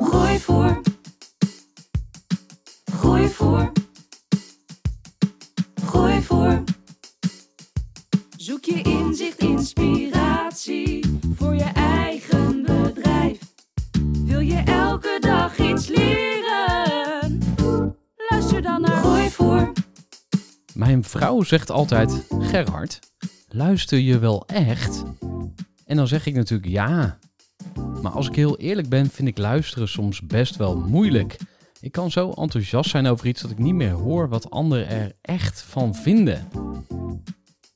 Groeivoer. 0.00 0.80
Groeivoer. 2.84 3.72
Groeivoer. 5.84 6.62
Zoek 8.36 8.64
je 8.64 8.82
inzicht, 8.82 9.38
inspiratie 9.38 11.20
voor 11.34 11.54
je 11.54 11.70
eigen 11.74 12.62
bedrijf. 12.62 13.38
Wil 14.24 14.40
je 14.40 14.62
elke 14.64 15.16
dag 15.20 15.58
iets 15.58 15.86
leren? 15.86 17.38
Luister 18.30 18.62
dan 18.62 18.80
naar 18.80 18.96
Groeivoer. 18.96 19.72
Mijn 20.74 21.04
vrouw 21.04 21.42
zegt 21.42 21.70
altijd: 21.70 22.26
Gerhard, 22.38 22.98
luister 23.48 23.98
je 23.98 24.18
wel 24.18 24.46
echt? 24.46 25.02
En 25.86 25.96
dan 25.96 26.08
zeg 26.08 26.26
ik 26.26 26.34
natuurlijk 26.34 26.70
ja. 26.70 27.18
Maar 28.02 28.12
als 28.12 28.28
ik 28.28 28.34
heel 28.34 28.58
eerlijk 28.58 28.88
ben, 28.88 29.10
vind 29.10 29.28
ik 29.28 29.38
luisteren 29.38 29.88
soms 29.88 30.20
best 30.20 30.56
wel 30.56 30.76
moeilijk. 30.76 31.36
Ik 31.80 31.92
kan 31.92 32.10
zo 32.10 32.30
enthousiast 32.30 32.90
zijn 32.90 33.06
over 33.06 33.26
iets 33.26 33.42
dat 33.42 33.50
ik 33.50 33.58
niet 33.58 33.74
meer 33.74 33.90
hoor 33.90 34.28
wat 34.28 34.50
anderen 34.50 34.88
er 34.88 35.12
echt 35.20 35.62
van 35.62 35.94
vinden. 35.94 36.48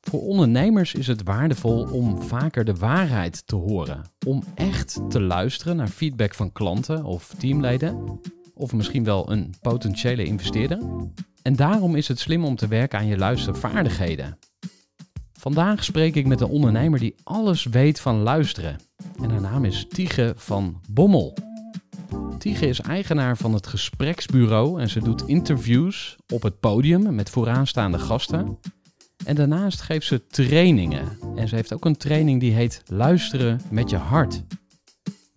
Voor 0.01 0.20
ondernemers 0.20 0.95
is 0.95 1.06
het 1.06 1.23
waardevol 1.23 1.89
om 1.93 2.23
vaker 2.23 2.65
de 2.65 2.75
waarheid 2.75 3.47
te 3.47 3.56
horen. 3.56 4.03
Om 4.27 4.43
echt 4.55 5.01
te 5.09 5.20
luisteren 5.20 5.77
naar 5.77 5.89
feedback 5.89 6.34
van 6.34 6.53
klanten 6.53 7.05
of 7.05 7.34
teamleden. 7.39 8.21
Of 8.55 8.73
misschien 8.73 9.05
wel 9.05 9.31
een 9.31 9.55
potentiële 9.61 10.25
investeerder. 10.25 10.78
En 11.43 11.56
daarom 11.56 11.95
is 11.95 12.09
het 12.09 12.19
slim 12.19 12.45
om 12.45 12.56
te 12.56 12.69
werken 12.69 12.98
aan 12.98 13.06
je 13.06 13.19
luistervaardigheden. 13.19 14.39
Vandaag 15.47 15.85
spreek 15.85 16.15
ik 16.15 16.27
met 16.27 16.41
een 16.41 16.49
ondernemer 16.49 16.99
die 16.99 17.15
alles 17.23 17.65
weet 17.65 18.01
van 18.01 18.23
luisteren. 18.23 18.77
En 19.23 19.31
haar 19.31 19.41
naam 19.41 19.65
is 19.65 19.87
Tige 19.89 20.33
van 20.37 20.81
Bommel. 20.91 21.37
Tige 22.39 22.67
is 22.67 22.81
eigenaar 22.81 23.37
van 23.37 23.55
het 23.55 23.67
gespreksbureau 23.67 24.81
en 24.81 24.89
ze 24.89 25.01
doet 25.01 25.29
interviews 25.29 26.17
op 26.33 26.43
het 26.43 26.61
podium 26.61 27.15
met 27.15 27.31
vooraanstaande 27.31 27.99
gasten. 27.99 28.59
En 29.25 29.35
daarnaast 29.35 29.81
geeft 29.81 30.06
ze 30.06 30.27
trainingen. 30.27 31.19
En 31.37 31.49
ze 31.49 31.55
heeft 31.55 31.75
ook 31.75 31.85
een 31.85 31.97
training 31.97 32.41
die 32.41 32.53
heet 32.53 32.83
Luisteren 32.87 33.61
met 33.71 33.91
je 33.91 33.97
hart. 33.97 34.43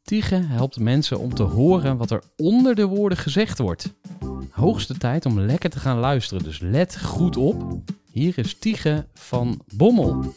Tige 0.03 0.35
helpt 0.35 0.79
mensen 0.79 1.19
om 1.19 1.33
te 1.33 1.43
horen 1.43 1.97
wat 1.97 2.11
er 2.11 2.23
onder 2.37 2.75
de 2.75 2.85
woorden 2.85 3.17
gezegd 3.17 3.57
wordt. 3.57 3.93
Hoogste 4.51 4.97
tijd 4.97 5.25
om 5.25 5.39
lekker 5.39 5.69
te 5.69 5.79
gaan 5.79 5.97
luisteren, 5.97 6.43
dus 6.43 6.59
let 6.59 7.01
goed 7.01 7.37
op. 7.37 7.81
Hier 8.19 8.37
is 8.37 8.59
Tige 8.59 9.07
van 9.13 9.61
Bommel. 9.75 10.33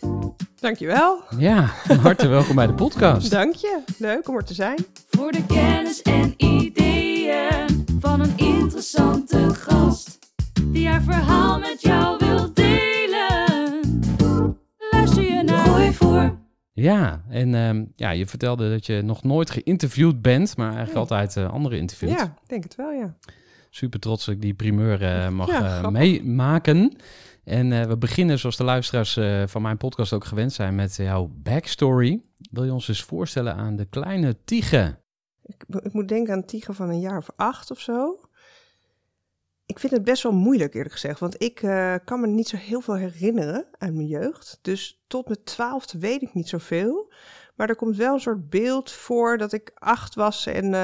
Dankjewel. 0.61 1.23
Ja, 1.39 1.67
van 1.67 1.97
harte 1.97 2.29
welkom 2.29 2.55
bij 2.55 2.67
de 2.67 2.75
podcast. 2.75 3.31
Dank 3.31 3.55
je. 3.55 3.81
Leuk 3.99 4.29
om 4.29 4.37
er 4.37 4.45
te 4.45 4.55
zijn. 4.55 4.79
Voor 5.11 5.33
de 5.33 5.47
kennis 5.47 6.03
en 6.03 6.35
ideeën 6.37 7.85
van 8.01 8.21
een 8.21 8.37
interessante 8.37 9.55
gast. 9.55 10.19
Die 10.65 10.89
haar 10.89 11.03
verhaal 11.03 11.59
met 11.59 11.81
jou 11.81 12.17
wil 12.19 12.53
delen. 12.55 13.81
Luister 14.91 15.23
je 15.23 15.43
naar 15.43 15.67
Groeivoer. 15.67 16.39
Ja, 16.73 17.23
en 17.29 17.55
ehm, 17.55 17.85
ja, 17.97 18.11
je 18.11 18.27
vertelde 18.27 18.71
dat 18.71 18.87
je 18.87 19.03
nog 19.03 19.23
nooit 19.23 19.51
geïnterviewd 19.51 20.23
bent, 20.23 20.57
maar 20.57 20.69
eigenlijk 20.69 20.99
altijd 20.99 21.37
eh, 21.37 21.51
andere 21.53 21.77
interviews. 21.77 22.13
Ja, 22.13 22.25
ik 22.25 22.49
denk 22.49 22.63
het 22.63 22.75
wel, 22.75 22.91
ja. 22.91 23.17
Super 23.75 24.01
trots 24.01 24.25
dat 24.25 24.35
ik 24.35 24.41
die 24.41 24.55
primeur 24.55 25.03
eh, 25.03 25.29
mag 25.29 25.49
Ja, 25.49 25.83
eh, 25.83 25.89
meemaken. 25.89 26.97
En 27.45 27.73
eh, 27.73 27.87
we 27.87 27.97
beginnen, 27.97 28.39
zoals 28.39 28.57
de 28.57 28.65
luisteraars 28.65 29.17
eh, 29.17 29.43
van 29.47 29.63
mijn 29.63 29.77
podcast 29.77 30.13
ook 30.13 30.25
gewend 30.25 30.53
zijn, 30.53 30.75
met 30.75 30.97
jouw 30.97 31.31
backstory. 31.35 32.23
Wil 32.51 32.65
je 32.65 32.73
ons 32.73 32.89
eens 32.89 33.03
voorstellen 33.03 33.55
aan 33.55 33.77
de 33.77 33.85
kleine 33.85 34.37
Tige? 34.45 34.99
Ik, 35.43 35.65
ik 35.83 35.93
moet 35.93 36.09
denken 36.09 36.33
aan 36.33 36.39
een 36.39 36.47
tiger 36.47 36.75
van 36.75 36.89
een 36.89 37.01
jaar 37.01 37.19
of 37.19 37.31
acht 37.37 37.71
of 37.71 37.81
zo. 37.81 38.21
Ik 39.67 39.79
vind 39.79 39.93
het 39.93 40.05
best 40.05 40.23
wel 40.23 40.33
moeilijk, 40.33 40.75
eerlijk 40.75 40.93
gezegd. 40.93 41.21
Want 41.21 41.43
ik 41.43 41.63
eh, 41.63 41.95
kan 42.05 42.21
me 42.21 42.27
niet 42.27 42.49
zo 42.49 42.57
heel 42.57 42.81
veel 42.81 42.97
herinneren 42.97 43.67
uit 43.79 43.95
mijn 43.95 44.07
jeugd. 44.07 44.59
Dus 44.63 45.03
tot 45.07 45.27
mijn 45.27 45.45
twaalfde 45.45 45.99
weet 45.99 46.23
ik 46.23 46.35
niet 46.35 46.49
zoveel. 46.49 47.13
Maar 47.57 47.69
er 47.69 47.77
komt 47.77 47.97
wel 47.97 48.15
een 48.15 48.21
soort 48.21 48.51
beeld 48.51 48.91
voor 48.91 49.39
dat 49.39 49.53
ik 49.53 49.71
acht 49.75 50.15
was 50.15 50.47
en 50.47 50.75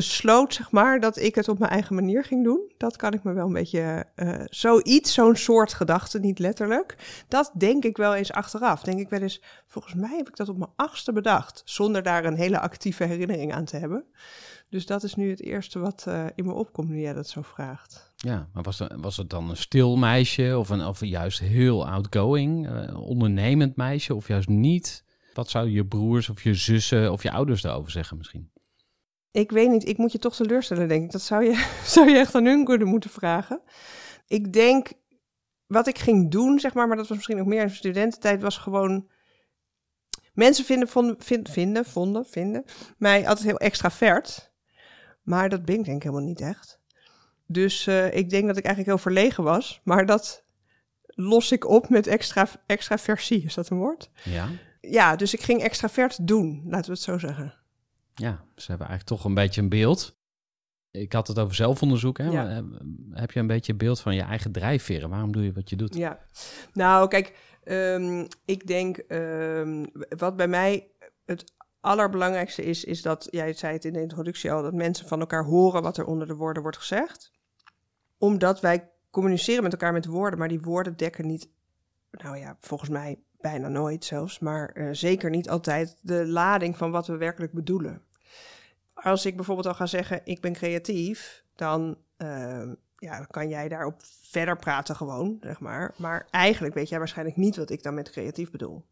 besloot, 0.00 0.54
zeg 0.54 0.70
maar, 0.70 1.00
dat 1.00 1.16
ik 1.16 1.34
het 1.34 1.48
op 1.48 1.58
mijn 1.58 1.70
eigen 1.70 1.94
manier 1.94 2.24
ging 2.24 2.44
doen. 2.44 2.72
Dat 2.76 2.96
kan 2.96 3.12
ik 3.12 3.22
me 3.22 3.32
wel 3.32 3.46
een 3.46 3.52
beetje, 3.52 4.06
eh, 4.14 4.40
zoiets, 4.44 5.14
zo'n 5.14 5.36
soort 5.36 5.74
gedachte, 5.74 6.18
niet 6.18 6.38
letterlijk. 6.38 6.96
Dat 7.28 7.50
denk 7.54 7.84
ik 7.84 7.96
wel 7.96 8.14
eens 8.14 8.32
achteraf. 8.32 8.82
Denk 8.82 8.98
ik 8.98 9.08
wel 9.08 9.20
eens, 9.20 9.42
volgens 9.66 9.94
mij 9.94 10.16
heb 10.16 10.28
ik 10.28 10.36
dat 10.36 10.48
op 10.48 10.58
mijn 10.58 10.70
achtste 10.76 11.12
bedacht. 11.12 11.62
Zonder 11.64 12.02
daar 12.02 12.24
een 12.24 12.36
hele 12.36 12.60
actieve 12.60 13.04
herinnering 13.04 13.52
aan 13.54 13.64
te 13.64 13.76
hebben. 13.76 14.04
Dus 14.68 14.86
dat 14.86 15.02
is 15.02 15.14
nu 15.14 15.30
het 15.30 15.42
eerste 15.42 15.78
wat 15.78 16.04
eh, 16.08 16.24
in 16.34 16.46
me 16.46 16.52
opkomt 16.52 16.88
nu 16.88 17.00
jij 17.00 17.12
dat 17.12 17.28
zo 17.28 17.42
vraagt. 17.42 18.12
Ja, 18.16 18.48
maar 18.52 18.62
was, 18.62 18.80
er, 18.80 19.00
was 19.00 19.16
het 19.16 19.30
dan 19.30 19.50
een 19.50 19.56
stil 19.56 19.96
meisje 19.96 20.58
of, 20.58 20.68
een, 20.68 20.86
of 20.86 21.04
juist 21.04 21.38
heel 21.38 21.88
outgoing, 21.88 22.68
eh, 22.68 23.00
ondernemend 23.00 23.76
meisje 23.76 24.14
of 24.14 24.28
juist 24.28 24.48
niet? 24.48 25.04
Wat 25.34 25.50
zouden 25.50 25.74
je 25.74 25.86
broers 25.86 26.28
of 26.28 26.42
je 26.42 26.54
zussen 26.54 27.12
of 27.12 27.22
je 27.22 27.30
ouders 27.30 27.62
daarover 27.62 27.90
zeggen 27.90 28.16
misschien? 28.16 28.50
Ik 29.32 29.50
weet 29.50 29.70
niet, 29.70 29.88
ik 29.88 29.98
moet 29.98 30.12
je 30.12 30.18
toch 30.18 30.36
teleurstellen, 30.36 30.88
denk 30.88 31.04
ik. 31.04 31.10
Dat 31.10 31.22
zou 31.22 31.44
je, 31.44 31.66
zou 31.84 32.10
je 32.10 32.18
echt 32.18 32.34
aan 32.34 32.44
hun 32.44 32.64
kunnen 32.64 32.88
moeten 32.88 33.10
vragen. 33.10 33.60
Ik 34.26 34.52
denk, 34.52 34.92
wat 35.66 35.86
ik 35.86 35.98
ging 35.98 36.30
doen, 36.30 36.58
zeg 36.58 36.74
maar, 36.74 36.88
maar 36.88 36.96
dat 36.96 37.06
was 37.08 37.16
misschien 37.16 37.36
nog 37.36 37.46
meer 37.46 37.60
in 37.60 37.66
de 37.66 37.74
studententijd, 37.74 38.42
was 38.42 38.56
gewoon... 38.58 39.08
Mensen 40.32 40.64
vinden, 40.64 40.88
vonden, 40.88 41.16
vind- 41.18 41.50
vinden, 41.50 41.84
vonden, 41.84 42.26
vinden 42.26 42.64
mij 42.98 43.28
altijd 43.28 43.46
heel 43.46 43.58
extravert. 43.58 44.52
Maar 45.22 45.48
dat 45.48 45.64
ben 45.64 45.78
ik 45.78 45.84
denk 45.84 45.96
ik 45.96 46.02
helemaal 46.02 46.24
niet 46.26 46.40
echt. 46.40 46.80
Dus 47.46 47.86
eh, 47.86 48.14
ik 48.16 48.30
denk 48.30 48.46
dat 48.46 48.56
ik 48.56 48.64
eigenlijk 48.64 48.86
heel 48.94 49.12
verlegen 49.12 49.44
was. 49.44 49.80
Maar 49.84 50.06
dat 50.06 50.44
los 51.06 51.52
ik 51.52 51.68
op 51.68 51.88
met 51.88 52.06
extra, 52.06 52.48
extraversie, 52.66 53.44
is 53.44 53.54
dat 53.54 53.68
een 53.70 53.76
woord? 53.78 54.10
Ja, 54.24 54.48
Ja, 54.80 55.16
dus 55.16 55.34
ik 55.34 55.40
ging 55.40 55.62
extravert 55.62 56.26
doen, 56.26 56.62
laten 56.66 56.86
we 56.86 56.92
het 56.92 57.02
zo 57.02 57.18
zeggen. 57.18 57.54
Ja 58.20 58.44
ze 58.56 58.66
hebben 58.70 58.86
eigenlijk 58.88 59.20
toch 59.20 59.24
een 59.24 59.34
beetje 59.34 59.60
een 59.60 59.68
beeld. 59.68 60.18
Ik 60.90 61.12
had 61.12 61.28
het 61.28 61.38
over 61.38 61.54
zelfonderzoek. 61.54 62.18
Hè? 62.18 62.30
Ja. 62.30 62.48
Eh, 62.48 62.64
Heb 63.10 63.30
je 63.30 63.40
een 63.40 63.46
beetje 63.46 63.72
een 63.72 63.78
beeld 63.78 64.00
van 64.00 64.14
je 64.14 64.22
eigen 64.22 64.52
drijfveren? 64.52 65.10
Waarom 65.10 65.32
doe 65.32 65.44
je 65.44 65.52
wat 65.52 65.70
je 65.70 65.76
doet? 65.76 65.94
Ja, 65.94 66.18
nou 66.72 67.08
kijk, 67.08 67.36
ehm, 67.64 68.26
ik 68.44 68.66
denk 68.66 68.96
ehm, 68.96 69.84
wat 70.16 70.36
bij 70.36 70.48
mij 70.48 70.90
het 71.24 71.44
allerbelangrijkste 71.80 72.62
is, 72.64 72.84
is 72.84 73.02
dat, 73.02 73.28
jij 73.30 73.52
zei 73.52 73.72
het 73.72 73.84
in 73.84 73.92
de 73.92 74.00
introductie 74.00 74.52
al, 74.52 74.62
dat 74.62 74.74
mensen 74.74 75.08
van 75.08 75.20
elkaar 75.20 75.44
horen 75.44 75.82
wat 75.82 75.96
er 75.96 76.06
onder 76.06 76.26
de 76.26 76.34
woorden 76.34 76.62
wordt 76.62 76.78
gezegd. 76.78 77.32
Omdat 78.18 78.60
wij 78.60 78.90
communiceren 79.10 79.62
met 79.62 79.72
elkaar 79.72 79.92
met 79.92 80.06
woorden, 80.06 80.38
maar 80.38 80.48
die 80.48 80.60
woorden 80.60 80.96
dekken 80.96 81.26
niet, 81.26 81.48
nou 82.10 82.36
ja, 82.36 82.56
volgens 82.60 82.90
mij 82.90 83.18
bijna 83.40 83.68
nooit 83.68 84.04
zelfs, 84.04 84.38
maar 84.38 84.68
eh, 84.68 84.88
zeker 84.92 85.30
niet 85.30 85.48
altijd 85.48 85.98
de 86.02 86.26
lading 86.26 86.76
van 86.76 86.90
wat 86.90 87.06
we 87.06 87.16
werkelijk 87.16 87.52
bedoelen. 87.52 88.02
Als 89.02 89.26
ik 89.26 89.36
bijvoorbeeld 89.36 89.66
al 89.66 89.74
ga 89.74 89.86
zeggen, 89.86 90.20
ik 90.24 90.40
ben 90.40 90.52
creatief, 90.52 91.44
dan 91.54 91.98
ehm, 92.16 92.74
ja, 92.94 93.24
kan 93.24 93.48
jij 93.48 93.68
daarop 93.68 94.02
verder 94.22 94.56
praten 94.56 94.96
gewoon, 94.96 95.36
zeg 95.40 95.60
maar. 95.60 95.94
Maar 95.96 96.26
eigenlijk 96.30 96.74
weet 96.74 96.88
jij 96.88 96.98
waarschijnlijk 96.98 97.36
niet 97.36 97.56
wat 97.56 97.70
ik 97.70 97.82
dan 97.82 97.94
met 97.94 98.10
creatief 98.10 98.50
bedoel. 98.50 98.84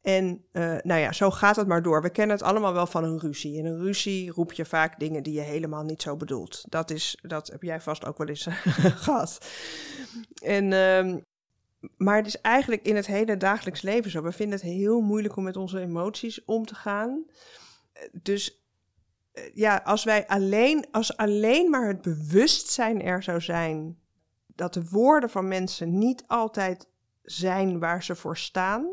En 0.00 0.44
uh, 0.52 0.76
nou 0.82 1.00
ja, 1.00 1.12
zo 1.12 1.30
gaat 1.30 1.56
het 1.56 1.66
maar 1.66 1.82
door. 1.82 2.02
We 2.02 2.10
kennen 2.10 2.36
het 2.36 2.44
allemaal 2.44 2.72
wel 2.72 2.86
van 2.86 3.04
een 3.04 3.18
ruzie. 3.18 3.56
In 3.56 3.66
een 3.66 3.78
ruzie 3.78 4.30
roep 4.30 4.52
je 4.52 4.64
vaak 4.64 4.98
dingen 4.98 5.22
die 5.22 5.34
je 5.34 5.40
helemaal 5.40 5.84
niet 5.84 6.02
zo 6.02 6.16
bedoelt. 6.16 6.64
Dat, 6.68 6.90
is, 6.90 7.18
dat 7.22 7.46
heb 7.46 7.62
jij 7.62 7.80
vast 7.80 8.06
ook 8.06 8.18
wel 8.18 8.26
eens 8.26 8.46
gehad. 9.04 9.50
En, 10.42 10.64
uh, 10.64 11.16
maar 11.96 12.16
het 12.16 12.26
is 12.26 12.40
eigenlijk 12.40 12.82
in 12.82 12.96
het 12.96 13.06
hele 13.06 13.36
dagelijks 13.36 13.82
leven 13.82 14.10
zo. 14.10 14.22
We 14.22 14.32
vinden 14.32 14.58
het 14.58 14.68
heel 14.68 15.00
moeilijk 15.00 15.36
om 15.36 15.44
met 15.44 15.56
onze 15.56 15.80
emoties 15.80 16.44
om 16.44 16.66
te 16.66 16.74
gaan. 16.74 17.24
Dus 18.22 18.50
uh, 18.50 18.67
ja, 19.54 19.80
als 19.84 20.04
wij 20.04 20.26
alleen, 20.26 20.86
als 20.90 21.16
alleen 21.16 21.70
maar 21.70 21.86
het 21.86 22.02
bewustzijn 22.02 23.02
er 23.02 23.22
zou 23.22 23.40
zijn 23.40 23.98
dat 24.46 24.74
de 24.74 24.88
woorden 24.88 25.30
van 25.30 25.48
mensen 25.48 25.98
niet 25.98 26.24
altijd 26.26 26.88
zijn 27.22 27.78
waar 27.78 28.02
ze 28.02 28.14
voor 28.14 28.36
staan, 28.36 28.86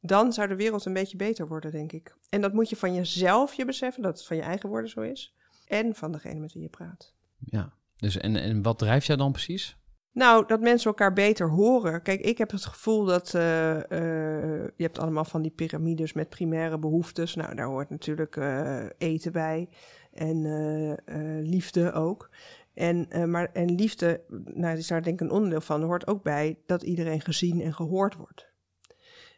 dan 0.00 0.32
zou 0.32 0.48
de 0.48 0.56
wereld 0.56 0.84
een 0.84 0.92
beetje 0.92 1.16
beter 1.16 1.48
worden, 1.48 1.70
denk 1.70 1.92
ik. 1.92 2.16
En 2.28 2.40
dat 2.40 2.52
moet 2.52 2.68
je 2.68 2.76
van 2.76 2.94
jezelf 2.94 3.54
je 3.54 3.64
beseffen, 3.64 4.02
dat 4.02 4.18
het 4.18 4.26
van 4.26 4.36
je 4.36 4.42
eigen 4.42 4.68
woorden 4.68 4.90
zo 4.90 5.00
is, 5.00 5.34
en 5.66 5.94
van 5.94 6.12
degene 6.12 6.40
met 6.40 6.52
wie 6.52 6.62
je 6.62 6.68
praat. 6.68 7.14
Ja, 7.38 7.72
dus 7.96 8.16
en, 8.16 8.36
en 8.36 8.62
wat 8.62 8.78
drijft 8.78 9.06
jou 9.06 9.18
dan 9.18 9.32
precies? 9.32 9.76
Nou, 10.12 10.46
dat 10.46 10.60
mensen 10.60 10.90
elkaar 10.90 11.12
beter 11.12 11.50
horen. 11.50 12.02
Kijk, 12.02 12.20
ik 12.20 12.38
heb 12.38 12.50
het 12.50 12.64
gevoel 12.64 13.04
dat 13.04 13.32
uh, 13.34 13.74
uh, 13.74 13.82
je 14.76 14.82
hebt 14.82 14.98
allemaal 14.98 15.24
van 15.24 15.42
die 15.42 15.50
piramides 15.50 16.12
met 16.12 16.28
primaire 16.28 16.78
behoeftes. 16.78 17.34
Nou, 17.34 17.54
daar 17.54 17.66
hoort 17.66 17.90
natuurlijk 17.90 18.36
uh, 18.36 18.84
eten 18.98 19.32
bij 19.32 19.68
en 20.12 20.42
liefde 21.42 21.92
ook. 21.92 22.30
En, 22.74 23.08
maar, 23.30 23.50
en 23.52 23.74
liefde, 23.74 24.24
nou, 24.44 24.76
is 24.76 24.86
daar 24.86 25.02
denk 25.02 25.20
ik 25.20 25.26
een 25.26 25.34
onderdeel 25.34 25.60
van, 25.60 25.82
hoort 25.82 26.06
ook 26.06 26.22
bij 26.22 26.58
dat 26.66 26.82
iedereen 26.82 27.20
gezien 27.20 27.60
en 27.60 27.74
gehoord 27.74 28.16
wordt. 28.16 28.48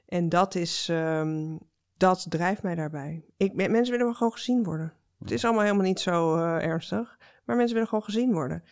En 0.06 0.28
dat 0.28 0.54
is, 0.54 0.88
um, 0.90 1.58
dat 1.96 2.26
drijft 2.28 2.62
mij 2.62 2.74
daarbij. 2.74 3.24
Ik, 3.36 3.54
mensen 3.54 3.90
willen 3.90 4.06
wel 4.06 4.14
gewoon 4.14 4.32
gezien 4.32 4.64
worden. 4.64 4.92
Het 5.18 5.30
is 5.30 5.44
allemaal 5.44 5.62
helemaal 5.62 5.86
niet 5.86 6.00
zo 6.00 6.36
ernstig, 6.38 7.18
maar 7.44 7.56
mensen 7.56 7.74
willen 7.74 7.88
gewoon 7.88 8.04
gezien 8.04 8.32
worden. 8.32 8.62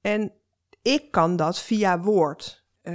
En 0.00 0.32
ik 0.88 1.10
kan 1.10 1.36
dat 1.36 1.58
via 1.58 2.00
woord. 2.00 2.66
Uh, 2.82 2.94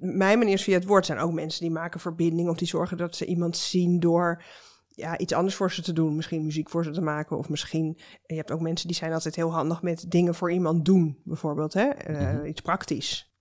mijn 0.00 0.38
manier 0.38 0.54
is 0.54 0.62
via 0.62 0.74
het 0.74 0.86
woord. 0.86 1.06
zijn 1.06 1.18
ook 1.18 1.32
mensen 1.32 1.60
die 1.60 1.70
maken 1.70 2.00
verbinding 2.00 2.48
of 2.48 2.56
die 2.56 2.68
zorgen 2.68 2.96
dat 2.96 3.16
ze 3.16 3.24
iemand 3.24 3.56
zien 3.56 4.00
door 4.00 4.42
ja, 4.88 5.18
iets 5.18 5.32
anders 5.32 5.54
voor 5.54 5.72
ze 5.72 5.82
te 5.82 5.92
doen. 5.92 6.16
Misschien 6.16 6.44
muziek 6.44 6.70
voor 6.70 6.84
ze 6.84 6.90
te 6.90 7.00
maken. 7.00 7.38
Of 7.38 7.48
misschien, 7.48 7.98
je 8.26 8.34
hebt 8.34 8.50
ook 8.50 8.60
mensen 8.60 8.86
die 8.86 8.96
zijn 8.96 9.12
altijd 9.12 9.36
heel 9.36 9.52
handig 9.52 9.82
met 9.82 10.10
dingen 10.10 10.34
voor 10.34 10.52
iemand 10.52 10.84
doen, 10.84 11.20
bijvoorbeeld. 11.24 11.72
Hè? 11.72 12.10
Uh, 12.10 12.20
mm 12.20 12.36
-hmm. 12.36 12.44
Iets 12.44 12.60
praktisch. 12.60 13.32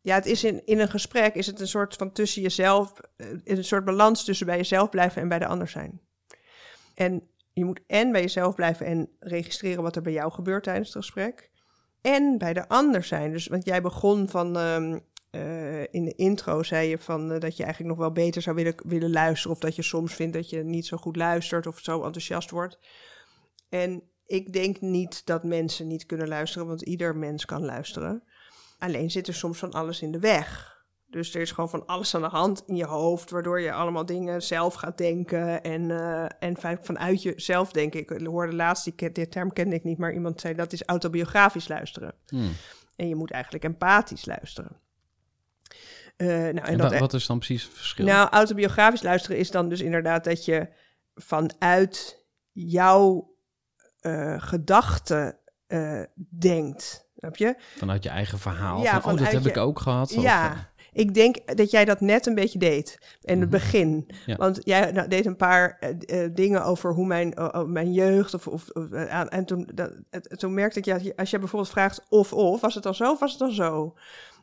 Ja, 0.00 0.14
het 0.14 0.26
is 0.26 0.44
in, 0.44 0.66
in 0.66 0.78
een 0.78 0.90
gesprek 0.90 1.34
is 1.34 1.46
het 1.46 1.60
een 1.60 1.68
soort 1.68 1.94
van 1.94 2.12
tussen 2.12 2.42
jezelf, 2.42 3.00
een 3.44 3.64
soort 3.64 3.84
balans 3.84 4.24
tussen 4.24 4.46
bij 4.46 4.56
jezelf 4.56 4.88
blijven 4.88 5.22
en 5.22 5.28
bij 5.28 5.38
de 5.38 5.46
ander 5.46 5.68
zijn. 5.68 6.00
En 6.94 7.28
je 7.52 7.64
moet 7.64 7.80
en 7.86 8.12
bij 8.12 8.20
jezelf 8.20 8.54
blijven 8.54 8.86
en 8.86 9.08
registreren 9.18 9.82
wat 9.82 9.96
er 9.96 10.02
bij 10.02 10.12
jou 10.12 10.32
gebeurt 10.32 10.64
tijdens 10.64 10.88
het 10.88 11.04
gesprek. 11.04 11.50
En 12.08 12.38
bij 12.38 12.52
de 12.52 12.68
ander 12.68 13.04
zijn. 13.04 13.32
Dus, 13.32 13.46
want 13.46 13.64
jij 13.64 13.82
begon 13.82 14.28
van, 14.28 14.56
um, 14.56 15.00
uh, 15.30 15.80
in 15.80 16.04
de 16.04 16.14
intro 16.16 16.62
zei 16.62 16.88
je 16.88 16.98
van 16.98 17.32
uh, 17.32 17.40
dat 17.40 17.56
je 17.56 17.62
eigenlijk 17.62 17.94
nog 17.94 18.04
wel 18.06 18.12
beter 18.12 18.42
zou 18.42 18.56
willen, 18.56 18.74
willen 18.76 19.10
luisteren. 19.10 19.56
Of 19.56 19.62
dat 19.62 19.76
je 19.76 19.82
soms 19.82 20.14
vindt 20.14 20.32
dat 20.32 20.50
je 20.50 20.64
niet 20.64 20.86
zo 20.86 20.96
goed 20.96 21.16
luistert 21.16 21.66
of 21.66 21.78
zo 21.78 22.02
enthousiast 22.02 22.50
wordt. 22.50 22.78
En 23.68 24.02
ik 24.26 24.52
denk 24.52 24.80
niet 24.80 25.26
dat 25.26 25.44
mensen 25.44 25.86
niet 25.86 26.06
kunnen 26.06 26.28
luisteren, 26.28 26.66
want 26.66 26.82
ieder 26.82 27.16
mens 27.16 27.44
kan 27.44 27.64
luisteren. 27.64 28.22
Alleen 28.78 29.10
zit 29.10 29.26
er 29.26 29.34
soms 29.34 29.58
van 29.58 29.72
alles 29.72 30.02
in 30.02 30.12
de 30.12 30.20
weg. 30.20 30.77
Dus 31.10 31.34
er 31.34 31.40
is 31.40 31.50
gewoon 31.50 31.70
van 31.70 31.86
alles 31.86 32.14
aan 32.14 32.20
de 32.20 32.28
hand 32.28 32.62
in 32.66 32.76
je 32.76 32.86
hoofd, 32.86 33.30
waardoor 33.30 33.60
je 33.60 33.72
allemaal 33.72 34.06
dingen 34.06 34.42
zelf 34.42 34.74
gaat 34.74 34.98
denken. 34.98 35.62
En, 35.62 35.82
uh, 35.82 36.24
en 36.38 36.56
vanuit 36.80 37.22
jezelf 37.22 37.72
denk 37.72 37.94
ik. 37.94 38.10
Ik 38.10 38.26
hoorde 38.26 38.54
laatst, 38.54 38.84
die, 38.84 39.12
die 39.12 39.28
term 39.28 39.52
kende 39.52 39.74
ik 39.74 39.84
niet, 39.84 39.98
maar 39.98 40.12
iemand 40.12 40.40
zei 40.40 40.54
dat 40.54 40.72
is 40.72 40.84
autobiografisch 40.84 41.68
luisteren. 41.68 42.14
Hmm. 42.26 42.52
En 42.96 43.08
je 43.08 43.14
moet 43.14 43.30
eigenlijk 43.30 43.64
empathisch 43.64 44.26
luisteren. 44.26 44.80
Uh, 46.16 46.28
nou, 46.28 46.46
en, 46.46 46.62
en 46.62 46.78
dat, 46.78 46.98
wat 46.98 47.14
is 47.14 47.26
dan 47.26 47.38
precies 47.38 47.62
het 47.62 47.72
verschil? 47.72 48.04
Nou, 48.04 48.28
autobiografisch 48.28 49.02
luisteren 49.02 49.38
is 49.38 49.50
dan 49.50 49.68
dus 49.68 49.80
inderdaad 49.80 50.24
dat 50.24 50.44
je 50.44 50.68
vanuit 51.14 52.24
jouw 52.52 53.34
uh, 54.00 54.42
gedachten 54.42 55.38
denkt. 56.38 57.08
Snap 57.16 57.36
je? 57.36 57.54
Vanuit 57.76 58.02
je 58.02 58.08
eigen 58.08 58.38
verhaal. 58.38 58.82
Ja, 58.82 59.00
van, 59.00 59.12
oh, 59.12 59.18
dat 59.18 59.32
heb 59.32 59.42
je... 59.42 59.48
ik 59.48 59.56
ook 59.56 59.80
gehad. 59.80 60.10
Ja, 60.10 60.50
of, 60.50 60.77
ik 60.98 61.14
denk 61.14 61.56
dat 61.56 61.70
jij 61.70 61.84
dat 61.84 62.00
net 62.00 62.26
een 62.26 62.34
beetje 62.34 62.58
deed 62.58 62.98
in 63.20 63.40
het 63.40 63.50
begin. 63.50 64.10
Ja. 64.26 64.36
Want 64.36 64.58
jij 64.62 64.92
nou, 64.92 65.08
deed 65.08 65.26
een 65.26 65.36
paar 65.36 65.78
uh, 65.80 66.22
uh, 66.22 66.28
dingen 66.34 66.64
over 66.64 66.92
hoe 66.92 67.06
mijn, 67.06 67.34
uh, 67.38 67.62
mijn 67.62 67.92
jeugd 67.92 68.34
of... 68.34 68.46
of 68.46 68.68
en 68.70 69.44
toen, 69.44 69.68
dat, 69.74 69.92
toen 70.38 70.54
merkte 70.54 70.78
ik, 70.78 70.84
ja, 70.84 71.00
als 71.16 71.30
je 71.30 71.38
bijvoorbeeld 71.38 71.72
vraagt 71.72 72.06
of 72.08 72.32
of, 72.32 72.60
was 72.60 72.74
het 72.74 72.82
dan 72.82 72.94
zo 72.94 73.10
of 73.10 73.18
was 73.18 73.30
het 73.30 73.40
dan 73.40 73.52
zo? 73.52 73.94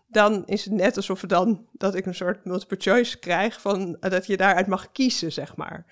Dan 0.07 0.45
is 0.45 0.65
het 0.65 0.73
net 0.73 0.95
alsof 0.95 1.21
dan, 1.21 1.65
dat 1.71 1.95
ik 1.95 2.05
een 2.05 2.15
soort 2.15 2.45
multiple 2.45 2.77
choice 2.79 3.19
krijg 3.19 3.61
van 3.61 3.97
dat 3.99 4.25
je 4.25 4.37
daaruit 4.37 4.67
mag 4.67 4.91
kiezen, 4.91 5.31
zeg 5.31 5.55
maar. 5.55 5.85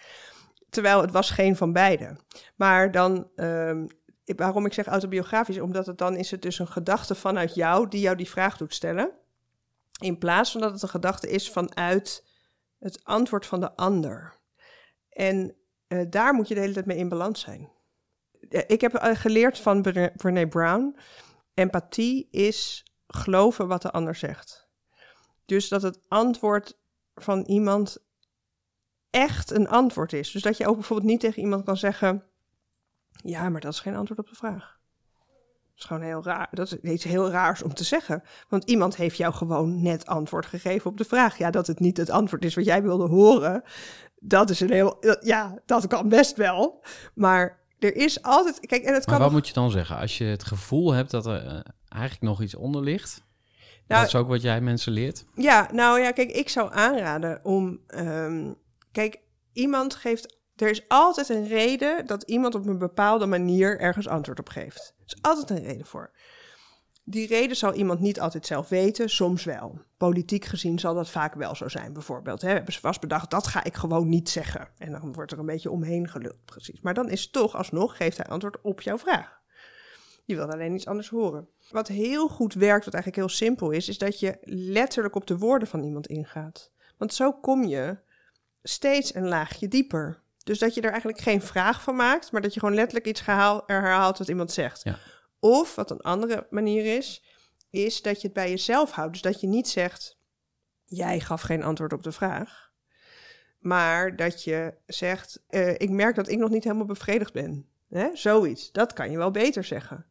Terwijl 0.70 1.02
het 1.02 1.12
was 1.12 1.30
geen 1.30 1.56
van 1.56 1.74
beide. 1.74 2.16
Maar 2.56 2.92
dan 2.92 3.28
um, 3.36 3.88
waarom 4.26 4.66
ik 4.66 4.74
zeg 4.74 4.86
autobiografisch, 4.86 5.60
omdat 5.60 5.86
het 5.86 5.98
dan 5.98 6.16
is 6.16 6.32
het 6.32 6.42
dus 6.42 6.60
een 6.60 6.68
gedachte 6.68 7.16
vanuit 7.16 7.56
jou 7.56 7.88
die 7.88 8.02
jou 8.02 8.16
die 8.16 8.30
vraag 8.30 8.58
doet 8.58 8.74
stellen. 8.74 9.12
In 10.04 10.18
plaats 10.18 10.52
van 10.52 10.62
dat 10.62 10.72
het 10.72 10.82
een 10.82 10.90
gedachte 10.90 11.30
is 11.30 11.52
vanuit 11.52 12.26
het 12.80 13.04
antwoord 13.04 13.46
van 13.46 13.60
de 13.60 13.76
ander. 13.76 14.40
En 15.10 15.56
uh, 15.88 16.06
daar 16.10 16.34
moet 16.34 16.48
je 16.48 16.54
de 16.54 16.60
hele 16.60 16.74
tijd 16.74 16.86
mee 16.86 16.98
in 16.98 17.10
balans 17.10 17.42
zijn. 17.42 17.72
Ik 18.50 18.82
heb 18.82 19.00
geleerd 19.02 19.60
van 19.60 19.82
Brene 20.16 20.48
Brown, 20.48 20.98
empathie 21.54 22.28
is 22.32 22.86
geloven 23.08 23.68
wat 23.68 23.82
de 23.82 23.92
ander 23.92 24.16
zegt. 24.16 24.70
Dus 25.46 25.68
dat 25.68 25.82
het 25.82 26.00
antwoord 26.08 26.78
van 27.16 27.42
iemand 27.42 27.98
echt 29.10 29.52
een 29.52 29.68
antwoord 29.68 30.14
is. 30.14 30.32
Dus 30.32 30.42
dat 30.42 30.58
je 30.58 30.68
ook 30.68 30.76
bijvoorbeeld 30.76 31.10
niet 31.10 31.20
tegen 31.20 31.42
iemand 31.42 31.66
kan 31.66 31.78
zeggen 31.78 32.24
ja, 33.24 33.50
maar 33.50 33.62
dat 33.62 33.74
is 33.74 33.80
geen 33.80 33.96
antwoord 33.96 34.20
op 34.20 34.28
de 34.28 34.36
vraag. 34.36 34.80
Is 35.84 35.90
gewoon 35.90 36.04
heel 36.04 36.24
raar. 36.24 36.48
Dat 36.52 36.72
is 36.72 36.92
iets 36.92 37.04
heel 37.04 37.30
raars 37.30 37.64
om 37.64 37.74
te 37.74 37.84
zeggen. 37.84 38.24
Want 38.50 38.64
iemand 38.64 38.96
heeft 38.96 39.18
jou 39.18 39.34
gewoon 39.34 39.82
net 39.82 40.06
antwoord 40.06 40.46
gegeven 40.46 40.92
op 40.92 40.98
de 40.98 41.04
vraag. 41.04 41.38
Ja, 41.38 41.52
dat 41.52 41.68
het 41.68 41.80
niet 41.80 41.98
het 41.98 42.10
antwoord 42.10 42.46
is 42.46 42.56
wat 42.56 42.66
jij 42.66 42.82
wilde 42.84 43.08
horen. 43.08 43.64
Dat 44.20 44.50
is 44.50 44.60
een 44.60 44.72
heel. 44.72 44.98
Ja, 45.20 45.60
dat 45.66 45.88
kan 45.88 46.10
best 46.10 46.36
wel. 46.36 46.84
Maar 47.14 47.60
er 47.80 47.96
is 47.96 48.22
altijd. 48.22 48.60
Kijk, 48.60 48.84
en 48.84 48.94
het 48.94 49.06
maar 49.06 49.16
kan. 49.16 49.24
wat 49.24 49.34
moet 49.34 49.48
je 49.48 49.54
dan 49.54 49.72
zeggen? 49.72 49.98
Als 49.98 50.18
je 50.18 50.24
het 50.24 50.44
gevoel 50.44 50.92
hebt 50.92 51.12
dat 51.12 51.26
er 51.26 51.46
uh, 51.46 51.60
eigenlijk 51.90 52.24
nog 52.24 52.42
iets 52.42 52.56
onder 52.56 52.82
ligt. 52.82 53.24
Nou, 53.88 54.02
dat 54.02 54.14
is 54.14 54.16
ook 54.16 54.28
wat 54.28 54.42
jij 54.42 54.62
mensen 54.62 54.92
leert. 54.92 55.26
Ja, 55.36 55.70
nou 55.72 56.00
ja, 56.00 56.12
kijk, 56.12 56.32
ik 56.32 56.50
zou 56.50 56.74
aanraden 56.74 57.40
om. 57.44 57.80
Um, 57.88 58.56
kijk, 58.92 59.20
iemand 59.54 59.96
geeft 59.96 60.42
er 60.64 60.70
is 60.70 60.88
altijd 60.88 61.30
een 61.30 61.48
reden 61.48 62.06
dat 62.06 62.24
iemand 62.24 62.56
op 62.56 62.66
een 62.66 62.78
bepaalde 62.78 63.26
manier 63.26 63.80
ergens 63.80 64.08
antwoord 64.08 64.40
op 64.40 64.50
geeft. 64.50 64.94
Er 64.98 65.04
is 65.06 65.22
altijd 65.22 65.50
een 65.50 65.66
reden 65.66 65.86
voor. 65.86 66.12
Die 67.06 67.28
reden 67.28 67.56
zal 67.56 67.74
iemand 67.74 68.00
niet 68.00 68.20
altijd 68.20 68.46
zelf 68.46 68.70
weten, 68.70 69.10
soms 69.10 69.44
wel. 69.44 69.82
Politiek 69.98 70.46
gezien 70.46 70.80
zal 70.80 70.94
dat 70.94 71.10
vaak 71.10 71.34
wel 71.34 71.56
zo 71.56 71.68
zijn, 71.68 71.94
bijvoorbeeld. 71.94 72.42
Hè, 72.42 72.50
hebben 72.50 72.74
ze 72.74 72.80
vast 72.80 73.02
bedacht, 73.02 73.32
dat 73.32 73.48
ga 73.48 73.64
ik 73.64 73.76
gewoon 73.76 74.10
niet 74.10 74.30
zeggen. 74.30 74.68
En 74.78 74.92
dan 74.92 75.14
wordt 75.14 75.32
er 75.32 75.40
een 75.40 75.46
beetje 75.46 75.72
omheen 75.72 76.10
geluld, 76.10 76.46
precies. 76.46 76.82
Maar 76.82 76.94
dan 76.94 77.10
is 77.10 77.30
toch 77.30 77.56
alsnog, 77.56 77.98
geeft 77.98 78.18
hij 78.18 78.26
antwoord 78.26 78.62
op 78.62 78.82
jouw 78.82 78.98
vraag. 78.98 79.42
Je 80.26 80.36
wilt 80.36 80.54
alleen 80.54 80.76
iets 80.76 80.88
anders 80.88 81.10
horen. 81.10 81.48
Wat 81.72 81.88
heel 81.88 82.28
goed 82.28 82.54
werkt, 82.54 82.86
wat 82.86 82.94
eigenlijk 82.94 83.24
heel 83.24 83.36
simpel 83.38 83.72
is, 83.72 83.90
is 83.90 83.98
dat 83.98 84.20
je 84.20 84.38
letterlijk 84.44 85.16
op 85.16 85.28
de 85.28 85.38
woorden 85.38 85.68
van 85.68 85.84
iemand 85.84 86.08
ingaat. 86.08 86.72
Want 86.98 87.14
zo 87.14 87.34
kom 87.34 87.64
je 87.64 87.98
steeds 88.64 89.16
een 89.16 89.28
laagje 89.28 89.68
dieper. 89.68 90.22
Dus 90.44 90.60
dat 90.60 90.74
je 90.74 90.82
er 90.82 90.90
eigenlijk 90.90 91.22
geen 91.22 91.42
vraag 91.42 91.82
van 91.82 91.96
maakt, 91.96 92.32
maar 92.32 92.42
dat 92.42 92.54
je 92.54 92.60
gewoon 92.60 92.76
letterlijk 92.76 93.08
iets 93.08 93.22
gehaal, 93.22 93.64
herhaalt 93.66 94.18
wat 94.18 94.28
iemand 94.28 94.52
zegt. 94.52 94.84
Ja. 94.84 95.00
Of, 95.40 95.76
wat 95.76 95.92
een 95.92 96.02
andere 96.02 96.48
manier 96.50 96.98
is, 96.98 97.24
is 97.70 98.02
dat 98.02 98.22
je 98.22 98.28
het 98.28 98.36
bij 98.36 98.50
jezelf 98.50 98.92
houdt. 98.92 99.12
Dus 99.12 99.22
dat 99.22 99.42
je 99.42 99.48
niet 99.48 99.68
zegt, 99.68 100.18
jij 100.84 101.20
gaf 101.20 101.42
geen 101.42 101.64
antwoord 101.64 101.94
op 101.94 102.04
de 102.04 102.12
vraag. 102.12 102.72
Maar 103.60 104.16
dat 104.16 104.44
je 104.44 104.74
zegt, 104.86 105.44
uh, 105.50 105.70
ik 105.70 105.90
merk 105.90 106.16
dat 106.16 106.28
ik 106.28 106.38
nog 106.38 106.50
niet 106.50 106.64
helemaal 106.64 106.86
bevredigd 106.86 107.34
ben. 107.34 107.68
Hè? 107.90 108.10
Zoiets, 108.14 108.72
dat 108.72 108.94
kan 108.94 109.12
je 109.12 109.18
wel 109.18 109.32
beter 109.32 109.64
zeggen. 109.64 110.06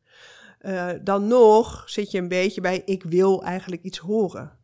Uh, 0.61 0.91
dan 1.03 1.27
nog 1.27 1.91
zit 1.91 2.11
je 2.11 2.19
een 2.19 2.29
beetje 2.29 2.61
bij, 2.61 2.83
ik 2.85 3.03
wil 3.03 3.45
eigenlijk 3.45 3.83
iets 3.83 3.99
horen. 3.99 4.59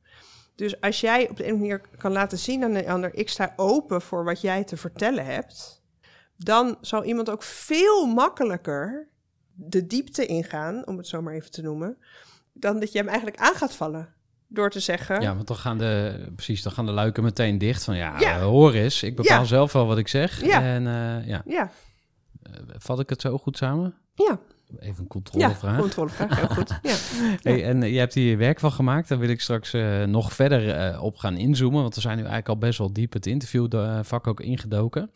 Dus 0.59 0.81
als 0.81 1.01
jij 1.01 1.29
op 1.29 1.37
de 1.37 1.47
een 1.49 1.59
manier 1.59 1.81
kan 1.99 2.13
laten 2.13 2.39
zien 2.39 2.65
aan 2.65 2.73
de 2.73 2.89
ander, 2.91 3.15
ik 3.15 3.29
sta 3.29 3.53
open 3.57 4.01
voor 4.03 4.25
wat 4.25 4.41
jij 4.41 4.65
te 4.65 4.77
vertellen 4.77 5.25
hebt, 5.25 5.83
dan 6.37 6.79
zal 6.81 7.05
iemand 7.05 7.31
ook 7.31 7.43
veel 7.43 8.07
makkelijker 8.07 9.09
de 9.55 9.87
diepte 9.87 10.27
ingaan, 10.27 10.87
om 10.87 10.97
het 10.97 11.07
zo 11.07 11.23
maar 11.23 11.35
even 11.35 11.51
te 11.51 11.63
noemen, 11.63 11.99
dan 12.53 12.81
dat 12.81 12.93
je 12.93 12.99
hem 12.99 13.09
eigenlijk 13.09 13.39
aan 13.41 13.55
gaat 13.55 13.75
vallen. 13.75 14.15
door 14.51 14.71
te 14.71 14.81
zeggen... 14.81 15.21
Ja, 15.21 15.35
want 15.35 15.47
dan 15.47 15.57
gaan 15.57 15.79
de, 15.79 16.27
precies, 16.35 16.63
dan 16.63 16.73
gaan 16.73 16.87
de 16.87 16.93
luiken 16.93 17.23
meteen 17.23 17.59
dicht. 17.59 17.85
Van 17.85 17.97
ja, 17.97 18.21
Ja. 18.21 18.41
hoor 18.41 18.73
eens, 18.73 19.03
ik 19.03 19.17
bepaal 19.17 19.39
Ja. 19.39 19.45
zelf 19.45 19.73
wel 19.73 19.87
wat 19.87 19.99
ik 19.99 20.09
zeg. 20.09 20.45
Ja. 20.45 20.63
En 20.63 20.87
eh, 20.87 21.27
ja, 21.29 21.43
Ja, 21.47 21.71
Eh, 22.43 22.53
vat 22.79 23.01
ik 23.01 23.09
het 23.11 23.21
zo 23.21 23.39
goed 23.39 23.57
samen? 23.57 23.95
ja, 24.15 24.39
Even 24.77 24.89
een 24.89 24.97
ja, 24.99 25.07
controlevraag. 25.09 25.81
controlevraag, 25.81 26.37
heel 26.37 26.49
goed. 26.49 26.79
Ja. 26.83 26.97
Hey, 27.43 27.65
en 27.65 27.83
eh, 27.83 27.93
je 27.93 27.99
hebt 27.99 28.15
hier 28.15 28.39
werk 28.39 28.61
van 28.61 28.73
gemaakt. 28.73 29.09
Daar 29.09 29.19
wil 29.19 29.29
ik 29.29 29.41
straks 29.41 29.73
eh, 29.73 30.05
nog 30.05 30.33
verder 30.33 30.71
eh, 30.71 31.03
op 31.03 31.17
gaan 31.17 31.37
inzoomen. 31.37 31.83
Want 31.83 31.95
we 31.95 32.01
zijn 32.01 32.17
nu 32.17 32.23
eigenlijk 32.23 32.49
al 32.49 32.59
best 32.59 32.79
wel 32.79 32.93
diep 32.93 33.13
het 33.13 33.27
interviewvak 33.27 34.27
ook 34.27 34.41
ingedoken. 34.41 35.11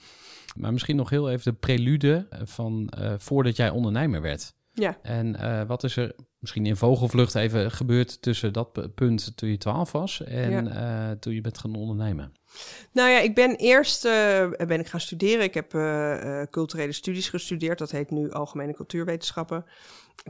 Maar 0.56 0.72
misschien 0.72 0.96
nog 0.96 1.10
heel 1.10 1.30
even 1.30 1.52
de 1.52 1.58
prelude 1.58 2.26
van 2.44 2.92
voordat 3.18 3.56
jij 3.56 3.70
ondernemer 3.70 4.20
werd. 4.20 4.54
Ja. 4.72 4.98
En 5.02 5.36
wat 5.66 5.84
is 5.84 5.96
er 5.96 6.14
misschien 6.38 6.66
in 6.66 6.76
vogelvlucht 6.76 7.34
even 7.34 7.70
gebeurd 7.70 8.22
tussen 8.22 8.52
dat 8.52 8.94
punt 8.94 9.36
toen 9.36 9.48
je 9.48 9.58
12 9.58 9.92
was 9.92 10.22
en 10.24 11.18
toen 11.20 11.34
je 11.34 11.40
bent 11.40 11.58
gaan 11.58 11.74
ondernemen? 11.74 12.32
Nou 12.92 13.10
ja, 13.10 13.18
ik 13.18 13.34
ben 13.34 13.56
eerst 13.56 14.04
eh, 14.04 14.50
ben 14.66 14.80
ik 14.80 14.86
gaan 14.86 15.00
studeren. 15.00 15.44
Ik 15.44 15.54
heb 15.54 15.74
eh, 15.74 16.40
eh, 16.40 16.48
culturele 16.50 16.92
studies 16.92 17.28
gestudeerd. 17.28 17.78
Dat 17.78 17.90
heet 17.90 18.10
nu 18.10 18.30
Algemene 18.30 18.74
Cultuurwetenschappen. 18.74 19.64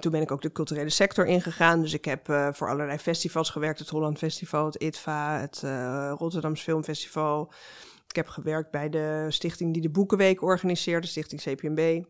Toen 0.01 0.13
ben 0.13 0.23
ik 0.23 0.31
ook 0.31 0.43
de 0.43 0.53
culturele 0.53 0.91
sector 0.91 1.27
ingegaan. 1.27 1.81
Dus 1.81 1.93
ik 1.93 2.05
heb 2.05 2.27
voor 2.53 2.69
allerlei 2.69 2.99
festivals 2.99 3.51
gewerkt. 3.51 3.79
Het 3.79 3.89
Holland 3.89 4.19
Festival, 4.19 4.67
het 4.67 4.83
ITVA, 4.83 5.41
het 5.41 5.63
Rotterdams 6.19 6.63
Filmfestival. 6.63 7.53
Ik 8.09 8.17
heb 8.17 8.29
gewerkt 8.29 8.71
bij 8.71 8.89
de 8.89 9.27
stichting 9.29 9.73
die 9.73 9.83
de 9.83 9.91
Boekenweek 9.91 10.43
organiseerde, 10.43 11.07
Stichting 11.07 11.41
CPMB. 11.41 12.05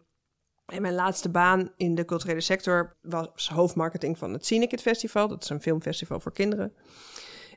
En 0.66 0.82
mijn 0.82 0.94
laatste 0.94 1.30
baan 1.30 1.72
in 1.76 1.94
de 1.94 2.04
culturele 2.04 2.40
sector 2.40 2.96
was 3.00 3.48
hoofdmarketing 3.48 4.18
van 4.18 4.32
het 4.32 4.46
Cinekit 4.46 4.82
Festival. 4.82 5.28
Dat 5.28 5.42
is 5.42 5.48
een 5.48 5.62
filmfestival 5.62 6.20
voor 6.20 6.32
kinderen. 6.32 6.72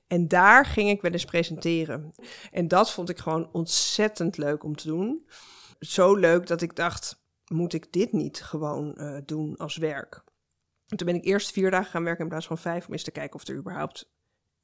En 0.07 0.27
daar 0.27 0.65
ging 0.65 0.89
ik 0.89 1.01
wel 1.01 1.11
eens 1.11 1.25
presenteren. 1.25 2.13
En 2.51 2.67
dat 2.67 2.91
vond 2.91 3.09
ik 3.09 3.17
gewoon 3.17 3.49
ontzettend 3.51 4.37
leuk 4.37 4.63
om 4.63 4.75
te 4.75 4.87
doen. 4.87 5.27
Zo 5.79 6.15
leuk 6.15 6.47
dat 6.47 6.61
ik 6.61 6.75
dacht, 6.75 7.23
moet 7.51 7.73
ik 7.73 7.91
dit 7.91 8.11
niet 8.11 8.43
gewoon 8.43 8.95
eh, 8.95 9.17
doen 9.25 9.57
als 9.57 9.77
werk? 9.77 10.23
En 10.87 10.97
toen 10.97 11.07
ben 11.07 11.15
ik 11.15 11.25
eerst 11.25 11.51
vier 11.51 11.71
dagen 11.71 11.91
gaan 11.91 12.03
werken 12.03 12.23
in 12.23 12.29
plaats 12.29 12.47
van 12.47 12.57
vijf... 12.57 12.87
om 12.87 12.93
eens 12.93 13.03
te 13.03 13.11
kijken 13.11 13.35
of 13.35 13.47
er 13.47 13.55
überhaupt 13.55 14.13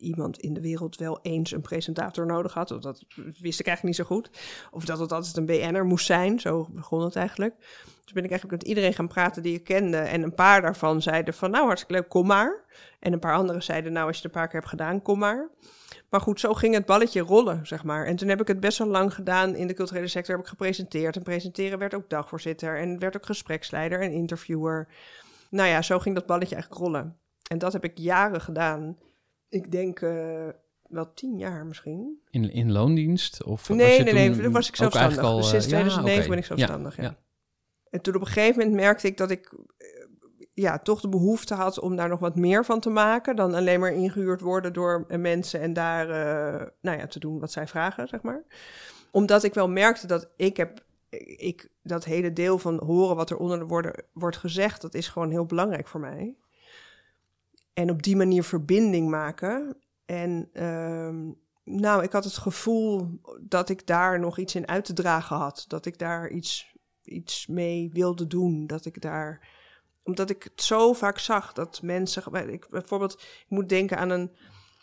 iemand 0.02 0.40
in 0.40 0.54
de 0.54 0.62
wereld 0.62 0.96
wel 0.96 1.20
eens 1.22 1.52
een 1.52 1.62
presentator 1.62 2.26
nodig 2.26 2.54
had. 2.54 2.70
Want 2.70 2.84
dat 2.84 3.04
wist 3.16 3.60
ik 3.60 3.68
eigenlijk 3.68 3.84
niet 3.84 3.96
zo 3.96 4.16
goed. 4.16 4.30
Of 4.72 4.86
dat 4.86 5.00
het 5.00 5.12
altijd 5.12 5.38
een 5.38 5.46
BN'er 5.46 5.86
moest 5.86 6.06
zijn. 6.06 6.40
Zo 6.40 6.68
begon 6.72 7.02
het 7.02 7.16
eigenlijk. 7.16 7.56
Dus 8.04 8.14
ben 8.14 8.24
ik 8.24 8.30
eigenlijk 8.30 8.62
met 8.62 8.70
iedereen 8.70 8.94
gaan 8.94 9.08
praten 9.08 9.44
die 9.44 9.54
ik 9.54 9.64
kende. 9.64 9.98
En 9.98 10.24
een 10.24 10.34
paar 10.34 10.62
daarvan 10.62 11.02
zeiden 11.02 11.34
van, 11.34 11.52
nou 11.52 11.66
hartstikke 11.66 12.02
leuk, 12.02 12.10
kom 12.10 12.28
maar. 12.28 12.66
En 13.00 13.14
een 13.14 13.20
paar 13.20 13.36
anderen 13.36 13.64
zeiden, 13.64 13.94
nou 13.94 14.08
als 14.08 14.18
je 14.18 14.22
het 14.24 14.32
een 14.32 14.40
paar 14.40 14.50
keer 14.50 14.60
hebt 14.60 14.72
gedaan, 14.72 15.02
kom 15.02 15.20
maar. 15.20 15.50
Maar 16.10 16.22
goed, 16.22 16.40
zo 16.40 16.54
ging 16.54 16.74
het 16.74 16.86
balletje 16.86 17.22
rollen, 17.22 17.68
zeg 17.68 17.84
maar. 17.84 18.06
En 18.06 18.16
toen 18.16 18.30
heb 18.30 18.42
ik 18.42 18.48
het 18.48 18.60
best 18.60 18.78
wel 18.78 18.88
lang 18.88 19.14
gedaan 19.14 19.56
in 19.56 19.68
de 19.68 19.74
culturele 19.74 20.08
sector. 20.08 20.36
Heb 20.36 20.44
ik 20.44 20.50
gepresenteerd. 20.50 21.16
En 21.16 21.24
presenteren 21.24 21.80
werd 21.80 21.94
ook 21.94 22.10
dagvoorzitter. 22.10 22.78
En 22.78 23.00
werd 23.00 23.16
ook 23.16 23.26
gespreksleider 23.26 24.02
en 24.02 24.12
interviewer. 24.12 24.88
Nou 25.50 25.70
ja, 25.70 25.82
zo 25.82 26.00
ging 26.00 26.16
dat 26.16 26.26
balletje 26.26 26.56
eigenlijk 26.56 26.84
rollen. 26.84 27.18
En 27.50 27.58
dat 27.58 27.74
heb 27.74 27.84
ik 27.84 27.98
jaren 27.98 28.42
gedaan. 28.42 28.98
Ik 29.52 29.72
denk 29.72 30.02
eh, 30.02 30.48
wel 30.88 31.14
tien 31.14 31.38
jaar 31.38 31.66
misschien. 31.66 32.22
In, 32.30 32.52
in 32.52 32.72
loondienst? 32.72 33.44
Of 33.44 33.68
was 33.68 33.78
Nee, 33.78 34.04
nee, 34.04 34.14
nee, 34.14 34.42
toen 34.42 34.52
was 34.52 34.68
ik 34.68 34.76
zelfstandig. 34.76 35.20
al, 35.20 35.38
Dus 35.38 35.50
sinds 35.50 35.66
eh, 35.66 35.72
ja, 35.72 35.78
2009 35.78 36.20
oké. 36.20 36.30
ben 36.30 36.38
ik 36.38 36.46
zelfstandig, 36.46 36.96
ja. 36.96 37.04
ja. 37.04 37.18
En 37.90 38.02
toen 38.02 38.16
op 38.16 38.22
een 38.22 38.28
gegeven 38.28 38.60
moment 38.60 38.76
merkte 38.82 39.08
ik 39.08 39.18
dat 39.18 39.32
ik 39.32 39.54
eh, 39.78 39.88
ja, 40.54 40.80
toch 40.80 41.02
de 41.02 41.10
behoefte 41.10 41.54
had 41.54 41.80
om 41.80 41.96
daar 41.96 42.10
nog 42.10 42.20
wat 42.20 42.36
meer 42.36 42.66
van 42.66 42.80
te 42.80 42.90
maken. 42.90 43.36
Dan 43.36 43.54
alleen 43.54 43.80
maar 43.80 43.94
ingehuurd 43.94 44.42
worden 44.42 44.74
door 44.74 45.06
mensen 45.18 45.60
en 45.60 45.74
daar 45.74 46.08
nou 46.82 46.98
ja, 46.98 47.08
te 47.08 47.20
doen 47.20 47.40
wat 47.40 47.52
zij 47.52 47.68
vragen, 47.68 48.08
zeg 48.08 48.22
maar. 48.22 48.44
Omdat 49.12 49.44
ik 49.44 49.54
wel 49.54 49.70
merkte 49.70 50.08
dat 50.08 50.30
ik 50.36 50.58
heb. 50.58 50.84
Ik, 51.38 51.70
dat 51.84 52.06
hele 52.06 52.34
deel 52.34 52.58
van 52.58 52.84
horen 52.86 53.16
wat 53.16 53.30
er 53.30 53.38
onder 53.38 53.60
de 53.60 53.66
woorden 53.66 54.04
wordt 54.14 54.38
gezegd, 54.38 54.82
dat 54.82 54.94
is 54.94 55.08
gewoon 55.08 55.32
heel 55.32 55.46
belangrijk 55.46 55.88
voor 55.88 56.00
mij. 56.00 56.36
En 57.74 57.90
op 57.90 58.04
die 58.04 58.16
manier 58.16 58.44
verbinding 58.44 59.10
maken. 59.10 59.78
En 60.06 60.50
ehm, 60.54 61.32
nou, 61.64 62.04
ik 62.04 62.12
had 62.12 62.24
het 62.24 62.38
gevoel 62.38 63.20
dat 63.42 63.70
ik 63.70 63.88
daar 63.88 64.20
nog 64.20 64.38
iets 64.38 64.56
in 64.56 64.68
uit 64.68 64.86
te 64.86 64.94
dragen 64.94 65.36
had. 65.36 65.66
Dat 65.68 65.86
ik 65.86 65.98
daar 65.98 66.30
iets, 66.30 66.76
iets 67.04 67.48
mee 67.48 67.90
wilde 67.94 68.28
doen. 68.28 68.68
Dat 68.68 68.86
ik 68.86 69.02
daar. 69.02 69.48
Omdat 70.04 70.30
ik 70.30 70.44
het 70.44 70.62
zo 70.62 70.94
vaak 70.94 71.20
zag 71.20 71.54
dat 71.54 71.82
mensen. 71.82 72.50
Ik, 72.52 72.70
bijvoorbeeld, 72.70 73.14
ik 73.14 73.46
moet 73.50 73.70
denken 73.70 73.98
aan 73.98 74.10
een 74.10 74.32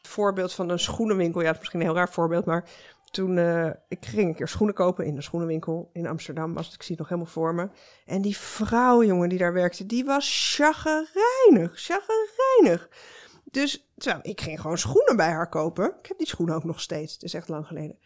voorbeeld 0.02 0.52
van 0.52 0.68
een 0.68 0.78
schoenenwinkel. 0.78 1.40
Ja, 1.40 1.46
dat 1.46 1.54
is 1.54 1.60
misschien 1.60 1.80
een 1.80 1.86
heel 1.86 1.96
raar 1.96 2.12
voorbeeld, 2.12 2.44
maar 2.44 2.70
toen 3.10 3.38
eh, 3.38 3.70
ik 3.88 4.06
ging 4.06 4.28
een 4.28 4.34
keer 4.34 4.48
schoenen 4.48 4.74
kopen 4.74 5.04
in 5.04 5.16
een 5.16 5.22
schoenenwinkel 5.22 5.90
in 5.92 6.06
Amsterdam, 6.06 6.54
was 6.54 6.66
het, 6.66 6.74
ik 6.74 6.82
zie 6.82 6.90
het 6.90 6.98
nog 6.98 7.08
helemaal 7.08 7.32
voor 7.32 7.54
me. 7.54 7.68
En 8.04 8.22
die 8.22 8.36
vrouw, 8.36 9.02
jongen, 9.04 9.28
die 9.28 9.38
daar 9.38 9.52
werkte, 9.52 9.86
die 9.86 10.04
was 10.04 10.54
chagrijnig, 10.56 11.80
chagrijnig. 11.80 12.37
Dus 13.44 13.88
ik 14.22 14.40
ging 14.40 14.60
gewoon 14.60 14.78
schoenen 14.78 15.16
bij 15.16 15.30
haar 15.30 15.48
kopen. 15.48 15.94
Ik 16.00 16.06
heb 16.06 16.18
die 16.18 16.26
schoenen 16.26 16.54
ook 16.54 16.64
nog 16.64 16.80
steeds, 16.80 17.12
het 17.12 17.22
is 17.22 17.34
echt 17.34 17.48
lang 17.48 17.66
geleden. 17.66 17.98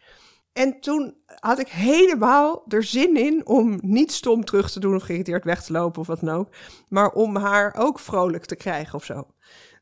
En 0.53 0.79
toen 0.79 1.15
had 1.39 1.59
ik 1.59 1.67
helemaal 1.67 2.63
er 2.67 2.83
zin 2.83 3.17
in 3.17 3.47
om 3.47 3.79
niet 3.81 4.11
stom 4.11 4.45
terug 4.45 4.71
te 4.71 4.79
doen 4.79 4.95
of 4.95 5.03
geïrriteerd 5.03 5.43
weg 5.43 5.63
te 5.63 5.71
lopen 5.71 6.01
of 6.01 6.07
wat 6.07 6.19
dan 6.19 6.35
ook. 6.35 6.49
Maar 6.89 7.11
om 7.11 7.35
haar 7.35 7.75
ook 7.77 7.99
vrolijk 7.99 8.45
te 8.45 8.55
krijgen 8.55 8.95
of 8.95 9.05
zo. 9.05 9.27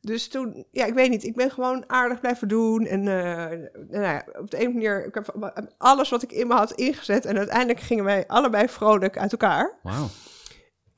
Dus 0.01 0.28
toen, 0.28 0.66
ja, 0.72 0.86
ik 0.86 0.94
weet 0.94 1.10
niet, 1.10 1.24
ik 1.24 1.36
ben 1.36 1.51
gewoon 1.51 1.84
aardig 1.88 2.20
blijven 2.20 2.48
doen. 2.48 2.86
En 2.86 3.00
eh, 3.00 3.60
nou 3.90 4.04
ja, 4.04 4.25
op 4.40 4.51
de 4.51 4.63
een 4.63 4.74
manier, 4.74 5.06
ik 5.06 5.13
heb 5.13 5.56
alles 5.78 6.10
wat 6.10 6.24
ik 6.24 6.32
in 6.32 6.48
me 6.48 6.54
had 6.54 6.72
ingezet. 6.72 7.25
En 7.25 7.38
uiteindelijk 7.38 7.80
gingen 7.80 8.04
wij 8.04 8.28
allebei 8.28 8.70
vrolijk 8.70 9.18
uit 9.18 9.32
elkaar. 9.32 9.80
Wauw. 9.84 10.08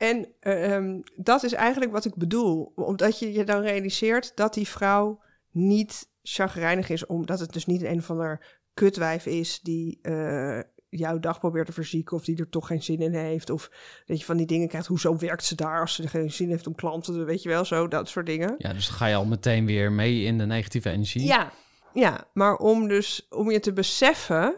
En 0.04 0.28
ehm, 0.40 1.00
dat 1.16 1.44
is 1.44 1.54
eigenlijk 1.54 1.92
wat 1.92 2.06
ik 2.06 2.16
bedoel. 2.16 2.72
Omdat 2.76 3.20
je 3.20 3.34
je 3.34 3.44
dan 3.44 3.62
realiseert 3.62 4.32
dat 4.36 4.54
die 4.54 4.68
vrouw 4.68 5.22
niet 5.52 6.10
chagrijnig 6.24 6.90
is. 6.90 7.06
Omdat 7.06 7.40
het 7.40 7.54
dus 7.54 7.66
niet 7.66 7.84
een 7.84 7.98
of 7.98 8.10
ander 8.10 8.60
kutwijf 8.74 9.26
is 9.26 9.60
die 9.62 10.00
eh, 10.02 10.60
jouw 10.90 11.20
dag 11.20 11.40
probeert 11.40 11.66
te 11.66 11.74
verzieken. 11.74 12.18
Of 12.18 12.24
die 12.24 12.38
er 12.38 12.50
toch 12.50 12.68
geen 12.68 12.84
zin 12.84 13.00
in 13.00 13.14
heeft. 13.14 13.50
Of 13.50 13.72
dat 14.06 14.20
je 14.20 14.26
van 14.26 14.38
die 14.38 14.46
dingen 14.46 14.68
krijgt. 14.68 14.88
Hoezo 14.88 15.18
werkt 15.18 15.44
ze 15.44 15.56
daar 15.56 15.80
als 15.80 15.96
ze 15.96 16.04
er 16.04 16.10
geen 16.10 16.32
zin 16.32 16.50
heeft 16.50 16.68
om 16.68 16.76
klanten 16.76 17.14
te... 17.14 17.24
Weet 17.24 17.44
je 17.44 17.50
wel, 17.50 17.66
zo, 17.66 17.88
dat 17.88 18.10
soort 18.10 18.26
dingen. 18.26 18.56
Ja, 18.58 18.74
dus 18.74 18.88
dan 18.88 18.96
ga 18.96 19.06
je 19.06 19.16
al 19.16 19.26
meteen 19.26 19.66
weer 19.66 19.92
mee 19.92 20.24
in 20.24 20.38
de 20.38 20.46
negatieve 20.46 20.90
energie. 20.90 21.26
Ja, 21.26 21.52
ja, 21.94 22.28
maar 22.34 22.56
om 22.56 22.88
dus 22.88 23.28
om 23.30 23.52
je 23.52 23.60
te 23.60 23.74
beseffen, 23.74 24.56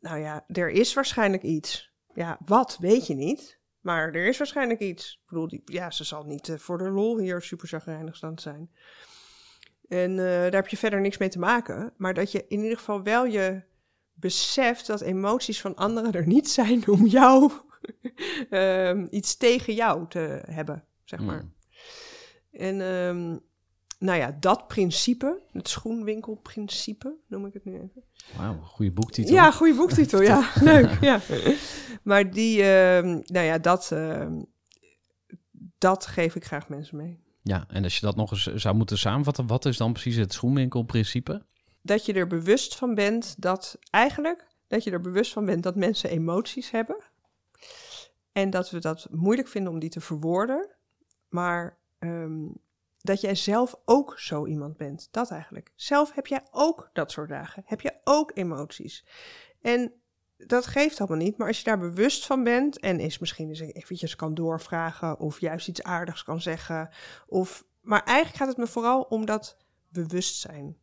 nou 0.00 0.18
ja, 0.18 0.44
er 0.46 0.70
is 0.70 0.94
waarschijnlijk 0.94 1.42
iets. 1.42 1.92
Ja, 2.14 2.38
wat 2.44 2.76
weet 2.80 3.06
je 3.06 3.14
niet, 3.14 3.59
maar 3.80 4.14
er 4.14 4.26
is 4.26 4.38
waarschijnlijk 4.38 4.80
iets. 4.80 5.20
Ik 5.22 5.28
bedoel, 5.28 5.48
die, 5.48 5.62
ja, 5.64 5.90
ze 5.90 6.04
zal 6.04 6.24
niet 6.24 6.48
eh, 6.48 6.58
voor 6.58 6.78
de 6.78 6.90
lol 6.90 7.18
hier 7.18 7.42
super 7.42 7.68
chagrijnig 7.68 8.16
staan 8.16 8.34
te 8.34 8.42
zijn. 8.42 8.70
En 9.88 10.10
eh, 10.10 10.24
daar 10.24 10.52
heb 10.52 10.68
je 10.68 10.76
verder 10.76 11.00
niks 11.00 11.18
mee 11.18 11.28
te 11.28 11.38
maken, 11.38 11.92
maar 11.96 12.14
dat 12.14 12.32
je 12.32 12.44
in 12.48 12.62
ieder 12.62 12.78
geval 12.78 13.02
wel 13.02 13.24
je 13.24 13.62
beseft 14.12 14.86
dat 14.86 15.00
emoties 15.00 15.60
van 15.60 15.74
anderen 15.74 16.12
er 16.12 16.26
niet 16.26 16.50
zijn 16.50 16.88
om 16.88 17.06
jou 17.06 17.52
ehm, 18.50 19.06
iets 19.10 19.36
tegen 19.36 19.74
jou 19.74 20.08
te 20.08 20.42
hebben, 20.46 20.84
zeg 21.04 21.20
maar. 21.20 21.42
Mm. 21.42 21.54
En 22.50 22.80
ehm, 22.80 23.38
nou 24.00 24.18
ja, 24.18 24.36
dat 24.40 24.66
principe, 24.66 25.40
het 25.52 25.68
schoenwinkelprincipe, 25.68 27.16
noem 27.26 27.46
ik 27.46 27.52
het 27.52 27.64
nu 27.64 27.74
even. 27.74 28.04
Wauw, 28.36 28.60
goede 28.62 28.92
boektitel. 28.92 29.34
Ja, 29.34 29.50
goede 29.50 29.74
boektitel, 29.74 30.22
ja. 30.32 30.50
Leuk, 30.60 30.98
ja. 31.00 31.20
Maar 32.02 32.30
die, 32.30 32.62
ehm, 32.62 33.20
nou 33.24 33.46
ja, 33.46 33.58
dat, 33.58 33.92
ehm, 33.92 34.42
dat 35.78 36.06
geef 36.06 36.34
ik 36.34 36.44
graag 36.44 36.68
mensen 36.68 36.96
mee. 36.96 37.22
Ja, 37.42 37.64
en 37.68 37.84
als 37.84 37.94
je 37.98 38.06
dat 38.06 38.16
nog 38.16 38.30
eens 38.30 38.46
zou 38.54 38.76
moeten 38.76 38.98
samenvatten, 38.98 39.46
wat 39.46 39.64
is 39.64 39.76
dan 39.76 39.92
precies 39.92 40.16
het 40.16 40.32
schoenwinkelprincipe? 40.32 41.44
Dat 41.82 42.06
je 42.06 42.12
er 42.12 42.26
bewust 42.26 42.76
van 42.76 42.94
bent 42.94 43.34
dat, 43.38 43.78
eigenlijk, 43.90 44.46
dat 44.66 44.84
je 44.84 44.90
er 44.90 45.00
bewust 45.00 45.32
van 45.32 45.44
bent 45.44 45.62
dat 45.62 45.76
mensen 45.76 46.10
emoties 46.10 46.70
hebben. 46.70 46.96
En 48.32 48.50
dat 48.50 48.70
we 48.70 48.78
dat 48.78 49.08
moeilijk 49.10 49.48
vinden 49.48 49.72
om 49.72 49.78
die 49.78 49.90
te 49.90 50.00
verwoorden. 50.00 50.68
Maar 51.28 51.78
ehm, 51.98 52.46
dat 53.02 53.20
jij 53.20 53.34
zelf 53.34 53.80
ook 53.84 54.18
zo 54.18 54.46
iemand 54.46 54.76
bent. 54.76 55.08
Dat 55.10 55.30
eigenlijk. 55.30 55.72
Zelf 55.74 56.12
heb 56.12 56.26
jij 56.26 56.42
ook 56.50 56.90
dat 56.92 57.10
soort 57.10 57.28
dagen. 57.28 57.62
Heb 57.66 57.80
je 57.80 58.00
ook 58.04 58.30
emoties. 58.34 59.06
En 59.60 59.92
dat 60.36 60.66
geeft 60.66 60.98
allemaal 60.98 61.18
niet. 61.18 61.36
Maar 61.36 61.46
als 61.46 61.58
je 61.58 61.64
daar 61.64 61.78
bewust 61.78 62.26
van 62.26 62.44
bent 62.44 62.78
en 62.78 63.00
eens 63.00 63.18
misschien 63.18 63.48
eens 63.48 63.60
eventjes 63.60 64.16
kan 64.16 64.34
doorvragen 64.34 65.18
of 65.18 65.40
juist 65.40 65.68
iets 65.68 65.82
aardigs 65.82 66.22
kan 66.22 66.40
zeggen. 66.40 66.90
Of, 67.26 67.64
maar 67.80 68.02
eigenlijk 68.04 68.36
gaat 68.36 68.48
het 68.48 68.56
me 68.56 68.66
vooral 68.66 69.02
om 69.02 69.26
dat 69.26 69.56
bewustzijn. 69.88 70.76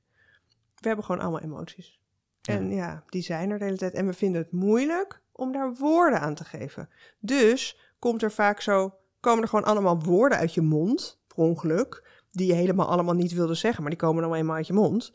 We 0.75 0.87
hebben 0.87 1.05
gewoon 1.05 1.21
allemaal 1.21 1.41
emoties. 1.41 1.99
En 2.41 2.71
ja, 2.71 3.03
die 3.07 3.21
zijn 3.21 3.49
er 3.49 3.59
de 3.59 3.65
hele 3.65 3.77
tijd. 3.77 3.93
En 3.93 4.05
we 4.05 4.13
vinden 4.13 4.41
het 4.41 4.51
moeilijk 4.51 5.21
om 5.31 5.51
daar 5.51 5.73
woorden 5.73 6.19
aan 6.19 6.35
te 6.35 6.43
geven. 6.43 6.89
Dus 7.19 7.79
komt 7.99 8.23
er 8.23 8.31
vaak 8.31 8.61
zo, 8.61 8.93
komen 9.19 9.43
er 9.43 9.49
gewoon 9.49 9.65
allemaal 9.65 10.01
woorden 10.01 10.37
uit 10.37 10.53
je 10.53 10.61
mond, 10.61 11.19
ongeluk, 11.37 12.09
die 12.31 12.47
je 12.47 12.53
helemaal 12.53 12.87
allemaal 12.87 13.13
niet 13.13 13.33
wilde 13.33 13.53
zeggen, 13.55 13.81
maar 13.81 13.91
die 13.91 13.99
komen 13.99 14.23
dan 14.23 14.33
eenmaal 14.33 14.55
uit 14.55 14.67
je 14.67 14.73
mond. 14.73 15.11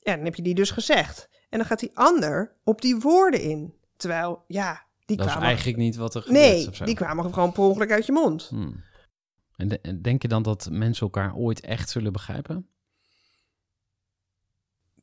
Ja, 0.00 0.16
dan 0.16 0.24
heb 0.24 0.34
je 0.34 0.42
die 0.42 0.54
dus 0.54 0.70
gezegd. 0.70 1.28
En 1.48 1.58
dan 1.58 1.66
gaat 1.68 1.80
die 1.80 1.90
ander 1.96 2.56
op 2.64 2.80
die 2.80 2.96
woorden 2.98 3.40
in. 3.40 3.74
Terwijl, 3.96 4.44
ja, 4.46 4.86
die 5.06 5.16
Dat 5.16 5.26
is 5.26 5.32
kwamen... 5.32 5.48
eigenlijk 5.48 5.78
niet 5.78 5.96
wat 5.96 6.14
er 6.14 6.22
gebeurt. 6.22 6.40
Nee, 6.44 6.68
of 6.68 6.74
zo. 6.76 6.84
die 6.84 6.94
kwamen 6.94 7.32
gewoon 7.34 7.52
per 7.52 7.62
ongeluk 7.62 7.90
uit 7.90 8.06
je 8.06 8.12
mond. 8.12 8.46
Hmm. 8.48 8.82
En, 9.56 9.68
de- 9.68 9.80
en 9.80 10.02
denk 10.02 10.22
je 10.22 10.28
dan 10.28 10.42
dat 10.42 10.68
mensen 10.70 11.02
elkaar 11.02 11.34
ooit 11.34 11.60
echt 11.60 11.90
zullen 11.90 12.12
begrijpen? 12.12 12.68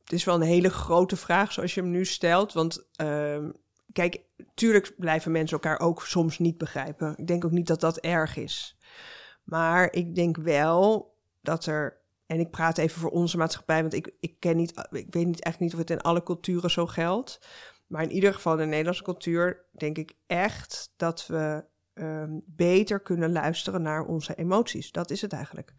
Het 0.02 0.12
is 0.12 0.24
wel 0.24 0.34
een 0.34 0.40
hele 0.42 0.70
grote 0.70 1.16
vraag 1.16 1.52
zoals 1.52 1.74
je 1.74 1.80
hem 1.80 1.90
nu 1.90 2.04
stelt. 2.04 2.52
Want 2.52 2.86
ehm, 2.96 3.50
kijk, 3.92 4.20
tuurlijk 4.54 4.94
blijven 4.96 5.32
mensen 5.32 5.56
elkaar 5.56 5.78
ook 5.80 6.02
soms 6.06 6.38
niet 6.38 6.58
begrijpen. 6.58 7.14
Ik 7.16 7.26
denk 7.26 7.44
ook 7.44 7.50
niet 7.50 7.66
dat 7.66 7.80
dat 7.80 7.98
erg 7.98 8.36
is. 8.36 8.76
Maar 9.42 9.92
ik 9.92 10.14
denk 10.14 10.36
wel 10.36 11.14
dat 11.40 11.66
er. 11.66 12.00
En 12.26 12.40
ik 12.40 12.50
praat 12.50 12.78
even 12.78 13.00
voor 13.00 13.10
onze 13.10 13.36
maatschappij, 13.36 13.80
want 13.80 13.94
ik, 13.94 14.10
ik 14.20 14.40
ken 14.40 14.56
niet, 14.56 14.70
ik 14.70 14.90
weet 14.90 15.26
niet 15.26 15.42
eigenlijk 15.42 15.58
niet 15.60 15.72
of 15.72 15.78
het 15.78 15.90
in 15.90 16.00
alle 16.00 16.22
culturen 16.22 16.70
zo 16.70 16.86
geldt. 16.86 17.40
Maar 17.86 18.02
in 18.02 18.12
ieder 18.12 18.34
geval 18.34 18.52
in 18.52 18.58
de 18.58 18.64
Nederlandse 18.64 19.02
cultuur 19.02 19.64
denk 19.70 19.98
ik 19.98 20.14
echt 20.26 20.92
dat 20.96 21.26
we 21.26 21.64
ehm, 21.94 22.38
beter 22.46 23.00
kunnen 23.00 23.32
luisteren 23.32 23.82
naar 23.82 24.04
onze 24.04 24.34
emoties. 24.34 24.92
Dat 24.92 25.10
is 25.10 25.20
het 25.20 25.32
eigenlijk. 25.32 25.74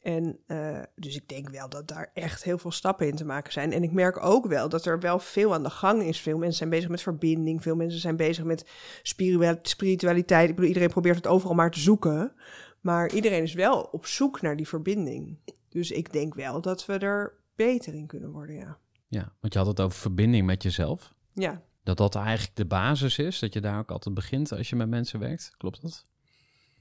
En 0.00 0.38
eh, 0.46 0.82
dus 0.94 1.16
ik 1.16 1.28
denk 1.28 1.48
wel 1.48 1.68
dat 1.68 1.88
daar 1.88 2.10
echt 2.14 2.44
heel 2.44 2.58
veel 2.58 2.70
stappen 2.70 3.06
in 3.06 3.16
te 3.16 3.24
maken 3.24 3.52
zijn. 3.52 3.72
En 3.72 3.82
ik 3.82 3.92
merk 3.92 4.24
ook 4.24 4.46
wel 4.46 4.68
dat 4.68 4.84
er 4.84 5.00
wel 5.00 5.18
veel 5.18 5.54
aan 5.54 5.62
de 5.62 5.70
gang 5.70 6.02
is. 6.02 6.20
Veel 6.20 6.38
mensen 6.38 6.56
zijn 6.56 6.70
bezig 6.70 6.88
met 6.88 7.02
verbinding. 7.02 7.62
Veel 7.62 7.76
mensen 7.76 8.00
zijn 8.00 8.16
bezig 8.16 8.44
met 8.44 8.68
spiritual- 9.02 9.58
spiritualiteit. 9.62 10.48
Ik 10.48 10.54
bedoel, 10.54 10.68
iedereen 10.68 10.90
probeert 10.90 11.16
het 11.16 11.26
overal 11.26 11.54
maar 11.54 11.70
te 11.70 11.80
zoeken. 11.80 12.32
Maar 12.80 13.12
iedereen 13.12 13.42
is 13.42 13.54
wel 13.54 13.80
op 13.80 14.06
zoek 14.06 14.40
naar 14.40 14.56
die 14.56 14.68
verbinding. 14.68 15.38
Dus 15.68 15.90
ik 15.90 16.12
denk 16.12 16.34
wel 16.34 16.60
dat 16.60 16.86
we 16.86 16.98
er 16.98 17.34
beter 17.54 17.94
in 17.94 18.06
kunnen 18.06 18.30
worden, 18.30 18.54
ja. 18.56 18.78
Ja, 19.08 19.32
want 19.40 19.52
je 19.52 19.58
had 19.58 19.68
het 19.68 19.80
over 19.80 19.98
verbinding 19.98 20.46
met 20.46 20.62
jezelf. 20.62 21.14
Ja, 21.32 21.62
Dat 21.82 21.96
dat 21.96 22.14
eigenlijk 22.14 22.56
de 22.56 22.66
basis 22.66 23.18
is, 23.18 23.38
dat 23.38 23.52
je 23.52 23.60
daar 23.60 23.78
ook 23.78 23.90
altijd 23.90 24.14
begint 24.14 24.52
als 24.52 24.68
je 24.68 24.76
met 24.76 24.88
mensen 24.88 25.18
werkt. 25.20 25.54
Klopt 25.56 25.82
dat? 25.82 26.04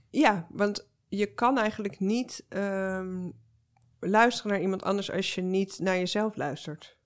ja 0.10 0.48
want 0.50 0.88
je 1.08 1.34
kan 1.34 1.58
eigenlijk 1.58 2.00
niet 2.00 2.46
ehm, 2.50 3.30
luisteren 4.00 4.52
naar 4.52 4.62
iemand 4.62 4.84
anders 4.84 5.12
als 5.12 5.36
je 5.36 5.42
niet 5.42 5.80
naar 5.80 5.98
jezelf 5.98 6.36
luistert. 6.36 6.98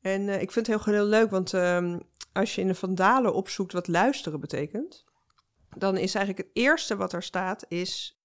En 0.00 0.28
eh, 0.28 0.42
ik 0.42 0.52
vind 0.52 0.66
het 0.66 0.84
heel, 0.84 0.94
heel 0.94 1.04
leuk, 1.04 1.30
want 1.30 1.54
ehm, 1.54 1.98
als 2.32 2.54
je 2.54 2.60
in 2.60 2.66
de 2.66 2.74
Vandalen 2.74 3.34
opzoekt 3.34 3.72
wat 3.72 3.88
luisteren 3.88 4.40
betekent, 4.40 5.04
dan 5.76 5.96
is 5.96 6.14
eigenlijk 6.14 6.48
het 6.48 6.56
eerste 6.56 6.96
wat 6.96 7.12
er 7.12 7.22
staat, 7.22 7.64
is 7.68 8.19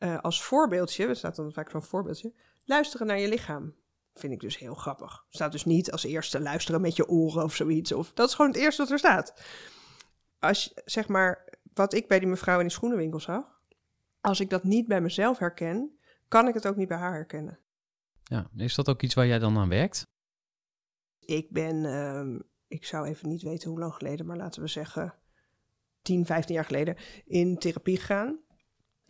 eh, 0.00 0.18
als 0.18 0.42
voorbeeldje, 0.42 1.06
er 1.06 1.16
staat 1.16 1.36
dan 1.36 1.52
vaak 1.52 1.70
zo'n 1.70 1.82
voorbeeldje, 1.82 2.32
luisteren 2.64 3.06
naar 3.06 3.18
je 3.18 3.28
lichaam. 3.28 3.74
Vind 4.14 4.32
ik 4.32 4.40
dus 4.40 4.58
heel 4.58 4.74
grappig. 4.74 5.12
Er 5.12 5.34
staat 5.34 5.52
dus 5.52 5.64
niet 5.64 5.92
als 5.92 6.04
eerste 6.04 6.40
luisteren 6.40 6.80
met 6.80 6.96
je 6.96 7.08
oren 7.08 7.44
of 7.44 7.54
zoiets. 7.54 7.92
Of, 7.92 8.12
dat 8.12 8.28
is 8.28 8.34
gewoon 8.34 8.50
het 8.50 8.60
eerste 8.60 8.82
wat 8.82 8.90
er 8.90 8.98
staat. 8.98 9.42
Als 10.38 10.72
zeg 10.84 11.08
maar, 11.08 11.58
wat 11.74 11.94
ik 11.94 12.08
bij 12.08 12.18
die 12.18 12.28
mevrouw 12.28 12.56
in 12.56 12.66
die 12.66 12.70
schoenenwinkel 12.70 13.20
zag, 13.20 13.60
als 14.20 14.40
ik 14.40 14.50
dat 14.50 14.64
niet 14.64 14.86
bij 14.86 15.00
mezelf 15.00 15.38
herken, 15.38 15.98
kan 16.28 16.48
ik 16.48 16.54
het 16.54 16.66
ook 16.66 16.76
niet 16.76 16.88
bij 16.88 16.98
haar 16.98 17.14
herkennen. 17.14 17.58
Ja. 18.22 18.50
Is 18.56 18.74
dat 18.74 18.88
ook 18.88 19.02
iets 19.02 19.14
waar 19.14 19.26
jij 19.26 19.38
dan 19.38 19.58
aan 19.58 19.68
werkt? 19.68 20.06
Ik 21.20 21.50
ben, 21.50 21.84
ehm, 21.84 22.38
ik 22.66 22.84
zou 22.84 23.06
even 23.06 23.28
niet 23.28 23.42
weten 23.42 23.70
hoe 23.70 23.78
lang 23.78 23.94
geleden, 23.94 24.26
maar 24.26 24.36
laten 24.36 24.62
we 24.62 24.68
zeggen 24.68 25.14
10, 26.02 26.26
15 26.26 26.54
jaar 26.54 26.64
geleden 26.64 26.96
in 27.24 27.58
therapie 27.58 27.96
gegaan. 27.98 28.38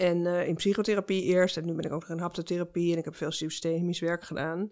En 0.00 0.26
eh, 0.26 0.48
in 0.48 0.54
psychotherapie 0.54 1.22
eerst. 1.22 1.56
En 1.56 1.64
nu 1.64 1.72
ben 1.72 1.84
ik 1.84 1.92
ook 1.92 2.00
nog 2.00 2.10
in 2.10 2.22
haptotherapie 2.22 2.92
en 2.92 2.98
ik 2.98 3.04
heb 3.04 3.16
veel 3.16 3.30
systemisch 3.30 4.00
werk 4.00 4.22
gedaan. 4.22 4.70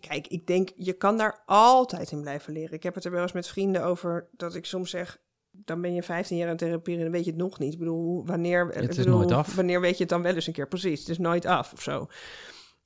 Kijk, 0.00 0.26
ik 0.26 0.46
denk, 0.46 0.70
je 0.76 0.92
kan 0.92 1.16
daar 1.16 1.42
altijd 1.46 2.10
in 2.10 2.20
blijven 2.20 2.52
leren. 2.52 2.72
Ik 2.72 2.82
heb 2.82 2.94
het 2.94 3.04
er 3.04 3.10
wel 3.10 3.22
eens 3.22 3.32
met 3.32 3.48
vrienden 3.48 3.84
over 3.84 4.28
dat 4.32 4.54
ik 4.54 4.66
soms 4.66 4.90
zeg... 4.90 5.18
dan 5.50 5.80
ben 5.80 5.94
je 5.94 6.02
15 6.02 6.36
jaar 6.36 6.50
in 6.50 6.56
therapie 6.56 6.96
en 6.96 7.02
dan 7.02 7.10
weet 7.10 7.24
je 7.24 7.30
het 7.30 7.40
nog 7.40 7.58
niet. 7.58 7.72
Ik 7.72 7.78
bedoel, 7.78 8.26
wanneer, 8.26 8.66
Het 8.66 8.90
is 8.90 8.96
bedoel, 8.96 9.18
nooit 9.18 9.32
af. 9.32 9.54
wanneer 9.54 9.80
weet 9.80 9.96
je 9.96 10.02
het 10.02 10.08
dan 10.08 10.22
wel 10.22 10.34
eens 10.34 10.46
een 10.46 10.52
keer? 10.52 10.68
Precies, 10.68 11.00
het 11.00 11.08
is 11.08 11.18
nooit 11.18 11.46
af 11.46 11.72
of 11.72 11.82
zo. 11.82 12.08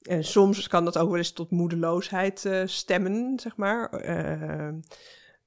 En 0.02 0.24
soms 0.24 0.68
kan 0.68 0.84
dat 0.84 0.98
ook 0.98 1.08
wel 1.08 1.18
eens 1.18 1.32
tot 1.32 1.50
moedeloosheid 1.50 2.44
eh, 2.44 2.62
stemmen, 2.66 3.38
zeg 3.40 3.56
maar. 3.56 3.90
Eh, 3.90 4.74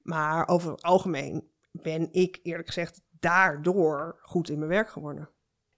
maar 0.02 0.48
over 0.48 0.70
het 0.70 0.82
algemeen 0.82 1.48
ben 1.70 2.08
ik 2.12 2.40
eerlijk 2.42 2.66
gezegd 2.66 3.00
daardoor 3.20 4.18
goed 4.22 4.48
in 4.48 4.58
mijn 4.58 4.70
werk 4.70 4.88
geworden. 4.88 5.28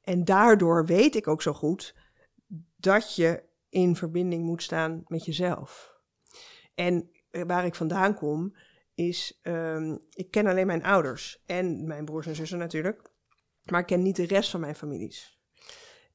En 0.05 0.25
daardoor 0.25 0.87
weet 0.87 1.15
ik 1.15 1.29
ook 1.29 1.43
zo 1.43 1.53
goed 1.53 1.95
dat 2.77 3.17
je 3.17 3.43
in 3.69 3.97
verbinding 3.97 4.45
moet 4.45 4.63
staan 4.63 5.03
met 5.07 5.25
jezelf. 5.25 5.99
En 6.75 7.11
eh, 7.31 7.43
waar 7.47 7.65
ik 7.65 7.75
vandaan 7.75 8.15
kom, 8.15 8.57
is, 8.95 9.39
ehm, 9.43 9.97
ik 10.11 10.31
ken 10.31 10.47
alleen 10.47 10.67
mijn 10.67 10.85
ouders 10.85 11.43
en 11.47 11.87
mijn 11.87 12.05
broers 12.05 12.27
en 12.27 12.35
zussen 12.35 12.59
natuurlijk, 12.59 13.13
maar 13.65 13.81
ik 13.81 13.87
ken 13.87 14.03
niet 14.03 14.17
de 14.17 14.27
rest 14.27 14.51
van 14.51 14.61
mijn 14.61 14.75
families. 14.75 15.39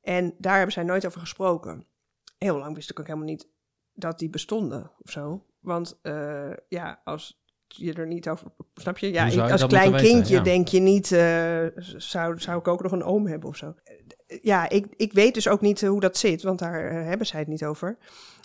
En 0.02 0.36
daar 0.38 0.56
hebben 0.56 0.74
zij 0.74 0.84
nooit 0.84 1.06
over 1.06 1.20
gesproken. 1.20 1.88
Heel 2.38 2.58
lang 2.58 2.76
wist 2.76 2.90
ik 2.90 3.00
ook 3.00 3.08
helemaal 3.08 3.28
niet 3.28 3.50
dat 3.94 4.20
die 4.20 4.30
bestonden 4.30 4.92
of 5.00 5.12
zo. 5.12 5.46
Want 5.60 6.00
eh, 6.02 6.54
ja, 6.68 7.02
als 7.04 7.44
je 7.74 7.94
er 7.94 8.08
niet 8.08 8.30
over, 8.30 8.48
snap 8.76 8.98
je? 8.98 9.12
Ja, 9.12 9.26
je 9.26 9.42
als 9.42 9.66
klein 9.66 9.92
weten? 9.92 10.08
kindje 10.08 10.36
Ja. 10.36 10.44
denk 10.44 10.68
je 10.68 10.80
niet, 10.80 11.12
eh, 11.12 11.66
zou, 11.98 12.40
zou 12.40 12.60
ik 12.60 12.68
ook 12.68 12.84
nog 12.84 12.92
een 12.92 13.04
oom 13.04 13.28
hebben 13.28 13.50
of 13.50 13.56
zo. 13.56 13.76
Ja, 14.42 14.70
ik, 14.70 14.86
ik 14.96 15.14
weet 15.14 15.34
dus 15.34 15.48
ook 15.48 15.62
niet 15.62 15.84
eh, 15.84 15.90
hoe 15.90 16.00
dat 16.00 16.18
zit, 16.18 16.42
want 16.42 16.60
daar 16.60 16.86
eh, 16.86 17.06
hebben 17.06 17.28
zij 17.28 17.40
het 17.40 17.48
niet 17.48 17.66
over. 17.66 17.98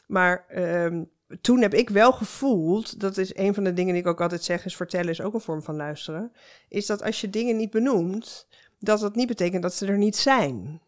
Maar 0.07 0.45
ehm, 0.49 1.03
toen 1.41 1.61
heb 1.61 1.75
ik 1.75 1.91
wel 1.91 2.13
gevoeld, 2.13 3.01
dat 3.01 3.17
is 3.17 3.37
een 3.37 3.55
van 3.55 3.65
de 3.65 3.73
dingen 3.73 3.93
die 3.93 4.03
ik 4.03 4.09
ook 4.09 4.21
altijd 4.21 4.45
zeg, 4.45 4.65
is 4.65 4.77
vertellen 4.77 5.11
is 5.11 5.21
ook 5.21 5.35
een 5.35 5.41
vorm 5.41 5.63
van 5.63 5.77
luisteren. 5.77 6.33
Is 6.69 6.87
dat 6.87 7.03
als 7.03 7.21
je 7.21 7.31
dingen 7.31 7.57
niet 7.57 7.71
benoemt, 7.71 8.47
dat 8.79 9.01
dat 9.01 9.15
niet 9.15 9.29
betekent 9.29 9.63
dat 9.63 9.75
ze 9.75 9.87
er 9.87 9.99
niet 9.99 10.17
zijn. 10.17 10.81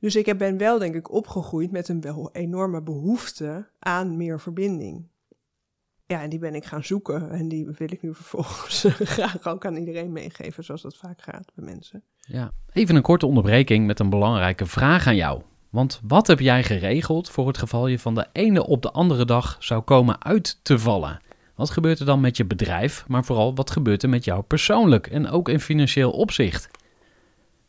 Dus 0.00 0.16
ik 0.16 0.38
ben 0.38 0.58
wel, 0.58 0.78
denk 0.78 0.94
ik, 0.94 1.10
opgegroeid 1.10 1.70
met 1.70 1.88
een 1.88 2.00
wel 2.00 2.30
enorme 2.32 2.82
behoefte 2.82 3.68
aan 3.78 4.16
meer 4.16 4.40
verbinding. 4.40 5.08
Ja, 6.06 6.22
en 6.22 6.30
die 6.30 6.38
ben 6.38 6.54
ik 6.54 6.64
gaan 6.64 6.84
zoeken 6.84 7.30
en 7.30 7.48
die 7.48 7.66
wil 7.78 7.92
ik 7.92 8.02
nu 8.02 8.14
vervolgens 8.14 8.86
graag 9.14 9.46
ook 9.46 9.66
aan 9.66 9.76
iedereen 9.76 10.12
meegeven, 10.12 10.64
zoals 10.64 10.82
dat 10.82 10.96
vaak 10.96 11.22
gaat 11.22 11.52
bij 11.54 11.64
mensen. 11.64 12.02
Ja. 12.20 12.52
Even 12.72 12.96
een 12.96 13.02
korte 13.02 13.26
onderbreking 13.26 13.86
met 13.86 13.98
een 13.98 14.10
belangrijke 14.10 14.66
vraag 14.66 15.06
aan 15.06 15.16
jou. 15.16 15.42
Want 15.70 16.00
wat 16.02 16.26
heb 16.26 16.40
jij 16.40 16.62
geregeld 16.62 17.30
voor 17.30 17.46
het 17.46 17.58
geval 17.58 17.86
je 17.86 17.98
van 17.98 18.14
de 18.14 18.26
ene 18.32 18.66
op 18.66 18.82
de 18.82 18.90
andere 18.90 19.24
dag 19.24 19.56
zou 19.58 19.82
komen 19.82 20.24
uit 20.24 20.58
te 20.62 20.78
vallen? 20.78 21.20
Wat 21.54 21.70
gebeurt 21.70 21.98
er 21.98 22.06
dan 22.06 22.20
met 22.20 22.36
je 22.36 22.44
bedrijf, 22.44 23.04
maar 23.08 23.24
vooral 23.24 23.54
wat 23.54 23.70
gebeurt 23.70 24.02
er 24.02 24.08
met 24.08 24.24
jou 24.24 24.42
persoonlijk 24.42 25.06
en 25.06 25.28
ook 25.28 25.48
in 25.48 25.60
financieel 25.60 26.10
opzicht? 26.10 26.70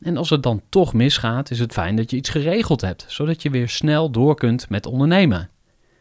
En 0.00 0.16
als 0.16 0.30
het 0.30 0.42
dan 0.42 0.62
toch 0.68 0.94
misgaat, 0.94 1.50
is 1.50 1.58
het 1.58 1.72
fijn 1.72 1.96
dat 1.96 2.10
je 2.10 2.16
iets 2.16 2.28
geregeld 2.28 2.80
hebt, 2.80 3.04
zodat 3.08 3.42
je 3.42 3.50
weer 3.50 3.68
snel 3.68 4.10
door 4.10 4.34
kunt 4.34 4.68
met 4.68 4.86
ondernemen. 4.86 5.50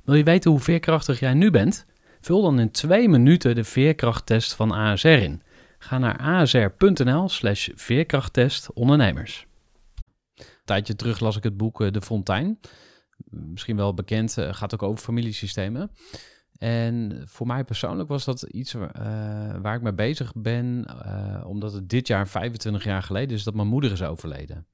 Wil 0.03 0.15
je 0.15 0.23
weten 0.23 0.51
hoe 0.51 0.59
veerkrachtig 0.59 1.19
jij 1.19 1.33
nu 1.33 1.51
bent? 1.51 1.85
Vul 2.21 2.41
dan 2.41 2.59
in 2.59 2.71
twee 2.71 3.09
minuten 3.09 3.55
de 3.55 3.63
veerkrachttest 3.63 4.53
van 4.53 4.71
ASR 4.71 5.07
in. 5.07 5.41
Ga 5.79 5.97
naar 5.97 6.17
asr.nl 6.17 7.29
slash 7.29 7.69
veerkrachttest 7.75 8.73
ondernemers. 8.73 9.47
Een 10.35 10.45
tijdje 10.65 10.95
terug 10.95 11.19
las 11.19 11.37
ik 11.37 11.43
het 11.43 11.57
boek 11.57 11.81
eh, 11.81 11.91
De 11.91 12.01
Fontein. 12.01 12.59
Misschien 13.29 13.75
wel 13.75 13.93
bekend, 13.93 14.37
eh, 14.37 14.53
gaat 14.53 14.73
ook 14.73 14.83
over 14.83 15.03
familiesystemen. 15.03 15.91
En 16.57 17.21
voor 17.25 17.47
mij 17.47 17.63
persoonlijk 17.63 18.09
was 18.09 18.25
dat 18.25 18.41
iets 18.41 18.73
waar, 18.73 18.91
eh, 18.91 19.61
waar 19.61 19.75
ik 19.75 19.81
mee 19.81 19.93
bezig 19.93 20.33
ben, 20.35 20.85
eh, 20.85 21.47
omdat 21.47 21.73
het 21.73 21.89
dit 21.89 22.07
jaar 22.07 22.27
25 22.27 22.83
jaar 22.83 23.03
geleden 23.03 23.37
is 23.37 23.43
dat 23.43 23.53
mijn 23.53 23.67
moeder 23.67 23.91
is 23.91 24.03
overleden. 24.03 24.67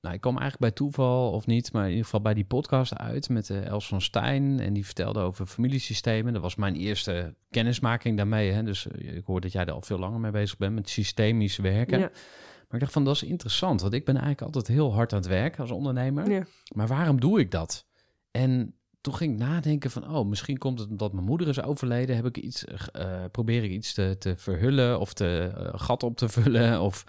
Nou, 0.00 0.14
ik 0.14 0.20
kwam 0.20 0.38
eigenlijk 0.38 0.62
bij 0.62 0.70
toeval 0.70 1.32
of 1.32 1.46
niet, 1.46 1.72
maar 1.72 1.82
in 1.82 1.88
ieder 1.88 2.04
geval 2.04 2.20
bij 2.20 2.34
die 2.34 2.44
podcast 2.44 2.96
uit 2.96 3.28
met 3.28 3.50
eh, 3.50 3.66
Els 3.66 3.86
van 3.86 4.00
Stijn. 4.00 4.60
En 4.60 4.72
die 4.72 4.84
vertelde 4.84 5.20
over 5.20 5.46
familiesystemen. 5.46 6.32
Dat 6.32 6.42
was 6.42 6.54
mijn 6.54 6.74
eerste 6.74 7.34
kennismaking 7.50 8.16
daarmee. 8.16 8.50
Hè? 8.50 8.62
Dus 8.62 8.86
ik 8.86 9.24
hoor 9.24 9.40
dat 9.40 9.52
jij 9.52 9.64
er 9.64 9.72
al 9.72 9.82
veel 9.82 9.98
langer 9.98 10.20
mee 10.20 10.30
bezig 10.30 10.56
bent 10.56 10.74
met 10.74 10.88
systemisch 10.88 11.56
werken. 11.56 11.98
Ja. 11.98 12.08
Maar 12.08 12.78
ik 12.78 12.80
dacht 12.80 12.92
van, 12.92 13.04
dat 13.04 13.14
is 13.14 13.22
interessant. 13.22 13.80
Want 13.80 13.92
ik 13.92 14.04
ben 14.04 14.14
eigenlijk 14.14 14.44
altijd 14.44 14.66
heel 14.66 14.94
hard 14.94 15.12
aan 15.12 15.18
het 15.18 15.28
werk 15.28 15.58
als 15.58 15.70
ondernemer. 15.70 16.30
Ja. 16.30 16.44
Maar 16.74 16.86
waarom 16.86 17.20
doe 17.20 17.40
ik 17.40 17.50
dat? 17.50 17.86
En 18.30 18.79
toen 19.00 19.14
ging 19.14 19.32
ik 19.32 19.38
nadenken 19.38 19.90
van, 19.90 20.16
oh, 20.16 20.28
misschien 20.28 20.58
komt 20.58 20.78
het 20.78 20.88
omdat 20.88 21.12
mijn 21.12 21.24
moeder 21.24 21.48
is 21.48 21.62
overleden. 21.62 22.16
Heb 22.16 22.26
ik 22.26 22.36
iets, 22.36 22.64
eh, 22.64 23.24
probeer 23.30 23.64
ik 23.64 23.70
iets 23.70 23.94
te, 23.94 24.16
te 24.18 24.36
verhullen 24.36 25.00
of 25.00 25.12
te 25.12 25.52
uh, 25.58 25.68
gat 25.72 26.02
op 26.02 26.16
te 26.16 26.28
vullen. 26.28 26.80
Of, 26.80 27.04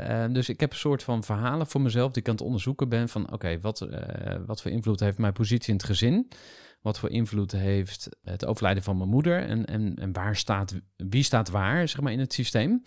uh, 0.00 0.24
dus 0.32 0.48
ik 0.48 0.60
heb 0.60 0.70
een 0.70 0.78
soort 0.78 1.02
van 1.02 1.24
verhalen 1.24 1.66
voor 1.66 1.80
mezelf 1.80 2.12
die 2.12 2.22
ik 2.22 2.28
aan 2.28 2.34
het 2.34 2.44
onderzoeken 2.44 2.88
ben 2.88 3.08
van, 3.08 3.32
oké, 3.32 3.60
wat, 3.60 3.88
wat 4.46 4.62
voor 4.62 4.70
invloed 4.70 5.00
heeft 5.00 5.18
mijn 5.18 5.32
positie 5.32 5.68
in 5.68 5.76
het 5.76 5.86
gezin? 5.86 6.28
Wat 6.80 6.98
voor 6.98 7.10
invloed 7.10 7.52
heeft 7.52 8.08
het 8.22 8.44
overlijden 8.44 8.82
van 8.82 8.96
mijn 8.96 9.08
moeder? 9.08 9.42
En, 9.42 9.64
en, 9.64 9.94
en 9.94 10.12
waar 10.12 10.36
staat, 10.36 10.80
wie 10.96 11.22
staat 11.22 11.50
waar, 11.50 11.88
zeg 11.88 12.00
maar, 12.00 12.12
in 12.12 12.18
het 12.18 12.32
systeem? 12.32 12.82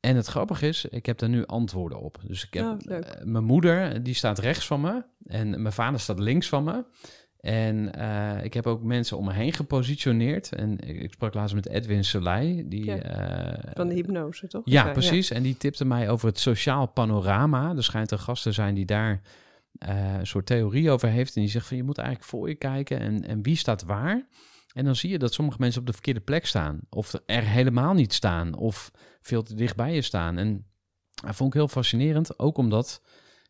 En 0.00 0.16
het 0.16 0.26
grappige 0.26 0.66
is, 0.66 0.84
ik 0.84 1.06
heb 1.06 1.18
daar 1.18 1.28
nu 1.28 1.46
antwoorden 1.46 2.00
op. 2.00 2.18
Dus 2.26 2.46
ik 2.46 2.54
heb 2.54 2.64
Oh, 2.64 2.78
mijn 3.22 3.44
moeder, 3.44 4.02
die 4.02 4.14
staat 4.14 4.38
rechts 4.38 4.66
van 4.66 4.80
me. 4.80 5.04
En 5.22 5.62
mijn 5.62 5.74
vader 5.74 6.00
staat 6.00 6.18
links 6.18 6.48
van 6.48 6.64
me. 6.64 6.84
En 7.44 7.90
uh, 7.98 8.44
ik 8.44 8.54
heb 8.54 8.66
ook 8.66 8.82
mensen 8.82 9.16
om 9.16 9.24
me 9.24 9.32
heen 9.32 9.52
gepositioneerd. 9.52 10.52
En 10.52 10.78
ik, 10.78 11.02
ik 11.02 11.12
sprak 11.12 11.34
laatst 11.34 11.54
met 11.54 11.68
Edwin 11.68 12.04
Soleil. 12.04 12.62
Die, 12.68 12.84
Ja. 12.84 13.52
uh, 13.52 13.72
Van 13.74 13.88
de 13.88 13.94
hypnose, 13.94 14.48
toch? 14.48 14.62
ja, 14.64 14.90
precies. 14.92 15.30
En 15.30 15.42
die 15.42 15.56
tipte 15.56 15.84
mij 15.84 16.10
over 16.10 16.28
het 16.28 16.38
sociaal 16.38 16.86
panorama. 16.86 17.72
Er 17.76 17.84
schijnt 17.84 18.10
een 18.10 18.18
gast 18.18 18.42
te 18.42 18.52
zijn 18.52 18.74
die 18.74 18.84
daar 18.84 19.20
uh, 19.88 20.14
een 20.18 20.26
soort 20.26 20.46
theorie 20.46 20.90
over 20.90 21.08
heeft. 21.08 21.34
En 21.36 21.40
die 21.40 21.50
zegt 21.50 21.66
van 21.66 21.76
je 21.76 21.82
moet 21.82 21.98
eigenlijk 21.98 22.28
voor 22.28 22.48
je 22.48 22.54
kijken 22.54 22.98
en, 23.00 23.24
en 23.24 23.42
wie 23.42 23.56
staat 23.56 23.84
waar. 23.84 24.26
En 24.74 24.84
dan 24.84 24.96
zie 24.96 25.10
je 25.10 25.18
dat 25.18 25.32
sommige 25.34 25.58
mensen 25.60 25.80
op 25.80 25.86
de 25.86 25.92
verkeerde 25.92 26.20
plek 26.20 26.46
staan. 26.46 26.80
Of 26.88 27.14
er 27.26 27.44
helemaal 27.44 27.94
niet 27.94 28.12
staan. 28.12 28.54
Of 28.56 28.90
veel 29.20 29.42
te 29.42 29.54
dicht 29.54 29.76
bij 29.76 29.94
je 29.94 30.02
staan. 30.02 30.38
En 30.38 30.66
dat 31.24 31.36
vond 31.36 31.48
ik 31.48 31.54
heel 31.60 31.68
fascinerend. 31.68 32.38
Ook 32.38 32.56
omdat, 32.58 33.02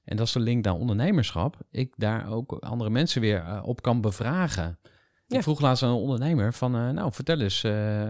en 0.04 0.16
dat 0.16 0.26
is 0.26 0.32
de 0.32 0.40
link 0.40 0.64
naar 0.64 0.74
ondernemerschap, 0.74 1.58
ik 1.70 1.92
daar 1.96 2.30
ook 2.30 2.52
andere 2.52 2.90
mensen 2.90 3.20
weer 3.20 3.44
uh, 3.46 3.60
op 3.64 3.82
kan 3.82 4.00
bevragen. 4.00 4.78
Ja. 5.26 5.36
Ik 5.36 5.42
vroeg 5.42 5.60
laatst 5.60 5.82
aan 5.82 5.90
een 5.90 5.96
ondernemer 5.96 6.52
van, 6.54 6.76
uh, 6.76 6.90
nou 6.90 7.12
vertel 7.12 7.40
eens, 7.40 7.64
uh, 7.64 8.08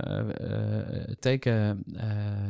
teken 1.18 1.85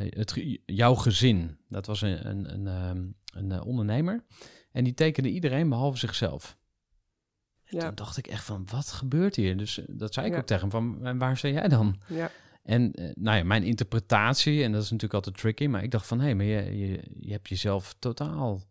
het, 0.09 0.57
jouw 0.65 0.95
gezin. 0.95 1.57
Dat 1.69 1.85
was 1.85 2.01
een, 2.01 2.29
een, 2.29 2.53
een, 2.53 2.89
um, 2.89 3.15
een 3.33 3.61
ondernemer. 3.63 4.23
En 4.71 4.83
die 4.83 4.93
tekende 4.93 5.29
iedereen 5.29 5.69
behalve 5.69 5.97
zichzelf. 5.97 6.57
En 7.65 7.77
Ja. 7.77 7.85
toen 7.85 7.95
dacht 7.95 8.17
ik 8.17 8.27
echt 8.27 8.43
van, 8.43 8.67
wat 8.71 8.91
gebeurt 8.91 9.35
hier? 9.35 9.57
Dus 9.57 9.79
eh, 9.79 9.85
dat 9.89 10.13
zei 10.13 10.25
ik 10.25 10.31
Ja. 10.31 10.37
ook 10.39 10.45
tegen 10.45 10.61
hem, 10.61 10.71
van, 10.71 11.05
en 11.05 11.17
waar 11.17 11.37
sta 11.37 11.47
jij 11.47 11.67
dan? 11.67 11.99
Ja. 12.07 12.31
En 12.63 12.91
eh, 12.93 13.11
nou 13.15 13.37
ja, 13.37 13.43
mijn 13.43 13.63
interpretatie, 13.63 14.63
en 14.63 14.71
dat 14.71 14.83
is 14.83 14.91
natuurlijk 14.91 15.13
altijd 15.13 15.37
tricky, 15.37 15.67
maar 15.67 15.83
ik 15.83 15.91
dacht 15.91 16.07
van, 16.07 16.19
hé, 16.19 16.33
maar 16.33 16.45
je, 16.45 16.77
je, 16.77 17.01
je 17.19 17.31
hebt 17.31 17.49
jezelf 17.49 17.95
totaal... 17.99 18.61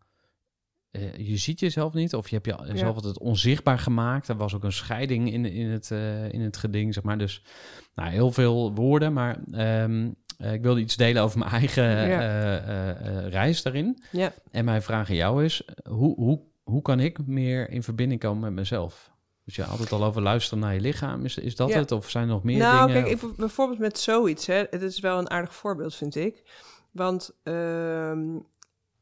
eh, 0.95 1.17
je 1.29 1.37
ziet 1.37 1.61
jezelf 1.61 1.93
niet, 1.93 2.15
of 2.15 2.29
je 2.29 2.35
hebt 2.43 2.47
jezelf 2.47 2.79
Ja. 2.81 2.87
altijd 2.87 3.19
onzichtbaar 3.19 3.79
gemaakt. 3.79 4.29
Er 4.29 4.37
was 4.37 4.55
ook 4.55 4.65
een 4.65 4.73
scheiding 4.73 5.33
in, 5.33 5.45
in, 5.47 5.69
het, 5.71 5.91
eh, 5.91 6.33
in 6.33 6.41
het 6.41 6.57
geding, 6.57 6.95
zeg 6.95 7.03
maar. 7.03 7.19
Dus 7.19 7.43
nou, 7.95 8.11
heel 8.11 8.31
veel 8.33 8.75
woorden, 8.75 9.13
maar 9.13 9.39
ehm, 9.51 10.11
eh, 10.39 10.53
ik 10.53 10.63
wilde 10.63 10.81
iets 10.81 10.97
delen 10.97 11.23
over 11.23 11.39
mijn 11.39 11.51
eigen 11.51 11.85
Ja. 12.09 12.93
reis 13.29 13.63
daarin. 13.63 13.99
Ja. 14.11 14.33
En 14.51 14.65
mijn 14.65 14.83
vraag 14.83 15.09
aan 15.09 15.15
jou 15.17 15.45
is, 15.45 15.63
hoe, 15.89 16.15
hoe, 16.15 16.41
hoe 16.63 16.83
kan 16.83 17.01
ik 17.01 17.27
meer 17.27 17.71
in 17.71 17.83
verbinding 17.83 18.21
komen 18.21 18.41
met 18.41 18.53
mezelf? 18.53 19.13
Dus 19.45 19.57
je 19.57 19.63
had 19.63 19.79
het 19.79 19.93
al 19.93 20.05
over 20.05 20.23
luisteren 20.23 20.59
naar 20.59 20.75
je 20.75 20.81
lichaam. 20.81 21.25
Is, 21.25 21.39
is 21.39 21.57
dat 21.57 21.69
Ja. 21.69 21.79
het? 21.79 21.93
Of 21.93 22.11
zijn 22.11 22.25
er 22.25 22.31
nog 22.31 22.43
meer 22.43 22.59
nou, 22.59 22.87
dingen? 22.87 23.03
kijk, 23.05 23.15
Of- 23.23 23.31
ik, 23.31 23.37
bijvoorbeeld 23.37 23.79
met 23.79 23.99
zoiets, 23.99 24.47
hè, 24.47 24.65
het 24.71 24.83
is 24.83 25.01
wel 25.01 25.19
een 25.19 25.31
aardig 25.31 25.55
voorbeeld, 25.55 25.95
vind 25.95 26.15
ik. 26.17 26.43
Want 26.91 27.31
ehm, 27.43 28.21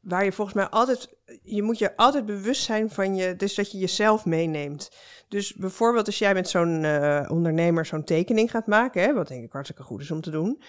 waar 0.03 0.23
je 0.23 0.31
volgens 0.31 0.55
mij 0.55 0.67
altijd, 0.67 1.09
je 1.43 1.61
moet 1.61 1.77
je 1.77 1.95
altijd 1.95 2.25
bewust 2.25 2.63
zijn 2.63 2.89
van 2.89 3.15
je, 3.15 3.35
dus 3.35 3.55
dat 3.55 3.71
je 3.71 3.77
jezelf 3.77 4.25
meeneemt. 4.25 4.91
Dus 5.27 5.53
bijvoorbeeld 5.53 6.05
als 6.05 6.19
jij 6.19 6.33
met 6.33 6.49
zo'n 6.49 6.83
eh, 6.83 7.25
ondernemer 7.29 7.85
zo'n 7.85 8.03
tekening 8.03 8.51
gaat 8.51 8.67
maken, 8.67 9.01
hè, 9.01 9.13
wat 9.13 9.27
denk 9.27 9.43
ik 9.43 9.51
hartstikke 9.51 9.83
goed 9.83 10.01
is 10.01 10.11
om 10.11 10.21
te 10.21 10.31
doen. 10.31 10.61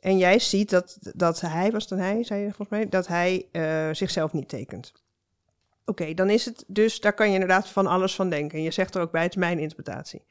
En 0.00 0.18
jij 0.18 0.38
ziet 0.38 0.70
dat, 0.70 0.98
dat 1.00 1.40
hij, 1.40 1.70
was 1.70 1.88
dan 1.88 1.98
hij, 1.98 2.24
zei 2.24 2.40
je 2.40 2.46
volgens 2.46 2.68
mij, 2.68 2.88
dat 2.88 3.06
hij 3.06 3.48
eh, 3.52 3.88
zichzelf 3.92 4.32
niet 4.32 4.48
tekent. 4.48 4.92
Oké, 5.84 6.14
dan 6.14 6.30
is 6.30 6.44
het 6.44 6.64
dus, 6.66 7.00
daar 7.00 7.14
kan 7.14 7.26
je 7.26 7.32
inderdaad 7.32 7.68
van 7.68 7.86
alles 7.86 8.14
van 8.14 8.30
denken. 8.30 8.58
En 8.58 8.64
je 8.64 8.70
zegt 8.70 8.94
er 8.94 9.02
ook 9.02 9.10
bij, 9.10 9.22
het 9.22 9.30
is 9.30 9.36
mijn 9.36 9.58
interpretatie. 9.58 10.24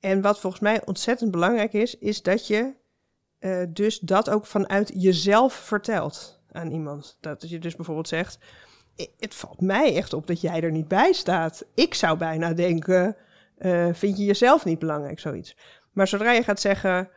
En 0.00 0.20
wat 0.20 0.40
volgens 0.40 0.62
mij 0.62 0.86
ontzettend 0.86 1.30
belangrijk 1.30 1.72
is, 1.72 1.98
is 1.98 2.22
dat 2.22 2.46
je 2.46 2.74
eh, 3.38 3.62
dus 3.68 3.98
dat 3.98 4.30
ook 4.30 4.46
vanuit 4.46 4.92
jezelf 4.94 5.54
vertelt 5.54 6.41
aan 6.52 6.70
iemand. 6.70 7.16
Dat 7.20 7.48
je 7.48 7.58
dus 7.58 7.76
bijvoorbeeld 7.76 8.08
zegt, 8.08 8.38
"I- 9.00 9.14
het 9.18 9.34
valt 9.34 9.60
mij 9.60 9.96
echt 9.96 10.12
op 10.12 10.26
dat 10.26 10.40
jij 10.40 10.60
er 10.62 10.70
niet 10.70 10.88
bij 10.88 11.12
staat. 11.12 11.64
Ik 11.74 11.94
zou 11.94 12.18
bijna 12.18 12.52
denken, 12.52 13.16
eh, 13.58 13.88
vind 13.92 14.18
je 14.18 14.24
jezelf 14.24 14.64
niet 14.64 14.78
belangrijk, 14.78 15.20
zoiets. 15.20 15.56
Maar 15.92 16.08
zodra 16.08 16.32
je 16.32 16.42
gaat 16.42 16.60
zeggen, 16.60 17.10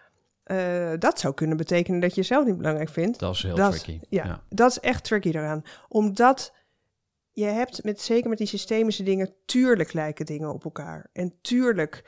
eh, 0.44 0.94
dat 1.00 1.20
zou 1.20 1.34
kunnen 1.34 1.58
betekenen 1.58 2.00
dat 2.00 2.10
je 2.10 2.22
jezelf 2.22 2.46
niet 2.46 2.58
belangrijk 2.58 2.90
vindt. 2.90 3.20
dat 3.20 3.34
is 3.36 3.44
heel 3.44 3.56
dat- 3.56 3.72
tricky. 3.72 4.00
Ja, 4.10 4.44
dat 4.50 4.70
is 4.70 4.80
echt 4.80 5.04
tricky 5.04 5.32
daaraan. 5.32 5.64
Omdat 5.88 6.54
je 7.32 7.46
hebt, 7.46 7.84
met, 7.84 8.02
zeker 8.02 8.30
met 8.30 8.38
die 8.38 8.48
systemische 8.48 9.04
dingen, 9.04 9.34
tuurlijk 9.46 9.94
lijken 9.94 10.26
dingen 10.26 10.54
op 10.54 10.64
elkaar. 10.64 11.10
En 11.14 11.34
tuurlijk 11.42 12.04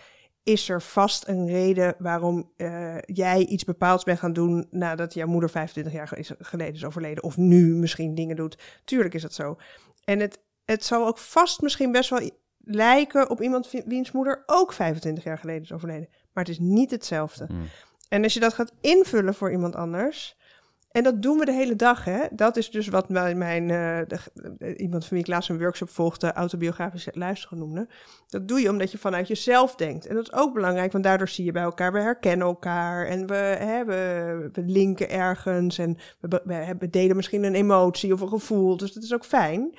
is 0.47 0.69
er 0.69 0.81
vast 0.81 1.27
een 1.27 1.47
reden 1.47 1.95
waarom 1.97 2.51
eh, 2.57 2.97
jij 3.01 3.45
iets 3.45 3.63
bepaalds 3.63 4.03
bent 4.03 4.19
gaan 4.19 4.33
doen 4.33 4.67
nadat 4.71 5.13
jouw 5.13 5.27
moeder 5.27 5.49
25 5.49 5.93
jaar 5.93 6.17
is- 6.17 6.31
geleden 6.39 6.73
is 6.73 6.85
overleden. 6.85 7.23
Of 7.23 7.37
nu 7.37 7.75
misschien 7.75 8.15
dingen 8.15 8.35
doet. 8.35 8.57
Tuurlijk 8.83 9.13
is 9.13 9.21
dat 9.21 9.33
zo. 9.33 9.57
En 10.03 10.19
het, 10.19 10.39
het 10.65 10.85
zal 10.85 11.07
ook 11.07 11.17
vast 11.17 11.61
misschien 11.61 11.91
best 11.91 12.09
wel 12.09 12.29
lijken 12.57 13.29
op 13.29 13.41
iemand 13.41 13.71
wie- 13.71 13.83
wiens 13.85 14.11
moeder 14.11 14.43
ook 14.45 14.73
25 14.73 15.23
jaar 15.23 15.37
geleden 15.37 15.61
is 15.61 15.71
overleden. 15.73 16.07
Maar 16.33 16.43
het 16.43 16.53
is 16.53 16.59
niet 16.59 16.91
hetzelfde. 16.91 17.45
Mm. 17.51 17.67
En 18.09 18.23
als 18.23 18.33
je 18.33 18.39
dat 18.39 18.53
gaat 18.53 18.73
invullen 18.81 19.33
voor 19.33 19.51
iemand 19.51 19.75
anders. 19.75 20.37
En 20.97 21.03
dat 21.03 21.21
doen 21.21 21.37
we 21.37 21.45
de 21.45 21.53
hele 21.53 21.75
dag, 21.75 22.05
hè? 22.05 22.25
Dat 22.31 22.57
is 22.57 22.71
dus 22.71 22.87
wat 22.87 23.09
mijn, 23.09 23.37
mijn 23.37 23.69
eh, 23.69 23.99
de- 24.07 24.75
iemand 24.75 25.05
van 25.05 25.17
wie 25.17 25.25
ik 25.25 25.31
laatst 25.31 25.49
een 25.49 25.59
workshop 25.59 25.89
volgde, 25.89 26.33
autobiografisch 26.33 27.07
luisteren 27.11 27.57
noemde. 27.57 27.87
Dat 28.27 28.47
doe 28.47 28.59
je 28.59 28.69
omdat 28.69 28.91
je 28.91 28.97
vanuit 28.97 29.27
jezelf 29.27 29.75
denkt. 29.75 30.05
En 30.05 30.15
dat 30.15 30.23
is 30.23 30.33
ook 30.33 30.53
belangrijk, 30.53 30.91
want 30.91 31.03
daardoor 31.03 31.27
zie 31.27 31.45
je 31.45 31.51
bij 31.51 31.63
elkaar, 31.63 31.93
we 31.93 31.99
herkennen 31.99 32.47
elkaar 32.47 33.05
en 33.05 33.27
we, 33.27 33.35
hè, 33.35 33.85
we, 33.85 34.49
linken 34.53 35.09
ergens 35.09 35.77
en 35.77 35.97
we, 36.19 36.75
we 36.79 36.89
delen 36.89 37.15
misschien 37.15 37.43
een 37.43 37.55
emotie 37.55 38.13
of 38.13 38.21
een 38.21 38.29
gevoel. 38.29 38.77
Dus 38.77 38.93
dat 38.93 39.03
is 39.03 39.13
ook 39.13 39.25
fijn. 39.25 39.77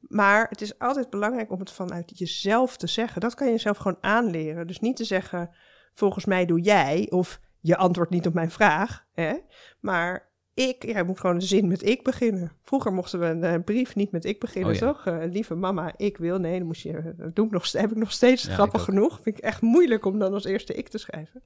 Maar 0.00 0.46
het 0.48 0.60
is 0.60 0.78
altijd 0.78 1.10
belangrijk 1.10 1.50
om 1.50 1.58
het 1.58 1.72
vanuit 1.72 2.18
jezelf 2.18 2.76
te 2.76 2.86
zeggen. 2.86 3.20
Dat 3.20 3.34
kan 3.34 3.46
je 3.46 3.52
jezelf 3.52 3.76
gewoon 3.76 3.98
aanleren. 4.00 4.66
Dus 4.66 4.80
niet 4.80 4.96
te 4.96 5.04
zeggen, 5.04 5.50
volgens 5.94 6.24
mij 6.24 6.46
doe 6.46 6.60
jij, 6.60 7.06
of 7.10 7.40
je 7.60 7.76
antwoordt 7.76 8.10
niet 8.10 8.26
op 8.26 8.34
mijn 8.34 8.50
vraag. 8.50 9.04
Hè? 9.14 9.34
Maar 9.80 10.30
ik, 10.54 10.86
ja, 10.86 10.98
je 10.98 11.04
moet 11.04 11.20
gewoon 11.20 11.36
een 11.36 11.42
zin 11.42 11.68
met 11.68 11.86
ik 11.86 12.02
beginnen. 12.02 12.52
Vroeger 12.62 12.92
mochten 12.92 13.20
we 13.20 13.26
een, 13.26 13.44
eh, 13.44 13.64
brief 13.64 13.94
niet 13.94 14.10
met 14.10 14.24
ik 14.24 14.40
beginnen, 14.40 14.70
Oh 14.70 14.76
ja. 14.78 14.86
toch? 14.86 15.06
Eh, 15.06 15.30
lieve 15.30 15.54
mama, 15.54 15.94
ik 15.96 16.16
wil. 16.16 16.38
Nee, 16.38 16.58
dan 16.58 16.66
moest 16.66 16.82
je, 16.82 17.14
dat 17.16 17.36
doe 17.36 17.46
ik 17.46 17.52
nog, 17.52 17.72
heb 17.72 17.90
ik 17.90 17.96
nog 17.96 18.12
steeds 18.12 18.42
Ja, 18.42 18.52
grappig 18.54 18.82
genoeg. 18.82 19.20
Vind 19.22 19.38
ik 19.38 19.44
echt 19.44 19.60
moeilijk 19.60 20.04
om 20.04 20.18
dan 20.18 20.32
als 20.32 20.44
eerste 20.44 20.74
ik 20.74 20.88
te 20.88 20.98
schrijven. 20.98 21.42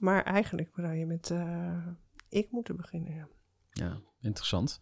Maar 0.00 0.22
eigenlijk 0.22 0.70
zou 0.74 0.94
je 0.94 1.06
met 1.06 1.30
eh, 1.30 1.86
ik 2.28 2.50
moeten 2.50 2.76
beginnen, 2.76 3.14
ja. 3.14 3.28
Ja, 3.70 4.00
interessant. 4.20 4.80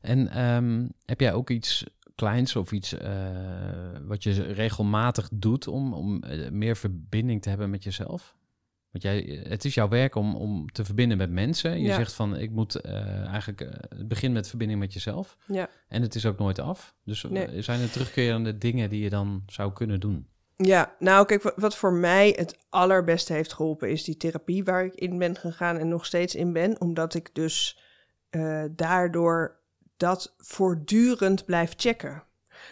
En 0.00 0.28
ehm, 0.28 0.88
heb 1.04 1.20
jij 1.20 1.32
ook 1.32 1.50
iets 1.50 1.84
kleins 2.14 2.56
of 2.56 2.72
iets 2.72 2.92
eh, 2.92 4.00
wat 4.02 4.22
je 4.22 4.42
regelmatig 4.42 5.28
doet 5.32 5.68
om, 5.68 5.94
om 5.94 6.22
eh, 6.22 6.50
meer 6.50 6.76
verbinding 6.76 7.42
te 7.42 7.48
hebben 7.48 7.70
met 7.70 7.84
jezelf? 7.84 8.36
Want 8.90 9.04
jij, 9.04 9.42
het 9.48 9.64
is 9.64 9.74
jouw 9.74 9.88
werk 9.88 10.14
om, 10.14 10.36
om 10.36 10.72
te 10.72 10.84
verbinden 10.84 11.18
met 11.18 11.30
mensen. 11.30 11.80
Je 11.80 11.86
Ja. 11.86 11.94
zegt 11.96 12.12
van, 12.12 12.36
ik 12.36 12.50
moet 12.50 12.74
eh, 12.74 13.26
eigenlijk 13.26 13.60
eh, 13.60 13.68
het 13.98 14.08
begin 14.08 14.32
met 14.32 14.48
verbinding 14.48 14.80
met 14.80 14.92
jezelf. 14.92 15.36
Ja. 15.46 15.68
En 15.88 16.02
het 16.02 16.14
is 16.14 16.26
ook 16.26 16.38
nooit 16.38 16.58
af. 16.58 16.94
Dus 17.04 17.24
eh, 17.24 17.30
Nee. 17.30 17.62
zijn 17.62 17.80
er 17.80 17.90
terugkerende 17.90 18.58
dingen 18.58 18.90
die 18.90 19.02
je 19.02 19.10
dan 19.10 19.42
zou 19.46 19.72
kunnen 19.72 20.00
doen? 20.00 20.28
Ja, 20.56 20.94
nou 20.98 21.26
kijk, 21.26 21.42
wa- 21.42 21.52
wat 21.56 21.76
voor 21.76 21.92
mij 21.92 22.34
het 22.36 22.56
allerbeste 22.68 23.32
heeft 23.32 23.52
geholpen 23.52 23.90
is 23.90 24.04
die 24.04 24.16
therapie 24.16 24.64
waar 24.64 24.84
ik 24.84 24.94
in 24.94 25.18
ben 25.18 25.36
gegaan 25.36 25.76
en 25.78 25.88
nog 25.88 26.06
steeds 26.06 26.34
in 26.34 26.52
ben, 26.52 26.80
omdat 26.80 27.14
ik 27.14 27.34
dus 27.34 27.80
eh, 28.30 28.64
daardoor 28.70 29.58
dat 29.96 30.34
voortdurend 30.38 31.44
blijf 31.44 31.72
checken. 31.76 32.22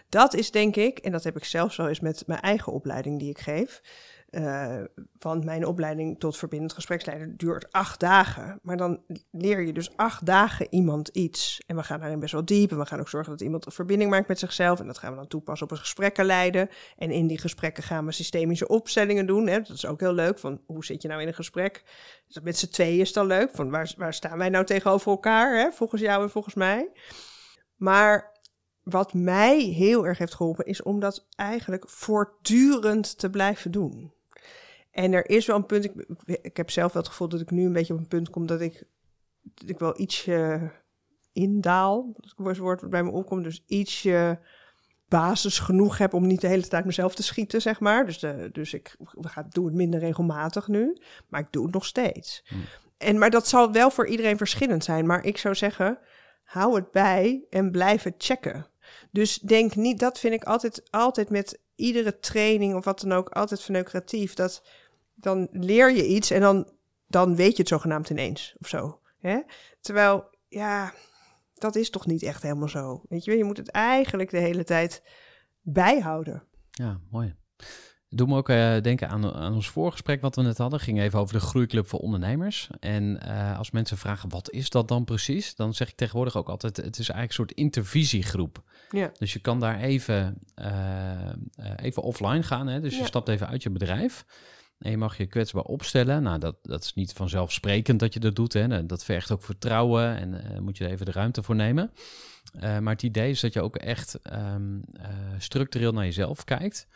Dat 0.09 0.35
is 0.35 0.51
denk 0.51 0.77
ik, 0.77 0.99
en 0.99 1.13
dat 1.13 1.25
heb 1.25 1.37
ik 1.37 1.45
zelfs 1.45 1.77
wel 1.77 1.89
eens 1.89 2.01
met 2.01 2.23
mijn 2.27 2.41
eigen 2.41 2.73
opleiding 2.73 3.19
die 3.19 3.31
ik 3.31 3.39
geef. 3.39 3.81
Eh, 4.29 4.81
want 5.19 5.45
mijn 5.45 5.67
opleiding 5.67 6.19
tot 6.19 6.37
verbindend 6.37 6.73
gespreksleider 6.73 7.37
duurt 7.37 7.73
acht 7.73 8.01
dagen. 8.01 8.59
Maar 8.63 8.77
dan 8.77 9.03
leer 9.31 9.61
je 9.61 9.73
dus 9.73 9.97
acht 9.97 10.27
dagen 10.27 10.67
iemand 10.71 11.09
iets. 11.09 11.63
En 11.67 11.77
we 11.77 11.83
gaan 11.83 12.01
daarin 12.01 12.21
best 12.21 12.33
wel 12.33 12.45
diep. 12.45 12.71
En 12.71 12.79
we 12.79 12.87
gaan 12.87 13.01
ook 13.01 13.09
zorgen 13.09 13.31
dat 13.31 13.41
iemand 13.41 13.67
een 13.67 13.73
verbinding 13.73 14.11
maakt 14.11 14.29
met 14.29 14.39
zichzelf. 14.39 14.81
En 14.81 14.87
dat 14.87 14.99
gaan 14.99 15.11
we 15.11 15.17
dan 15.17 15.27
toepassen 15.27 15.67
op 15.67 15.73
het 15.73 15.81
gesprekken 15.81 16.25
leiden. 16.25 16.69
En 16.97 17.11
in 17.11 17.27
die 17.27 17.39
gesprekken 17.39 17.83
gaan 17.83 18.05
we 18.05 18.13
systemische 18.13 18.69
opstellingen 18.69 19.27
doen. 19.27 19.47
Hè. 19.47 19.61
Dat 19.61 19.77
is 19.77 19.87
ook 19.87 20.01
heel 20.01 20.15
leuk. 20.15 20.39
Van 20.39 20.61
hoe 20.67 20.85
zit 20.85 21.03
je 21.03 21.09
nou 21.09 21.21
in 21.21 21.29
een 21.29 21.35
gesprek? 21.35 21.83
Dus 22.27 22.43
met 22.43 22.57
z'n 22.59 22.69
tweeën 22.69 23.01
is 23.01 23.13
dat 23.13 23.27
leuk. 23.27 23.51
Van 23.53 23.71
waar, 23.71 23.95
waar 23.97 24.15
staan 24.15 24.39
wij 24.39 24.49
nou 24.49 24.65
tegenover 24.65 25.11
elkaar? 25.11 25.59
Hè? 25.59 25.71
Volgens 25.71 26.01
jou 26.01 26.23
en 26.23 26.31
volgens 26.31 26.55
mij. 26.55 26.91
Maar 27.77 28.37
wat 28.83 29.15
mij 29.15 29.61
heel 29.61 30.07
erg 30.07 30.19
heeft 30.19 30.35
geholpen, 30.35 30.65
is 30.65 30.83
om 30.83 31.01
dat 31.01 31.27
eigenlijk 31.37 31.89
voortdurend 31.89 33.19
te 33.19 33.31
blijven 33.31 33.71
doen. 33.71 34.17
En 34.99 35.13
er 35.13 35.31
is 35.31 35.47
wel 35.47 35.57
een 35.57 35.67
punt, 35.67 35.85
ik, 35.85 35.93
ik 36.43 36.57
heb 36.57 36.71
zelf 36.71 36.93
wel 36.93 37.03
het 37.03 37.11
gevoel 37.11 37.29
dat 37.29 37.41
ik 37.41 37.51
nu 37.51 37.65
een 37.65 37.73
beetje 37.73 37.93
op 37.93 37.99
een 37.99 38.09
punt 38.09 38.31
kom 38.31 38.47
dat 38.47 38.61
ik, 38.61 38.85
dat 39.43 39.69
ik 39.69 39.79
wel 39.79 40.01
ietsje 40.01 40.71
indaal, 41.33 42.13
dat 42.15 42.25
is 42.25 42.59
woord 42.59 42.81
wat 42.81 42.91
bij 42.91 43.05
me 43.05 43.11
opkomt, 43.11 43.45
dus 43.45 43.65
ietsje 43.67 44.39
basis 45.09 45.59
genoeg 45.59 45.99
heb 45.99 46.15
om 46.15 46.27
niet 46.27 46.41
de 46.41 46.47
hele 46.47 46.69
tijd 46.69 46.85
mezelf 46.85 47.15
te 47.15 47.23
schieten, 47.23 47.63
zeg 47.63 47.81
maar. 47.81 48.07
Dus, 48.07 48.19
de, 48.19 48.49
dus 48.53 48.75
ik 48.75 48.97
ga, 49.21 49.47
doe 49.49 49.67
het 49.67 49.75
minder 49.75 50.01
regelmatig 50.01 50.69
nu, 50.69 50.97
maar 51.29 51.41
ik 51.41 51.53
doe 51.53 51.65
het 51.65 51.75
nog 51.75 51.85
steeds. 51.85 52.45
Hmm. 52.47 52.65
En, 52.97 53.19
maar 53.19 53.31
dat 53.31 53.49
zal 53.49 53.73
wel 53.73 53.91
voor 53.91 54.07
iedereen 54.07 54.37
verschillend 54.37 54.85
zijn. 54.85 55.07
Maar 55.07 55.25
ik 55.25 55.39
zou 55.39 55.55
zeggen, 55.55 55.99
hou 56.43 56.75
het 56.75 56.91
bij 56.91 57.45
en 57.51 57.71
blijf 57.71 58.03
het 58.03 58.15
checken. 58.19 58.67
Dus 59.11 59.39
denk 59.39 59.75
niet, 59.75 59.99
dat 59.99 60.19
vind 60.19 60.35
ik 60.35 60.45
altijd, 60.45 60.91
altijd 60.91 61.31
met 61.31 61.61
iedere 61.75 62.19
training 62.19 62.75
of 62.75 62.85
wat 62.85 63.01
dan 63.01 63.13
ook, 63.13 63.29
altijd 63.29 63.63
verneukeratief. 63.63 64.35
Dat 64.35 64.63
dan 65.21 65.49
leer 65.51 65.93
je 65.93 66.07
iets 66.07 66.31
en 66.31 66.41
dan, 66.41 66.73
dan 67.07 67.37
weet 67.37 67.53
je 67.53 67.59
het 67.59 67.69
zogenaamd 67.69 68.11
ineens 68.11 68.55
of 68.59 68.69
zo. 68.69 69.01
Hè? 69.21 69.41
Terwijl, 69.81 70.25
ja, 70.49 70.93
dat 71.55 71.77
is 71.77 71.91
toch 71.91 72.07
niet 72.07 72.23
echt 72.23 72.43
helemaal 72.43 72.69
zo. 72.69 73.03
Weet 73.09 73.25
je, 73.25 73.37
je 73.37 73.45
moet 73.45 73.57
het 73.57 73.71
eigenlijk 73.71 74.31
de 74.31 74.39
hele 74.39 74.65
tijd 74.65 75.03
bijhouden. 75.61 76.43
Ja, 76.71 77.01
mooi. 77.11 77.35
Doe 78.11 78.27
me 78.27 78.37
ook 78.37 78.49
uh, 78.49 78.81
denken 78.81 79.09
aan, 79.09 79.33
aan 79.35 79.55
ons 79.55 79.69
voorgesprek 79.69 80.21
wat 80.21 80.37
we 80.37 80.43
net 80.43 80.59
hadden. 80.59 80.81
ging 80.81 81.01
even 81.01 81.19
over 81.19 81.35
de 81.35 81.41
groeiclub 81.41 81.89
voor 81.89 81.99
ondernemers. 81.99 82.71
En 82.81 83.21
uh, 83.27 83.59
als 83.59 83.71
mensen 83.71 83.99
vragen 83.99 84.29
wat 84.29 84.51
is 84.51 84.71
dat 84.71 84.89
dan 84.89 85.05
precies, 85.05 85.55
dan 85.55 85.75
zeg 85.75 85.89
ik 85.89 85.97
tegenwoordig 85.97 86.37
ook 86.37 86.49
altijd: 86.49 86.77
het 86.77 86.99
is 86.99 87.09
eigenlijk 87.09 87.29
een 87.29 87.35
soort 87.35 87.53
intervisiegroep. 87.53 88.63
Ja. 88.91 89.11
Dus 89.19 89.33
je 89.33 89.39
kan 89.39 89.61
daar 89.61 89.81
even, 89.81 90.39
uh, 90.57 91.31
even 91.77 92.03
offline 92.03 92.43
gaan. 92.43 92.67
Hè? 92.67 92.81
Dus 92.81 92.99
je 92.99 93.05
stapt 93.05 93.29
even 93.29 93.49
uit 93.49 93.63
je 93.63 93.71
bedrijf. 93.71 94.25
En 94.79 94.91
je 94.91 94.97
mag 94.97 95.17
je 95.17 95.27
kwetsbaar 95.27 95.63
opstellen. 95.63 96.23
Nou, 96.23 96.39
dat, 96.39 96.57
dat 96.63 96.85
is 96.85 96.95
niet 96.95 97.13
vanzelfsprekend 97.13 98.01
dat 98.01 98.15
je 98.15 98.21
dat 98.21 98.37
doet. 98.37 98.53
Hè. 98.53 98.87
Dat 98.87 99.05
vergt 99.05 99.31
ook 99.31 99.43
vertrouwen 99.43 100.17
en 100.17 100.33
uh, 100.33 100.59
moet 100.59 100.77
je 100.79 100.85
er 100.85 100.91
even 100.91 101.07
de 101.07 101.13
ruimte 101.13 101.43
voor 101.43 101.55
nemen. 101.55 101.91
Uh, 102.55 102.79
maar 102.79 102.93
het 102.93 103.03
idee 103.03 103.31
is 103.31 103.41
dat 103.41 103.53
je 103.53 103.63
ook 103.63 103.77
echt 103.77 104.19
um, 104.33 104.83
uh, 104.93 105.07
structureel 105.39 105.93
naar 105.93 106.05
jezelf 106.05 106.45
kijkt. 106.45 106.87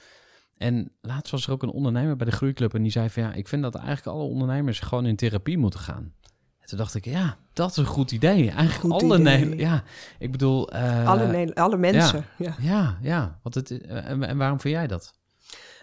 En 0.59 0.92
laatst 1.01 1.31
was 1.33 1.47
er 1.47 1.53
ook 1.53 1.62
een 1.62 1.71
ondernemer 1.71 2.16
bij 2.16 2.27
de 2.27 2.33
Groeiclub 2.33 2.75
en 2.75 2.83
die 2.83 2.90
zei 2.90 3.11
van 3.11 3.23
ja, 3.23 3.33
ik 3.33 3.49
vind 3.49 3.62
dat 3.62 3.75
eigenlijk 3.75 4.07
alle 4.07 4.25
ondernemers 4.29 4.81
gewoon 4.81 5.07
in 5.07 5.16
therapie 5.16 5.59
moeten 5.59 5.81
gaan. 5.81 6.12
En 6.61 6.68
toen 6.68 6.79
dacht 6.79 6.95
ik, 6.95 7.05
ja, 7.05 7.37
dat 7.53 7.71
is 7.71 7.77
een 7.77 7.85
goed 7.85 8.12
idee. 8.12 8.51
Eigenlijk 8.51 8.95
Goed 8.95 9.03
alle 9.03 9.18
idee. 9.21 9.57
ja, 9.57 9.83
ik 10.18 10.31
bedoel. 10.33 10.71
eh, 10.71 11.09
alle, 11.09 11.55
alle 11.55 11.77
mensen. 11.77 12.25
Ja. 12.38 12.55
Ja, 12.61 12.99
ja. 13.03 13.38
Want 13.42 13.55
het, 13.55 13.87
en, 13.87 14.23
en 14.23 14.37
waarom 14.37 14.61
vind 14.61 14.75
jij 14.75 14.87
dat? 14.87 15.14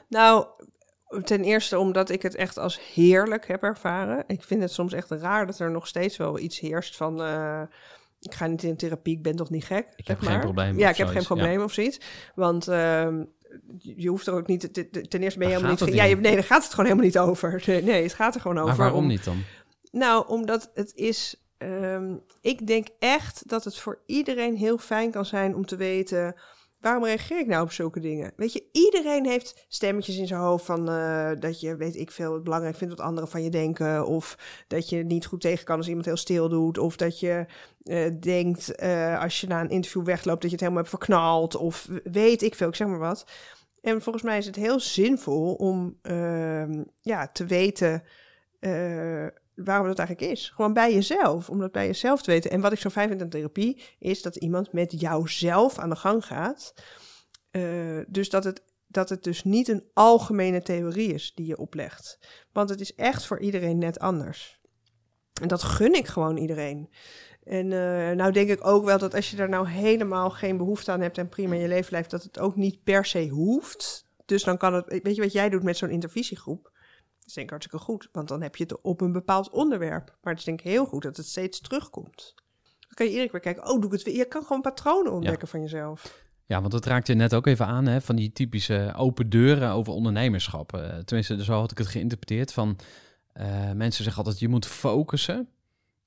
Nou, 0.08 0.46
ten 1.24 1.44
eerste 1.44 1.80
omdat 1.80 2.10
ik 2.10 2.22
het 2.22 2.36
echt 2.36 2.58
als 2.58 2.80
heerlijk 2.94 3.48
heb 3.48 3.64
ervaren. 3.64 4.24
Ik 4.28 4.44
vind 4.44 4.62
het 4.62 4.72
soms 4.72 4.94
echt 4.94 5.12
raar 5.12 5.46
dat 5.46 5.60
er 5.60 5.72
nog 5.72 5.88
steeds 5.88 6.18
wel 6.18 6.40
iets 6.40 6.60
heerst 6.60 6.96
van... 6.96 7.22
eh, 7.22 7.62
ik 8.22 8.34
ga 8.34 8.48
niet 8.48 8.64
in 8.64 8.76
therapie, 8.78 9.16
ik 9.16 9.24
ben 9.24 9.36
toch 9.36 9.50
niet 9.50 9.64
gek? 9.66 9.88
Ik 9.96 10.08
heb 10.08 10.20
geen 10.20 10.30
maar. 10.32 10.40
probleem 10.40 10.78
Ja, 10.78 10.90
ik 10.90 10.96
heb 10.96 11.08
geen 11.08 11.24
probleem 11.24 11.62
of 11.62 11.74
zoiets. 11.74 12.00
Want 12.36 12.68
ehm, 12.68 13.24
je 13.78 14.10
hoeft 14.10 14.28
er 14.28 14.34
ook 14.34 14.48
niet... 14.48 14.74
te- 14.74 14.90
te- 14.90 15.08
Ten 15.08 15.22
eerste 15.24 15.40
ben 15.40 15.48
je 15.48 15.54
helemaal 15.56 15.78
niet... 15.86 15.94
Ja, 15.94 16.04
je, 16.04 16.16
nee, 16.16 16.34
daar 16.34 16.44
gaat 16.44 16.64
het 16.64 16.72
gewoon 16.72 16.86
helemaal 16.86 17.06
niet 17.08 17.18
over. 17.20 17.64
Nee, 17.84 18.04
het 18.04 18.14
gaat 18.14 18.36
er 18.36 18.42
gewoon 18.42 18.58
over. 18.58 18.68
Maar 18.70 18.78
waarom 18.78 19.00
om- 19.02 19.08
niet 19.08 19.24
dan? 19.24 19.44
Nou, 19.92 20.28
omdat 20.28 20.72
het 20.74 20.92
is. 20.96 21.36
ehm, 21.58 22.16
ik 22.42 22.68
denk 22.68 22.88
echt 23.00 23.50
dat 23.50 23.64
het 23.64 23.78
voor 23.78 24.00
iedereen 24.06 24.56
heel 24.56 24.78
fijn 24.78 25.12
kan 25.12 25.26
zijn 25.26 25.56
om 25.56 25.66
te 25.66 25.76
weten. 25.76 26.36
Waarom 26.80 27.04
reageer 27.04 27.40
ik 27.40 27.48
nou 27.48 27.64
op 27.64 27.72
zulke 27.72 28.00
dingen? 28.00 28.32
Weet 28.36 28.54
je, 28.54 28.70
iedereen 28.72 29.26
heeft 29.26 29.66
stemmetjes 29.68 30.18
in 30.18 30.28
zijn 30.28 30.40
hoofd 30.40 30.66
van 30.66 30.90
eh, 30.90 31.32
dat 31.40 31.60
je, 31.60 31.76
weet 31.76 31.96
ik 31.96 32.12
veel, 32.12 32.34
het 32.34 32.44
belangrijk 32.44 32.76
vindt 32.76 32.96
wat 32.96 33.06
anderen 33.06 33.30
van 33.30 33.44
je 33.44 33.50
denken. 33.50 34.06
Of 34.06 34.38
dat 34.68 34.90
je 34.90 35.04
niet 35.04 35.26
goed 35.26 35.42
tegen 35.42 35.66
kan 35.66 35.78
als 35.78 35.88
iemand 35.88 36.06
heel 36.06 36.18
stil 36.18 36.50
doet. 36.50 36.78
Of 36.78 36.96
dat 36.96 37.20
je 37.20 37.46
eh, 37.84 38.12
denkt 38.20 38.76
eh, 38.76 39.22
als 39.22 39.42
je 39.42 39.48
na 39.48 39.62
een 39.62 39.70
interview 39.70 40.06
wegloopt 40.06 40.42
dat 40.42 40.52
je 40.52 40.56
het 40.56 40.60
helemaal 40.60 40.84
hebt 40.84 40.96
verknald. 40.96 41.56
Of 41.56 41.88
weet 42.04 42.42
ik 42.42 42.56
veel, 42.56 42.68
ik 42.68 42.76
zeg 42.76 42.88
maar 42.88 43.00
wat. 43.00 43.26
En 43.82 44.02
volgens 44.02 44.24
mij 44.24 44.38
is 44.38 44.46
het 44.46 44.56
heel 44.56 44.80
zinvol 44.80 45.54
om 45.54 45.98
ehm, 46.02 46.84
ja, 47.02 47.28
te 47.28 47.46
weten 47.46 48.04
waarom 49.64 49.88
dat 49.88 50.00
eigenlijk 50.00 50.32
is. 50.32 50.50
Gewoon 50.50 50.74
bij 50.74 50.94
jezelf, 50.94 51.50
om 51.50 51.60
dat 51.60 51.72
bij 51.72 51.86
jezelf 51.86 52.22
te 52.22 52.32
weten. 52.32 52.52
En 52.52 52.62
wat 52.62 52.72
ik 52.72 52.80
zo 52.80 52.90
fijn 52.90 53.10
vind 53.10 53.22
aan 53.22 53.30
therapie, 53.30 53.82
is 54.00 54.22
dat 54.22 54.36
iemand 54.36 54.74
met 54.74 55.00
jouzelf 55.00 55.78
aan 55.78 55.90
de 55.90 55.96
gang 55.96 56.26
gaat. 56.26 56.74
Eh, 57.52 58.00
dus 58.08 58.30
dat 58.30 58.44
het, 58.44 58.64
dat 58.88 59.10
het 59.10 59.24
dus 59.24 59.44
niet 59.44 59.68
een 59.68 59.84
algemene 59.94 60.62
theorie 60.62 61.14
is 61.14 61.32
die 61.36 61.46
je 61.46 61.58
oplegt. 61.58 62.20
Want 62.52 62.70
het 62.70 62.82
is 62.82 62.96
echt 62.96 63.26
voor 63.26 63.40
iedereen 63.40 63.78
net 63.78 64.00
anders. 64.00 64.60
En 65.42 65.48
dat 65.48 65.64
gun 65.64 65.94
ik 65.94 66.08
gewoon 66.08 66.38
iedereen. 66.38 66.90
En 67.44 67.72
eh, 67.72 68.16
nou 68.16 68.32
denk 68.32 68.50
ik 68.50 68.68
ook 68.68 68.86
wel 68.86 68.98
dat 68.98 69.16
als 69.16 69.30
je 69.30 69.36
daar 69.36 69.50
nou 69.50 69.68
helemaal 69.68 70.30
geen 70.30 70.58
behoefte 70.58 70.92
aan 70.92 71.02
hebt 71.02 71.18
en 71.18 71.30
prima 71.30 71.54
in 71.54 71.62
je 71.62 71.68
leven 71.68 71.90
blijft, 71.90 72.12
dat 72.12 72.24
het 72.24 72.40
ook 72.40 72.56
niet 72.56 72.84
per 72.84 73.06
se 73.06 73.28
hoeft. 73.28 74.08
Dus 74.26 74.44
dan 74.44 74.58
kan 74.58 74.74
het, 74.74 75.00
weet 75.04 75.16
je 75.16 75.22
wat 75.22 75.32
jij 75.32 75.50
doet 75.50 75.64
met 75.64 75.78
zo'n 75.78 75.90
intervisiegroep? 75.90 76.69
Is 77.30 77.36
denk 77.36 77.48
ik 77.48 77.54
hartstikke 77.54 77.86
goed, 77.86 78.10
want 78.12 78.28
dan 78.28 78.42
heb 78.42 78.56
je 78.56 78.64
het 78.64 78.82
op 78.82 79.02
een 79.02 79.12
bepaald 79.12 79.50
onderwerp. 79.50 80.18
Maar 80.22 80.34
het 80.34 80.40
is 80.40 80.46
denk 80.46 80.60
ik 80.60 80.66
heel 80.66 80.86
goed 80.86 81.04
dat 81.04 81.18
het 81.18 81.26
steeds 81.26 81.60
terugkomt. 81.60 82.34
Dan 82.80 82.94
kan 82.94 83.06
je 83.06 83.12
iedere 83.12 83.30
keer 83.30 83.40
kijken, 83.40 83.68
oh, 83.68 83.82
doe 83.82 83.86
ik 83.86 83.92
het 83.92 84.04
weer. 84.04 84.16
Je 84.16 84.26
kan 84.26 84.44
gewoon 84.44 84.62
patronen 84.62 85.12
ontdekken 85.12 85.48
van 85.48 85.62
jezelf. 85.62 86.24
Ja, 86.46 86.60
want 86.60 86.72
dat 86.72 86.86
raakte 86.86 87.12
je 87.12 87.18
net 87.18 87.34
ook 87.34 87.48
even 87.48 87.66
aan, 87.66 87.86
hè, 87.86 88.02
van 88.02 88.16
die 88.16 88.32
typische 88.32 88.94
open 88.96 89.30
deuren 89.30 89.72
over 89.72 89.94
ondernemerschap. 89.94 90.74
Eh, 90.74 90.98
tenminste, 90.98 91.44
zo 91.44 91.54
had 91.54 91.72
ik 91.72 91.78
het 91.78 91.88
geïnterpreteerd 91.88 92.54
van 92.54 92.80
eh, 93.34 93.72
mensen 93.72 94.04
zeggen 94.04 94.24
altijd, 94.24 94.40
je 94.40 94.48
moet 94.48 94.66
focussen. 94.66 95.50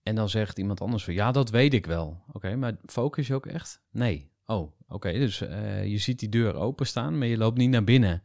En 0.03 0.15
dan 0.15 0.29
zegt 0.29 0.59
iemand 0.59 0.81
anders 0.81 1.05
van, 1.05 1.15
ja, 1.15 1.33
dat 1.33 1.51
weet 1.51 1.75
ik 1.75 1.87
wel. 1.87 2.23
Oké, 2.33 2.57
maar 2.57 2.77
focus 2.87 3.27
je 3.27 3.35
ook 3.35 3.47
echt? 3.47 3.81
Nee. 3.91 4.31
Oh, 4.47 4.73
oké, 4.89 5.13
dus 5.13 5.41
eh, 5.41 5.85
je 5.85 5.99
ziet 5.99 6.19
die 6.19 6.29
deur 6.29 6.55
openstaan, 6.55 7.19
maar 7.19 7.29
je 7.29 7.37
loopt 7.37 7.59
niet 7.59 7.71
naar 7.71 7.85
binnen. 7.85 8.23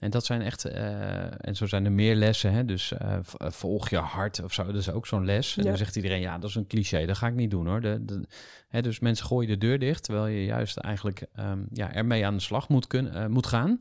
En 0.00 0.10
dat 0.10 0.24
zijn 0.24 0.42
echt, 0.42 0.64
eh, 0.64 1.46
en 1.46 1.56
zo 1.56 1.66
zijn 1.66 1.84
er 1.84 1.92
meer 1.92 2.14
lessen, 2.14 2.52
hè? 2.52 2.64
dus 2.64 2.92
eh, 2.92 3.12
eh, 3.12 3.50
volg 3.50 3.88
je 3.88 3.96
hart 3.98 4.42
of 4.42 4.52
zo, 4.52 4.64
dat 4.64 4.74
is 4.74 4.90
ook 4.90 5.06
zo'n 5.06 5.24
les. 5.24 5.56
En 5.56 5.62
Ja. 5.62 5.68
dan 5.68 5.78
zegt 5.78 5.96
iedereen, 5.96 6.20
ja, 6.20 6.38
dat 6.38 6.50
is 6.50 6.56
een 6.56 6.66
cliché, 6.66 7.06
dat 7.06 7.16
ga 7.16 7.26
ik 7.26 7.34
niet 7.34 7.50
doen 7.50 7.66
hoor. 7.66 7.80
De, 7.80 8.04
de, 8.04 8.24
hè, 8.68 8.82
dus 8.82 8.98
mensen 8.98 9.26
gooien 9.26 9.48
de 9.48 9.58
deur 9.58 9.78
dicht, 9.78 10.02
terwijl 10.04 10.26
je 10.26 10.44
juist 10.44 10.76
eigenlijk 10.76 11.26
ehm, 11.34 11.58
ja, 11.72 11.92
ermee 11.92 12.26
aan 12.26 12.34
de 12.34 12.42
slag 12.42 12.68
moet, 12.68 12.86
kun, 12.86 13.12
eh, 13.12 13.26
moet 13.26 13.46
gaan. 13.46 13.78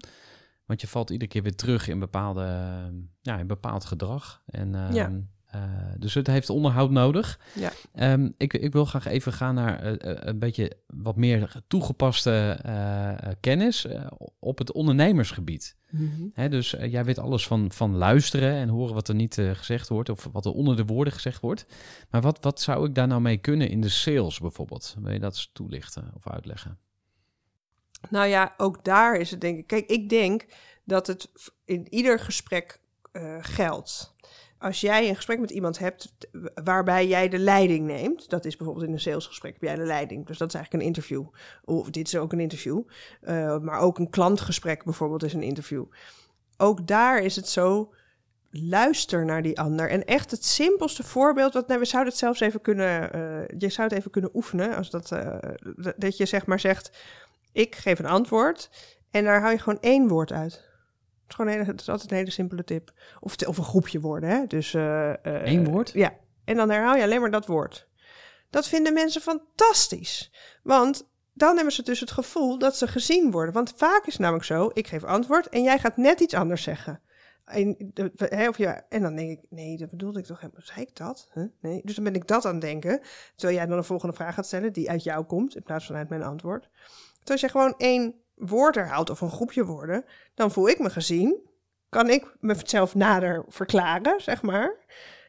Want 0.65 0.81
je 0.81 0.87
valt 0.87 1.09
iedere 1.09 1.29
keer 1.31 1.43
weer 1.43 1.55
terug 1.55 1.87
in, 1.87 1.99
bepaalde, 1.99 2.43
ehm, 2.43 2.93
ja, 3.21 3.37
in 3.37 3.47
bepaald 3.47 3.85
gedrag. 3.85 4.41
En, 4.45 4.75
ehm, 4.75 4.93
Ja. 4.93 5.11
Eh, 5.49 5.61
dus 5.97 6.13
het 6.13 6.27
heeft 6.27 6.49
onderhoud 6.49 6.91
nodig. 6.91 7.39
Ja. 7.55 7.71
Ehm, 7.93 8.29
ik, 8.37 8.53
ik 8.53 8.73
wil 8.73 8.85
graag 8.85 9.05
even 9.05 9.33
gaan 9.33 9.55
naar 9.55 9.79
eh, 9.79 10.11
eh, 10.11 10.17
een 10.19 10.39
beetje 10.39 10.77
wat 10.87 11.15
meer 11.15 11.61
toegepaste 11.67 12.59
kennis 13.39 13.87
op 14.39 14.57
het 14.57 14.71
ondernemersgebied. 14.71 15.77
Hè, 16.33 16.49
dus 16.49 16.69
jij 16.69 17.05
weet 17.05 17.19
alles 17.19 17.47
van, 17.47 17.71
van 17.71 17.95
luisteren 17.95 18.53
en 18.53 18.69
horen 18.69 18.93
wat 18.93 19.07
er 19.07 19.15
niet 19.15 19.41
gezegd 19.53 19.89
wordt 19.89 20.09
of 20.09 20.27
wat 20.31 20.45
er 20.45 20.51
onder 20.51 20.75
de 20.75 20.85
woorden 20.85 21.13
gezegd 21.13 21.41
wordt. 21.41 21.65
Maar 22.09 22.21
wat, 22.21 22.37
wat 22.41 22.61
zou 22.61 22.87
ik 22.87 22.95
daar 22.95 23.07
nou 23.07 23.21
mee 23.21 23.37
kunnen 23.37 23.69
in 23.69 23.81
de 23.81 23.89
sales 23.89 24.39
bijvoorbeeld? 24.39 24.95
Wil 24.99 25.13
je 25.13 25.19
dat 25.19 25.33
eens 25.33 25.49
toelichten 25.53 26.11
of 26.15 26.27
uitleggen? 26.27 26.77
Nou 28.09 28.27
ja, 28.27 28.53
ook 28.57 28.83
daar 28.83 29.15
is 29.15 29.31
het 29.31 29.41
denk 29.41 29.57
ik. 29.57 29.67
Kijk, 29.67 29.89
ik 29.89 30.09
denk 30.09 30.45
dat 30.83 31.07
het 31.07 31.29
in 31.65 31.93
ieder 31.93 32.19
gesprek 32.19 32.79
geldt. 33.39 34.17
Als 34.59 34.81
jij 34.81 35.09
een 35.09 35.15
gesprek 35.15 35.39
met 35.39 35.51
iemand 35.51 35.79
hebt 35.79 36.11
waarbij 36.63 37.07
jij 37.07 37.29
de 37.29 37.37
leiding 37.37 37.85
neemt, 37.85 38.29
dat 38.29 38.45
is 38.45 38.55
bijvoorbeeld 38.55 38.87
in 38.87 38.93
een 38.93 38.99
salesgesprek 38.99 39.53
heb 39.53 39.61
jij 39.61 39.75
de 39.75 39.83
leiding, 39.85 40.25
dus 40.25 40.37
dat 40.37 40.47
is 40.47 40.53
eigenlijk 40.53 40.83
een 40.83 40.89
interview. 40.89 41.25
Of 41.65 41.89
dit 41.89 42.07
is 42.07 42.15
ook 42.15 42.31
een 42.33 42.39
interview, 42.39 42.81
Eh, 43.21 43.57
maar 43.57 43.79
ook 43.79 43.97
een 43.99 44.09
klantgesprek 44.09 44.83
bijvoorbeeld 44.83 45.23
is 45.23 45.33
een 45.33 45.43
interview. 45.43 45.85
Ook 46.57 46.87
daar 46.87 47.23
is 47.23 47.35
het 47.35 47.47
zo, 47.49 47.93
luister 48.51 49.25
naar 49.25 49.41
die 49.41 49.59
ander. 49.59 49.89
En 49.89 50.05
echt 50.05 50.31
het 50.31 50.45
simpelste 50.45 51.03
voorbeeld, 51.03 51.53
wat, 51.53 51.67
nou, 51.67 51.79
we 51.79 51.85
zouden 51.85 52.11
het 52.11 52.21
zelfs 52.21 52.39
even 52.39 52.61
kunnen, 52.61 53.13
eh, 53.13 53.57
je 53.57 53.69
zou 53.69 53.87
het 53.87 53.97
even 53.97 54.11
kunnen 54.11 54.31
oefenen, 54.33 54.75
als 54.75 54.89
dat, 54.89 55.11
eh, 55.11 55.37
dat- 55.75 55.93
dat 55.97 56.17
je 56.17 56.25
zeg 56.25 56.45
maar 56.45 56.59
zegt, 56.59 56.97
ik 57.51 57.75
geef 57.75 57.99
een 57.99 58.05
antwoord 58.05 58.69
en 59.11 59.23
daar 59.23 59.39
hou 59.39 59.51
je 59.51 59.59
gewoon 59.59 59.81
één 59.81 60.07
woord 60.07 60.31
uit. 60.31 60.68
Het 61.29 61.39
is, 61.39 61.45
gewoon 61.45 61.51
een 61.51 61.57
hele, 61.59 61.71
het 61.71 61.81
is 61.81 61.89
altijd 61.89 62.11
een 62.11 62.17
hele 62.17 62.31
simpele 62.31 62.63
tip. 62.63 62.91
Of, 63.19 63.35
te- 63.35 63.47
of 63.47 63.57
een 63.57 63.63
groepje 63.63 63.99
woorden, 63.99 64.29
hè? 64.29 64.45
Dus, 64.47 64.73
eh, 64.73 65.13
Eén 65.21 65.65
woord? 65.65 65.91
Ja, 65.91 66.13
en 66.45 66.55
dan 66.55 66.69
herhaal 66.69 66.95
je 66.95 67.03
alleen 67.03 67.21
maar 67.21 67.31
dat 67.31 67.45
woord. 67.45 67.87
Dat 68.49 68.67
vinden 68.67 68.93
mensen 68.93 69.21
fantastisch. 69.21 70.31
Want 70.63 71.09
dan 71.33 71.55
hebben 71.55 71.73
ze 71.73 71.83
dus 71.83 71.99
het 71.99 72.11
gevoel 72.11 72.57
dat 72.59 72.77
ze 72.77 72.87
gezien 72.87 73.31
worden. 73.31 73.53
Want 73.53 73.73
vaak 73.75 74.05
is 74.05 74.13
het 74.13 74.21
namelijk 74.21 74.45
zo, 74.45 74.69
ik 74.73 74.87
geef 74.87 75.03
antwoord 75.03 75.49
en 75.49 75.63
jij 75.63 75.79
gaat 75.79 75.97
net 75.97 76.19
iets 76.19 76.33
anders 76.33 76.63
zeggen. 76.63 77.01
En, 77.45 77.93
of 78.49 78.57
ja, 78.57 78.85
en 78.89 79.01
dan 79.01 79.15
denk 79.15 79.39
ik, 79.39 79.45
nee, 79.49 79.77
dat 79.77 79.89
bedoelde 79.89 80.19
ik 80.19 80.25
toch 80.25 80.39
helemaal. 80.39 80.61
Zei 80.63 80.81
ik 80.81 80.95
dat? 80.95 81.29
Huh? 81.33 81.43
Nee. 81.61 81.81
Dus 81.83 81.95
dan 81.95 82.03
ben 82.03 82.15
ik 82.15 82.27
dat 82.27 82.45
aan 82.45 82.51
het 82.51 82.61
denken. 82.61 83.01
Terwijl 83.35 83.57
jij 83.57 83.67
dan 83.67 83.77
een 83.77 83.83
volgende 83.83 84.15
vraag 84.15 84.33
gaat 84.33 84.45
stellen 84.45 84.73
die 84.73 84.89
uit 84.89 85.03
jou 85.03 85.25
komt, 85.25 85.55
in 85.55 85.63
plaats 85.63 85.85
van 85.85 85.95
uit 85.95 86.09
mijn 86.09 86.23
antwoord. 86.23 86.69
Want 87.15 87.29
als 87.29 87.41
je 87.41 87.49
gewoon 87.49 87.73
één 87.77 88.15
woord 88.39 88.75
herhaalt 88.75 89.09
of 89.09 89.21
een 89.21 89.31
groepje 89.31 89.65
woorden, 89.65 90.05
dan 90.33 90.51
voel 90.51 90.69
ik 90.69 90.79
me 90.79 90.89
gezien. 90.89 91.47
Kan 91.89 92.09
ik 92.09 92.35
mezelf 92.39 92.95
nader 92.95 93.45
verklaren, 93.47 94.21
zeg 94.21 94.41
maar. 94.41 94.75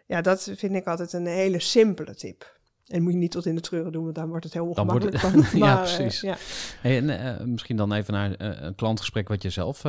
Ja, 0.06 0.20
dat 0.20 0.50
vind 0.56 0.74
ik 0.74 0.86
altijd 0.86 1.12
een 1.12 1.26
hele 1.26 1.60
simpele 1.60 2.14
tip. 2.14 2.58
En 2.86 3.02
moet 3.02 3.12
je 3.12 3.18
niet 3.18 3.30
tot 3.30 3.46
in 3.46 3.54
de 3.54 3.60
treuren 3.60 3.92
doen, 3.92 4.02
want 4.02 4.14
dan 4.14 4.28
wordt 4.28 4.44
het 4.44 4.52
heel 4.52 4.74
Dan 4.74 4.86
wordt 4.86 5.04
ongemakkelijk. 5.04 5.42
het- 5.44 5.50
van. 5.50 5.58
Ja, 5.60 5.74
Maar, 5.74 5.84
eh, 5.86 5.94
precies. 5.96 6.20
ja. 6.20 6.36
Hey, 6.80 6.96
en, 6.96 7.10
eh, 7.38 7.44
misschien 7.46 7.76
dan 7.76 7.92
even 7.92 8.12
naar 8.14 8.34
eh, 8.34 8.62
een 8.62 8.74
klantgesprek 8.74 9.28
wat 9.28 9.42
je 9.42 9.50
zelf 9.50 9.82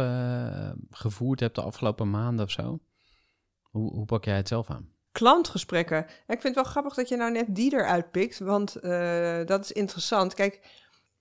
gevoerd 0.91 1.39
hebt 1.39 1.55
de 1.55 1.61
afgelopen 1.61 2.09
maanden 2.09 2.45
of 2.45 2.51
zo. 2.51 2.79
Hoe, 3.61 3.93
hoe 3.93 4.05
pak 4.05 4.25
jij 4.25 4.35
het 4.35 4.47
zelf 4.47 4.69
aan? 4.69 4.89
klantgesprekken. 5.11 5.97
Ja, 5.97 6.33
ik 6.33 6.41
vind 6.41 6.43
het 6.43 6.55
wel 6.55 6.63
grappig 6.63 6.93
dat 6.93 7.09
je 7.09 7.15
nou 7.15 7.31
net 7.31 7.45
die 7.55 7.73
eruit 7.73 8.11
pikt, 8.11 8.39
want 8.39 8.73
dat 9.47 9.63
is 9.63 9.71
interessant. 9.71 10.33
Kijk, 10.33 10.59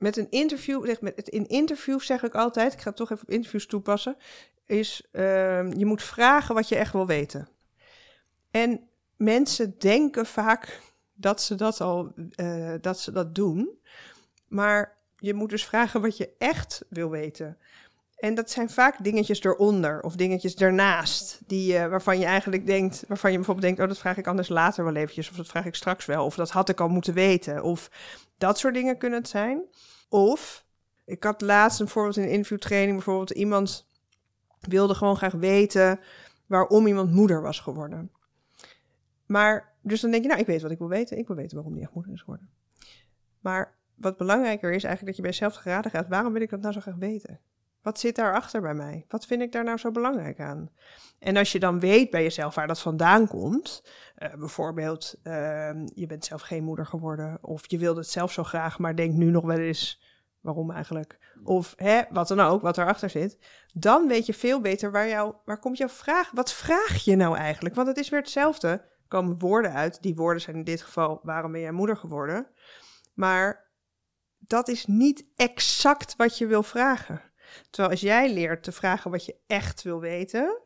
met 0.01 0.17
een 0.17 0.31
interview, 0.31 0.97
in 1.25 1.47
interviews 1.47 2.07
zeg 2.07 2.23
ik 2.23 2.35
altijd, 2.35 2.73
ik 2.73 2.81
ga 2.81 2.93
toch 2.93 3.11
even 3.11 3.23
op 3.23 3.31
interviews 3.31 3.67
toepassen, 3.67 4.17
is 4.67 5.09
ehm, 5.13 5.73
je 5.79 5.87
moet 5.87 6.03
vragen 6.03 6.55
wat 6.55 6.69
je 6.69 6.77
echt 6.77 6.93
wil 6.93 7.07
weten. 7.07 7.49
En 8.51 8.89
mensen 9.17 9.79
denken 9.79 10.27
vaak 10.27 10.81
dat 11.13 11.43
ze 11.43 11.55
dat 11.55 11.81
al, 11.81 12.13
eh, 12.31 12.75
dat 12.81 13.01
ze 13.01 13.13
dat 13.13 13.35
doen, 13.35 13.79
maar 14.49 14.99
je 15.17 15.35
moet 15.35 15.51
dus 15.51 15.65
vragen 15.65 16.01
wat 16.01 16.17
je 16.17 16.35
echt 16.39 16.85
wil 16.89 17.11
weten. 17.11 17.59
En 18.21 18.35
dat 18.35 18.51
zijn 18.51 18.71
vaak 18.71 19.05
dingetjes 19.05 19.43
eronder 19.43 20.03
of 20.03 20.17
dingetjes 20.17 20.55
ernaast, 20.55 21.41
die, 21.47 21.77
eh, 21.77 21.89
waarvan 21.89 22.19
je 22.19 22.25
eigenlijk 22.25 22.67
denkt, 22.67 23.05
waarvan 23.09 23.31
je 23.31 23.37
bijvoorbeeld 23.37 23.67
denkt, 23.67 23.83
oh, 23.83 23.89
dat 23.89 23.99
vraag 23.99 24.17
ik 24.17 24.27
anders 24.27 24.49
later 24.49 24.85
wel 24.85 24.95
eventjes, 24.95 25.31
of 25.31 25.37
dat 25.37 25.47
vraag 25.47 25.67
ik 25.67 25.75
straks 25.75 26.07
wel, 26.07 26.25
of 26.25 26.35
dat 26.35 26.51
had 26.51 26.69
ik 26.69 26.81
al 26.81 26.89
moeten 26.89 27.15
weten, 27.15 27.63
of 27.63 27.91
dat 28.39 28.59
soort 28.59 28.75
dingen 28.75 28.99
kunnen 28.99 29.19
het 29.19 29.29
zijn. 29.29 29.63
Of, 30.09 30.65
ik 31.05 31.25
had 31.25 31.41
laatst 31.41 31.81
een 31.81 31.89
voorbeeld 31.89 32.17
in 32.17 32.23
een 32.23 32.31
interviewtraining, 32.31 32.95
bijvoorbeeld 32.95 33.31
iemand 33.31 33.87
wilde 34.61 34.95
gewoon 34.95 35.17
graag 35.17 35.33
weten 35.33 36.01
waarom 36.47 36.87
iemand 36.87 37.13
moeder 37.13 37.43
was 37.43 37.61
geworden. 37.61 38.11
Maar, 39.27 39.73
dus 39.83 40.01
dan 40.01 40.11
denk 40.11 40.23
je, 40.23 40.29
nou, 40.29 40.41
ik 40.41 40.47
weet 40.47 40.63
wat 40.63 40.71
ik 40.71 40.79
wil 40.79 40.89
weten, 40.89 41.19
ik 41.19 41.27
wil 41.27 41.37
weten 41.37 41.55
waarom 41.57 41.75
die 41.75 41.83
echt 41.83 41.95
moeder 41.95 42.13
is 42.13 42.21
geworden. 42.21 42.51
Maar 43.41 43.79
wat 43.95 44.17
belangrijker 44.17 44.73
is 44.73 44.85
eigenlijk 44.85 45.07
dat 45.07 45.17
je 45.17 45.23
bij 45.23 45.31
jezelf 45.31 45.55
geraden 45.55 45.91
gaat, 45.91 46.09
waarom 46.09 46.33
wil 46.33 46.43
ik 46.43 46.51
dat 46.51 46.61
nou 46.61 46.73
zo 46.73 46.81
graag 46.81 46.97
weten? 46.97 47.41
Wat 47.83 48.01
zit 48.01 48.17
daarachter 48.17 48.61
bij 48.61 48.75
mij? 48.75 49.05
Wat 49.09 49.27
vind 49.27 49.43
ik 49.43 49.53
daar 49.53 49.65
nou 49.65 49.79
zo 49.79 49.91
belangrijk 49.91 50.41
aan? 50.41 50.71
En 51.19 51.37
als 51.37 51.53
je 51.53 51.59
dan 51.59 51.81
weet 51.81 52.11
bij 52.11 52.23
jezelf 52.23 52.55
waar 52.55 52.67
dat 52.67 52.81
vandaan 52.81 53.29
komt, 53.29 53.83
eh, 54.15 54.35
bijvoorbeeld 54.35 55.15
ehm, 55.23 55.89
je 55.95 56.07
bent 56.07 56.25
zelf 56.25 56.43
geen 56.43 56.65
moeder 56.65 56.87
geworden, 56.87 57.39
of 57.41 57.71
je 57.71 57.79
wilde 57.79 58.01
het 58.01 58.09
zelf 58.09 58.33
zo 58.33 58.45
graag, 58.45 58.79
maar 58.79 58.97
denkt 58.97 59.17
nu 59.17 59.31
nog 59.31 59.45
wel 59.45 59.59
eens 59.59 60.03
waarom 60.41 60.71
eigenlijk, 60.71 61.19
of 61.45 61.75
hè, 61.77 62.03
wat 62.11 62.29
dan 62.29 62.41
ook, 62.41 62.63
wat 62.63 62.79
erachter 62.79 63.11
zit, 63.11 63.39
dan 63.75 64.09
weet 64.09 64.27
je 64.27 64.35
veel 64.35 64.61
beter 64.61 64.91
waar, 64.91 65.09
jou, 65.09 65.35
waar 65.45 65.59
komt 65.59 65.79
jouw 65.79 65.89
vraag, 65.89 66.31
wat 66.31 66.53
vraag 66.53 67.05
je 67.05 67.17
nou 67.17 67.37
eigenlijk? 67.37 67.75
Want 67.75 67.89
het 67.89 67.97
is 67.97 68.09
weer 68.09 68.21
hetzelfde, 68.21 68.69
er 68.69 68.85
komen 69.09 69.39
woorden 69.39 69.73
uit, 69.73 70.03
die 70.03 70.15
woorden 70.15 70.43
zijn 70.43 70.57
in 70.57 70.65
dit 70.65 70.83
geval 70.83 71.21
waarom 71.23 71.53
ben 71.53 71.61
jij 71.61 71.73
moeder 71.73 71.97
geworden, 71.97 72.47
maar 73.15 73.69
dat 74.39 74.69
is 74.69 74.87
niet 74.87 75.25
exact 75.37 76.17
wat 76.17 76.39
je 76.39 76.47
wil 76.47 76.63
vragen. 76.63 77.30
Terwijl 77.71 77.93
als 77.93 78.01
jij 78.01 78.33
leert 78.33 78.63
te 78.63 78.73
vragen 78.73 79.11
wat 79.11 79.25
je 79.25 79.37
echt 79.47 79.83
wil 79.83 80.01
weten, 80.01 80.61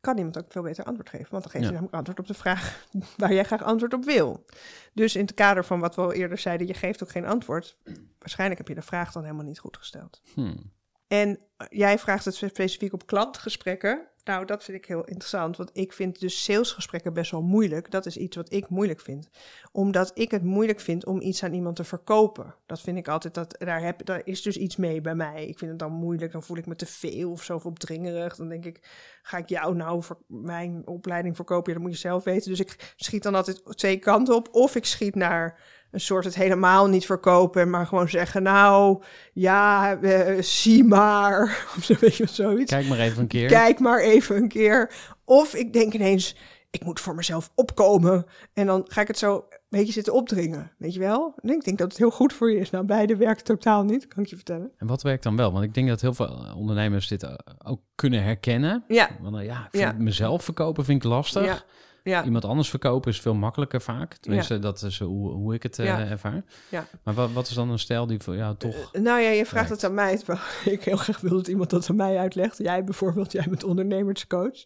kan 0.00 0.18
iemand 0.18 0.38
ook 0.38 0.52
veel 0.52 0.62
beter 0.62 0.84
antwoord 0.84 1.08
geven. 1.08 1.30
Want 1.30 1.42
dan 1.42 1.52
geef 1.52 1.60
je 1.60 1.66
Ja. 1.66 1.72
namelijk 1.72 1.94
antwoord 1.94 2.18
op 2.18 2.26
de 2.26 2.34
vraag 2.34 2.86
waar 3.16 3.32
jij 3.32 3.44
graag 3.44 3.62
antwoord 3.62 3.94
op 3.94 4.04
wil. 4.04 4.44
Dus 4.92 5.16
in 5.16 5.20
het 5.24 5.34
kader 5.34 5.64
van 5.64 5.80
wat 5.80 5.94
we 5.94 6.02
al 6.02 6.12
eerder 6.12 6.38
zeiden, 6.38 6.66
je 6.66 6.74
geeft 6.74 7.02
ook 7.02 7.10
geen 7.10 7.26
antwoord. 7.26 7.76
Waarschijnlijk 8.18 8.58
heb 8.58 8.68
je 8.68 8.74
de 8.74 8.82
vraag 8.86 9.12
dan 9.12 9.22
helemaal 9.22 9.44
niet 9.44 9.58
goed 9.58 9.76
gesteld. 9.76 10.20
Hmm. 10.34 10.72
En 11.06 11.38
eh, 11.56 11.66
jij 11.70 11.98
vraagt 11.98 12.24
het 12.24 12.34
specifiek 12.34 12.92
op 12.92 13.06
klantgesprekken. 13.06 14.08
Nou, 14.24 14.44
dat 14.44 14.64
vind 14.64 14.78
ik 14.78 14.86
heel 14.86 15.04
interessant, 15.04 15.56
want 15.56 15.70
ik 15.72 15.92
vind 15.92 16.20
dus 16.20 16.44
salesgesprekken 16.44 17.12
best 17.12 17.30
wel 17.30 17.42
moeilijk. 17.42 17.90
Dat 17.90 18.06
is 18.06 18.16
iets 18.16 18.36
wat 18.36 18.52
ik 18.52 18.68
moeilijk 18.68 19.00
vind. 19.00 19.28
Omdat 19.72 20.10
ik 20.14 20.30
het 20.30 20.42
moeilijk 20.42 20.80
vind 20.80 21.06
om 21.06 21.20
iets 21.20 21.42
aan 21.42 21.52
iemand 21.52 21.76
te 21.76 21.84
verkopen. 21.84 22.54
Dat 22.66 22.80
vind 22.80 22.98
ik 22.98 23.08
altijd, 23.08 23.34
dat, 23.34 23.54
daar, 23.58 23.82
heb, 23.82 24.04
daar 24.04 24.20
is 24.24 24.42
dus 24.42 24.56
iets 24.56 24.76
mee 24.76 25.00
bij 25.00 25.14
mij. 25.14 25.46
Ik 25.46 25.58
vind 25.58 25.70
het 25.70 25.80
dan 25.80 25.92
moeilijk, 25.92 26.32
dan 26.32 26.42
voel 26.42 26.56
ik 26.56 26.66
me 26.66 26.76
te 26.76 26.86
veel 26.86 27.30
of 27.30 27.42
zo 27.42 27.54
of 27.54 27.66
opdringerig. 27.66 28.36
Dan 28.36 28.48
denk 28.48 28.64
ik, 28.64 28.88
ga 29.22 29.38
ik 29.38 29.48
jou 29.48 29.76
nou 29.76 30.02
voor 30.02 30.18
mijn 30.26 30.86
opleiding 30.86 31.36
verkopen? 31.36 31.72
Ja, 31.72 31.78
dat 31.78 31.86
moet 31.86 31.96
je 31.96 32.08
zelf 32.08 32.24
weten. 32.24 32.50
Dus 32.50 32.60
ik 32.60 32.92
schiet 32.96 33.22
dan 33.22 33.34
altijd 33.34 33.62
twee 33.64 33.98
kanten 33.98 34.34
op. 34.34 34.48
Of 34.52 34.76
ik 34.76 34.84
schiet 34.84 35.14
naar 35.14 35.60
een 35.94 36.00
soort 36.00 36.24
het 36.24 36.34
helemaal 36.34 36.86
niet 36.86 37.06
verkopen, 37.06 37.70
maar 37.70 37.86
gewoon 37.86 38.08
zeggen, 38.08 38.42
nou, 38.42 39.02
ja, 39.32 39.96
eh, 40.00 40.42
zie 40.42 40.84
maar. 40.84 41.42
Of 41.76 41.84
zo, 41.84 41.94
weet 42.00 42.16
je, 42.16 42.26
zoiets. 42.26 42.70
Kijk 42.72 42.86
maar 42.86 42.98
even 42.98 43.20
een 43.22 43.26
keer. 43.28 43.48
Kijk 43.48 43.78
maar 43.78 44.00
even 44.00 44.36
een 44.36 44.48
keer. 44.48 44.90
Of 45.24 45.54
ik 45.54 45.72
denk 45.72 45.92
ineens, 45.92 46.36
ik 46.70 46.84
moet 46.84 47.00
voor 47.00 47.14
mezelf 47.14 47.50
opkomen. 47.54 48.26
En 48.52 48.66
dan 48.66 48.84
ga 48.88 49.00
ik 49.00 49.06
het 49.08 49.18
zo 49.18 49.34
een 49.50 49.58
beetje 49.68 49.92
zitten 49.92 50.12
opdringen. 50.12 50.70
Weet 50.78 50.94
je 50.94 51.00
wel? 51.00 51.34
En 51.42 51.48
ik 51.50 51.64
denk 51.64 51.78
dat 51.78 51.88
het 51.88 51.98
heel 51.98 52.10
goed 52.10 52.32
voor 52.32 52.50
je 52.52 52.58
is. 52.58 52.70
Nou, 52.70 52.84
beide 52.84 53.16
werkt 53.16 53.44
totaal 53.44 53.82
niet, 53.84 54.08
kan 54.08 54.22
ik 54.22 54.28
je 54.28 54.36
vertellen. 54.36 54.70
En 54.78 54.86
wat 54.86 55.02
werkt 55.02 55.22
dan 55.22 55.36
wel? 55.36 55.52
Want 55.52 55.64
ik 55.64 55.74
denk 55.74 55.88
dat 55.88 56.00
heel 56.00 56.14
veel 56.14 56.52
ondernemers 56.56 57.08
dit 57.08 57.22
eh, 57.22 57.34
ook 57.64 57.80
kunnen 57.94 58.22
herkennen. 58.22 58.84
Ja, 58.88 59.08
Want 59.20 59.36
eh, 59.36 59.44
ja, 59.44 59.56
ik 59.58 59.68
vind 59.70 59.82
Ja. 59.82 59.94
mezelf 59.98 60.44
verkopen 60.44 60.84
vind 60.84 61.04
ik 61.04 61.10
lastig. 61.10 61.44
ja, 61.44 61.62
ja. 62.04 62.24
Iemand 62.24 62.44
anders 62.44 62.70
verkopen 62.70 63.10
is 63.10 63.20
veel 63.20 63.34
makkelijker 63.34 63.82
vaak. 63.82 64.14
Tenminste, 64.14 64.58
dat 64.58 64.82
is 64.82 64.98
hoe, 64.98 65.30
hoe 65.30 65.54
ik 65.54 65.62
het 65.62 65.78
eh, 65.78 65.84
Ja. 65.84 66.06
ervaar. 66.08 66.44
Ja. 66.70 66.86
Maar 67.02 67.14
wat, 67.14 67.32
wat 67.32 67.48
is 67.48 67.54
dan 67.54 67.70
een 67.70 67.78
stijl 67.78 68.06
die 68.06 68.20
voor 68.20 68.36
jou 68.36 68.56
toch... 68.56 68.92
Eh, 68.92 69.00
nou 69.00 69.20
ja, 69.20 69.28
je 69.30 69.46
vraagt 69.46 69.70
het 69.70 69.84
aan 69.84 69.94
mij. 69.94 70.20
Ik 70.64 70.84
heel 70.84 70.96
graag 70.96 71.20
wil 71.20 71.30
dat 71.36 71.48
iemand 71.48 71.70
dat 71.70 71.90
aan 71.90 71.96
mij 71.96 72.18
uitlegt. 72.18 72.58
Jij 72.58 72.84
bijvoorbeeld, 72.84 73.32
jij 73.32 73.46
bent 73.48 73.64
ondernemerscoach. 73.64 74.64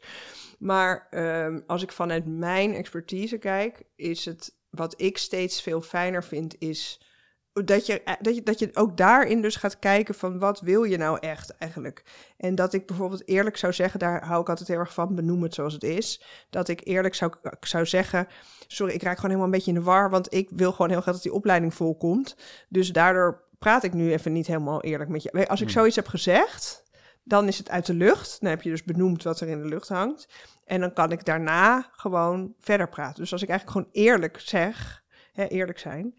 Maar 0.59 1.07
ehm, 1.11 1.61
als 1.66 1.83
ik 1.83 1.92
vanuit 1.92 2.27
mijn 2.27 2.74
expertise 2.74 3.38
kijk, 3.38 3.83
is 3.96 4.24
het 4.24 4.57
wat 4.70 5.01
ik 5.01 5.18
steeds 5.18 5.62
veel 5.62 5.81
fijner 5.81 6.24
vind, 6.24 6.55
is 6.59 7.01
dat 7.64 7.87
je, 7.87 8.03
eh, 8.03 8.14
dat 8.21 8.35
je, 8.35 8.42
dat 8.42 8.59
je 8.59 8.71
ook 8.73 8.97
daarin 8.97 9.42
dus 9.42 9.57
gaat 9.57 9.79
kijken 9.79 10.14
van 10.14 10.38
wat 10.38 10.61
wil 10.61 10.83
je 10.83 10.97
nou 10.97 11.18
echt 11.21 11.57
eigenlijk. 11.57 12.03
En 12.37 12.55
dat 12.55 12.73
ik 12.73 12.87
bijvoorbeeld 12.87 13.29
eerlijk 13.29 13.57
zou 13.57 13.73
zeggen, 13.73 13.99
daar 13.99 14.27
hou 14.27 14.40
ik 14.40 14.49
altijd 14.49 14.68
heel 14.68 14.79
erg 14.79 14.94
van, 14.94 15.14
benoem 15.14 15.42
het 15.42 15.55
zoals 15.55 15.73
het 15.73 15.85
is. 15.85 16.23
Dat 16.51 16.68
ik 16.68 16.81
eerlijk 16.85 17.14
zou, 17.14 17.33
zou 17.61 17.87
zeggen, 17.87 18.29
sorry, 18.66 18.94
ik 18.94 19.03
raak 19.03 19.16
gewoon 19.16 19.31
helemaal 19.31 19.53
een 19.53 19.59
beetje 19.59 19.73
in 19.73 19.79
de 19.79 19.85
war, 19.85 20.11
want 20.11 20.35
ik 20.35 20.49
wil 20.51 20.73
gewoon 20.73 20.90
heel 20.90 21.01
graag 21.01 21.14
dat 21.14 21.23
die 21.23 21.33
opleiding 21.33 21.75
volkomt. 21.75 22.37
Dus 22.68 22.92
daardoor 22.92 23.47
praat 23.59 23.85
ik 23.85 23.92
nu 23.92 24.12
even 24.12 24.33
niet 24.33 24.47
helemaal 24.47 24.83
eerlijk 24.83 25.11
met 25.11 25.23
je. 25.23 25.49
Als 25.49 25.61
ik 25.61 25.66
Hmm. 25.66 25.77
zoiets 25.77 25.97
heb 25.97 26.07
gezegd, 26.07 26.85
dan 27.25 27.49
is 27.49 27.59
het 27.59 27.71
uit 27.71 27.87
de 27.87 27.94
lucht. 27.94 28.37
Dan 28.40 28.51
heb 28.51 28.62
je 28.62 28.71
dus 28.71 28.85
benoemd 28.85 29.23
wat 29.23 29.40
er 29.40 29.49
in 29.49 29.62
de 29.62 29.68
lucht 29.68 29.88
hangt. 29.88 30.29
En 30.64 30.81
dan 30.81 30.92
kan 30.92 31.12
ik 31.12 31.25
daarna 31.25 31.88
gewoon 31.92 32.55
verder 32.61 32.88
praten. 32.88 33.23
Dus 33.23 33.33
als 33.33 33.42
ik 33.42 33.49
eigenlijk 33.49 33.79
gewoon 33.79 34.05
eerlijk 34.07 34.40
zeg, 34.40 35.03
hè, 35.33 35.47
eerlijk 35.47 35.79
zijn, 35.79 36.14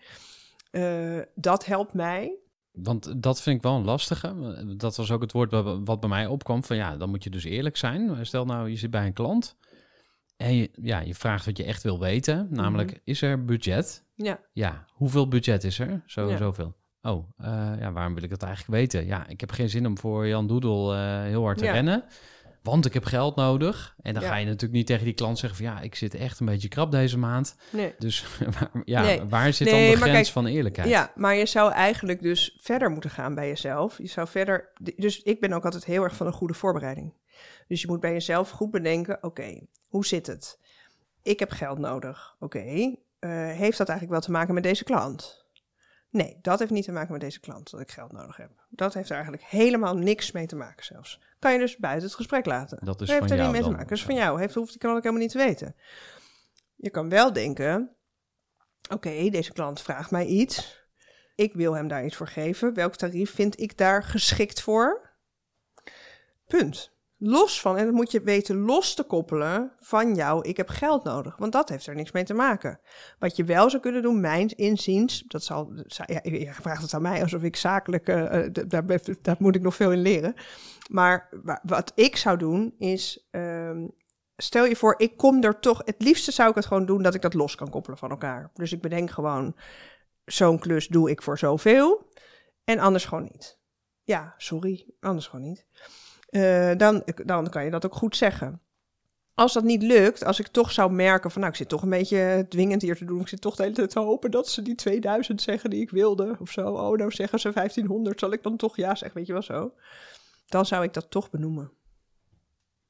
eh, 0.69 1.19
dat 1.35 1.65
helpt 1.65 1.93
mij. 1.93 2.37
Want 2.71 3.23
dat 3.23 3.41
vind 3.41 3.55
ik 3.55 3.61
wel 3.63 3.75
een 3.75 3.85
lastige. 3.85 4.35
Dat 4.77 4.95
was 4.95 5.11
ook 5.11 5.21
het 5.21 5.31
woord 5.31 5.51
wat, 5.83 5.99
bij 5.99 6.09
mij 6.09 6.27
opkwam. 6.27 6.63
Van 6.63 6.75
ja, 6.75 6.97
dan 6.97 7.09
moet 7.09 7.23
je 7.23 7.29
dus 7.29 7.43
eerlijk 7.43 7.77
zijn. 7.77 8.25
Stel 8.25 8.45
nou, 8.45 8.69
je 8.69 8.75
zit 8.75 8.91
bij 8.91 9.05
een 9.05 9.13
klant. 9.13 9.57
En 10.37 10.55
je, 10.55 10.69
ja, 10.81 10.99
je 10.99 11.15
vraagt 11.15 11.45
wat 11.45 11.57
je 11.57 11.63
echt 11.63 11.83
wil 11.83 11.99
weten. 11.99 12.47
Namelijk, 12.49 13.01
is 13.03 13.21
er 13.21 13.45
budget? 13.45 14.05
Ja, 14.15 14.39
Ja, 14.53 14.85
hoeveel 14.89 15.27
budget 15.27 15.63
is 15.63 15.79
er? 15.79 16.03
Zo, 16.05 16.29
Ja. 16.29 16.37
Zoveel. 16.37 16.75
Oh, 17.01 17.29
eh, 17.37 17.73
ja, 17.79 17.91
waarom 17.91 18.13
wil 18.13 18.23
ik 18.23 18.29
dat 18.29 18.43
eigenlijk 18.43 18.79
weten? 18.79 19.05
Ja, 19.05 19.27
ik 19.27 19.39
heb 19.39 19.51
geen 19.51 19.69
zin 19.69 19.85
om 19.85 19.97
voor 19.97 20.27
Jan 20.27 20.47
Doedel 20.47 20.93
eh, 20.93 21.21
heel 21.21 21.43
hard 21.43 21.57
te 21.57 21.63
Ja. 21.65 21.71
rennen. 21.71 22.03
Want 22.61 22.85
ik 22.85 22.93
heb 22.93 23.03
geld 23.03 23.35
nodig. 23.35 23.95
En 24.01 24.13
dan 24.13 24.23
Ja. 24.23 24.29
ga 24.29 24.35
je 24.35 24.45
natuurlijk 24.45 24.73
niet 24.73 24.87
tegen 24.87 25.05
die 25.05 25.13
klant 25.13 25.39
zeggen 25.39 25.57
van... 25.63 25.73
ja, 25.75 25.81
ik 25.81 25.95
zit 25.95 26.13
echt 26.13 26.39
een 26.39 26.45
beetje 26.45 26.67
krap 26.67 26.91
deze 26.91 27.17
maand. 27.17 27.55
nee. 27.71 27.93
Dus 27.97 28.25
waar- 28.59 28.71
ja, 28.85 29.01
Nee. 29.01 29.21
waar 29.23 29.53
zit 29.53 29.71
Nee, 29.71 29.81
dan 29.91 29.95
de 29.95 30.01
grens 30.01 30.15
kijk, 30.17 30.27
van 30.33 30.45
eerlijkheid? 30.45 30.89
Ja, 30.89 31.11
maar 31.15 31.35
je 31.35 31.45
zou 31.45 31.71
eigenlijk 31.71 32.21
dus 32.21 32.57
verder 32.61 32.89
moeten 32.89 33.09
gaan 33.09 33.35
bij 33.35 33.47
jezelf. 33.47 33.97
Je 33.97 34.07
zou 34.07 34.27
verder. 34.27 34.69
Dus 34.95 35.21
ik 35.21 35.39
ben 35.39 35.53
ook 35.53 35.65
altijd 35.65 35.85
heel 35.85 36.03
erg 36.03 36.15
van 36.15 36.27
een 36.27 36.33
goede 36.33 36.53
voorbereiding. 36.53 37.13
Dus 37.67 37.81
je 37.81 37.87
moet 37.87 37.99
bij 37.99 38.11
jezelf 38.11 38.49
goed 38.49 38.71
bedenken: 38.71 39.17
oké, 39.21 39.59
hoe 39.87 40.05
zit 40.05 40.27
het? 40.27 40.59
Ik 41.23 41.39
heb 41.39 41.51
geld 41.51 41.77
nodig. 41.77 42.35
Oké, 42.39 42.59
eh, 42.59 43.29
heeft 43.31 43.77
dat 43.77 43.89
eigenlijk 43.89 44.09
wel 44.09 44.19
te 44.19 44.31
maken 44.31 44.53
met 44.53 44.63
deze 44.63 44.83
klant? 44.83 45.38
Nee, 46.09 46.37
dat 46.41 46.59
heeft 46.59 46.71
niet 46.71 46.83
te 46.83 46.91
maken 46.91 47.11
met 47.11 47.21
deze 47.21 47.39
klant 47.39 47.71
dat 47.71 47.79
ik 47.79 47.91
geld 47.91 48.11
nodig 48.11 48.37
heb. 48.37 48.51
Dat 48.69 48.93
heeft 48.93 49.09
er 49.09 49.15
eigenlijk 49.15 49.45
helemaal 49.45 49.97
niks 49.97 50.31
mee 50.31 50.47
te 50.47 50.55
maken 50.55 50.85
zelfs. 50.85 51.19
Kan 51.39 51.53
je 51.53 51.59
dus 51.59 51.77
buiten 51.77 52.03
het 52.03 52.15
gesprek 52.15 52.45
laten. 52.45 52.85
Dat 52.85 53.01
is 53.01 53.07
Dat 53.07 53.17
heeft 53.17 53.19
van 53.19 53.29
er 53.29 53.35
jou 53.37 53.43
niet 53.43 53.51
mee 53.51 53.61
te 53.61 53.69
maken. 53.69 53.87
Dat 53.87 53.97
is 53.97 54.03
van 54.03 54.15
jou. 54.15 54.39
Heeft, 54.39 54.53
hoeft 54.53 54.69
die 54.71 54.79
klant 54.79 54.97
ook 54.97 55.03
helemaal 55.03 55.23
niet 55.23 55.31
te 55.31 55.37
weten. 55.37 55.75
Je 56.75 56.89
kan 56.89 57.09
wel 57.09 57.33
denken: 57.33 57.95
oké, 58.89 59.29
deze 59.29 59.51
klant 59.51 59.81
vraagt 59.81 60.11
mij 60.11 60.25
iets. 60.25 60.87
Ik 61.35 61.53
wil 61.53 61.75
hem 61.75 61.87
daar 61.87 62.05
iets 62.05 62.15
voor 62.15 62.27
geven. 62.27 62.73
Welk 62.73 62.95
tarief 62.95 63.33
vind 63.33 63.59
ik 63.59 63.77
daar 63.77 64.03
geschikt 64.03 64.61
voor? 64.61 65.09
Punt. 66.47 66.97
Los 67.21 67.61
van, 67.61 67.77
en 67.77 67.85
dat 67.85 67.93
moet 67.93 68.11
je 68.11 68.21
weten 68.21 68.59
los 68.59 68.93
te 68.93 69.03
koppelen 69.03 69.71
van 69.79 70.15
jou, 70.15 70.47
ik 70.47 70.57
heb 70.57 70.69
geld 70.69 71.03
nodig. 71.03 71.37
Want 71.37 71.51
dat 71.51 71.69
heeft 71.69 71.87
er 71.87 71.95
niks 71.95 72.11
mee 72.11 72.23
te 72.23 72.33
maken. 72.33 72.79
Wat 73.19 73.35
je 73.35 73.43
wel 73.43 73.69
zou 73.69 73.81
kunnen 73.81 74.01
doen, 74.01 74.19
mijn 74.19 74.47
inziens, 74.47 75.23
dat 75.27 75.43
zal, 75.43 75.73
ja, 75.87 76.19
je 76.23 76.53
vraagt 76.53 76.81
het 76.81 76.93
aan 76.93 77.01
mij 77.01 77.21
alsof 77.21 77.43
ik 77.43 77.55
zakelijk, 77.55 78.07
eh, 78.07 78.43
daar, 78.67 78.85
daar 79.21 79.35
moet 79.39 79.55
ik 79.55 79.61
nog 79.61 79.75
veel 79.75 79.91
in 79.91 80.01
leren. 80.01 80.33
Maar 80.89 81.29
wat 81.63 81.91
ik 81.95 82.17
zou 82.17 82.37
doen 82.37 82.75
is, 82.77 83.27
ehm, 83.31 83.87
stel 84.37 84.65
je 84.65 84.75
voor, 84.75 84.93
ik 84.97 85.17
kom 85.17 85.43
er 85.43 85.59
toch, 85.59 85.81
het 85.85 86.01
liefste 86.01 86.31
zou 86.31 86.49
ik 86.49 86.55
het 86.55 86.65
gewoon 86.65 86.85
doen 86.85 87.01
dat 87.01 87.13
ik 87.13 87.21
dat 87.21 87.33
los 87.33 87.55
kan 87.55 87.69
koppelen 87.69 87.97
van 87.97 88.09
elkaar. 88.09 88.51
Dus 88.53 88.71
ik 88.71 88.81
bedenk 88.81 89.11
gewoon, 89.11 89.55
zo'n 90.25 90.59
klus 90.59 90.87
doe 90.87 91.09
ik 91.09 91.21
voor 91.21 91.37
zoveel 91.37 92.11
en 92.63 92.79
anders 92.79 93.05
gewoon 93.05 93.29
niet. 93.31 93.59
Ja, 94.03 94.33
sorry, 94.37 94.85
anders 94.99 95.27
gewoon 95.27 95.45
niet. 95.45 95.65
Uh, 96.31 96.71
dan, 96.77 97.03
dan 97.25 97.49
kan 97.49 97.63
je 97.63 97.71
dat 97.71 97.85
ook 97.85 97.95
goed 97.95 98.15
zeggen. 98.15 98.61
Als 99.33 99.53
dat 99.53 99.63
niet 99.63 99.83
lukt, 99.83 100.23
als 100.23 100.39
ik 100.39 100.47
toch 100.47 100.71
zou 100.71 100.91
merken 100.91 101.31
van 101.31 101.41
nou, 101.41 101.53
ik 101.53 101.59
zit 101.59 101.69
toch 101.69 101.81
een 101.81 101.89
beetje 101.89 102.45
dwingend 102.49 102.81
hier 102.81 102.95
te 102.95 103.05
doen. 103.05 103.21
Ik 103.21 103.27
zit 103.27 103.41
toch 103.41 103.55
de 103.55 103.63
hele 103.63 103.75
tijd 103.75 103.89
te 103.89 103.99
hopen 103.99 104.31
dat 104.31 104.49
ze 104.49 104.61
die 104.61 104.75
2000 104.75 105.41
zeggen 105.41 105.69
die 105.69 105.81
ik 105.81 105.89
wilde 105.89 106.37
of 106.39 106.51
zo. 106.51 106.71
Oh, 106.71 106.97
nou 106.97 107.11
zeggen 107.11 107.39
ze 107.39 107.51
1500, 107.51 108.19
zal 108.19 108.31
ik 108.31 108.43
dan 108.43 108.57
toch 108.57 108.75
ja 108.75 108.95
zeggen, 108.95 109.17
weet 109.17 109.27
je 109.27 109.33
wel 109.33 109.41
zo. 109.41 109.73
Dan 110.47 110.65
zou 110.65 110.83
ik 110.83 110.93
dat 110.93 111.11
toch 111.11 111.29
benoemen 111.29 111.71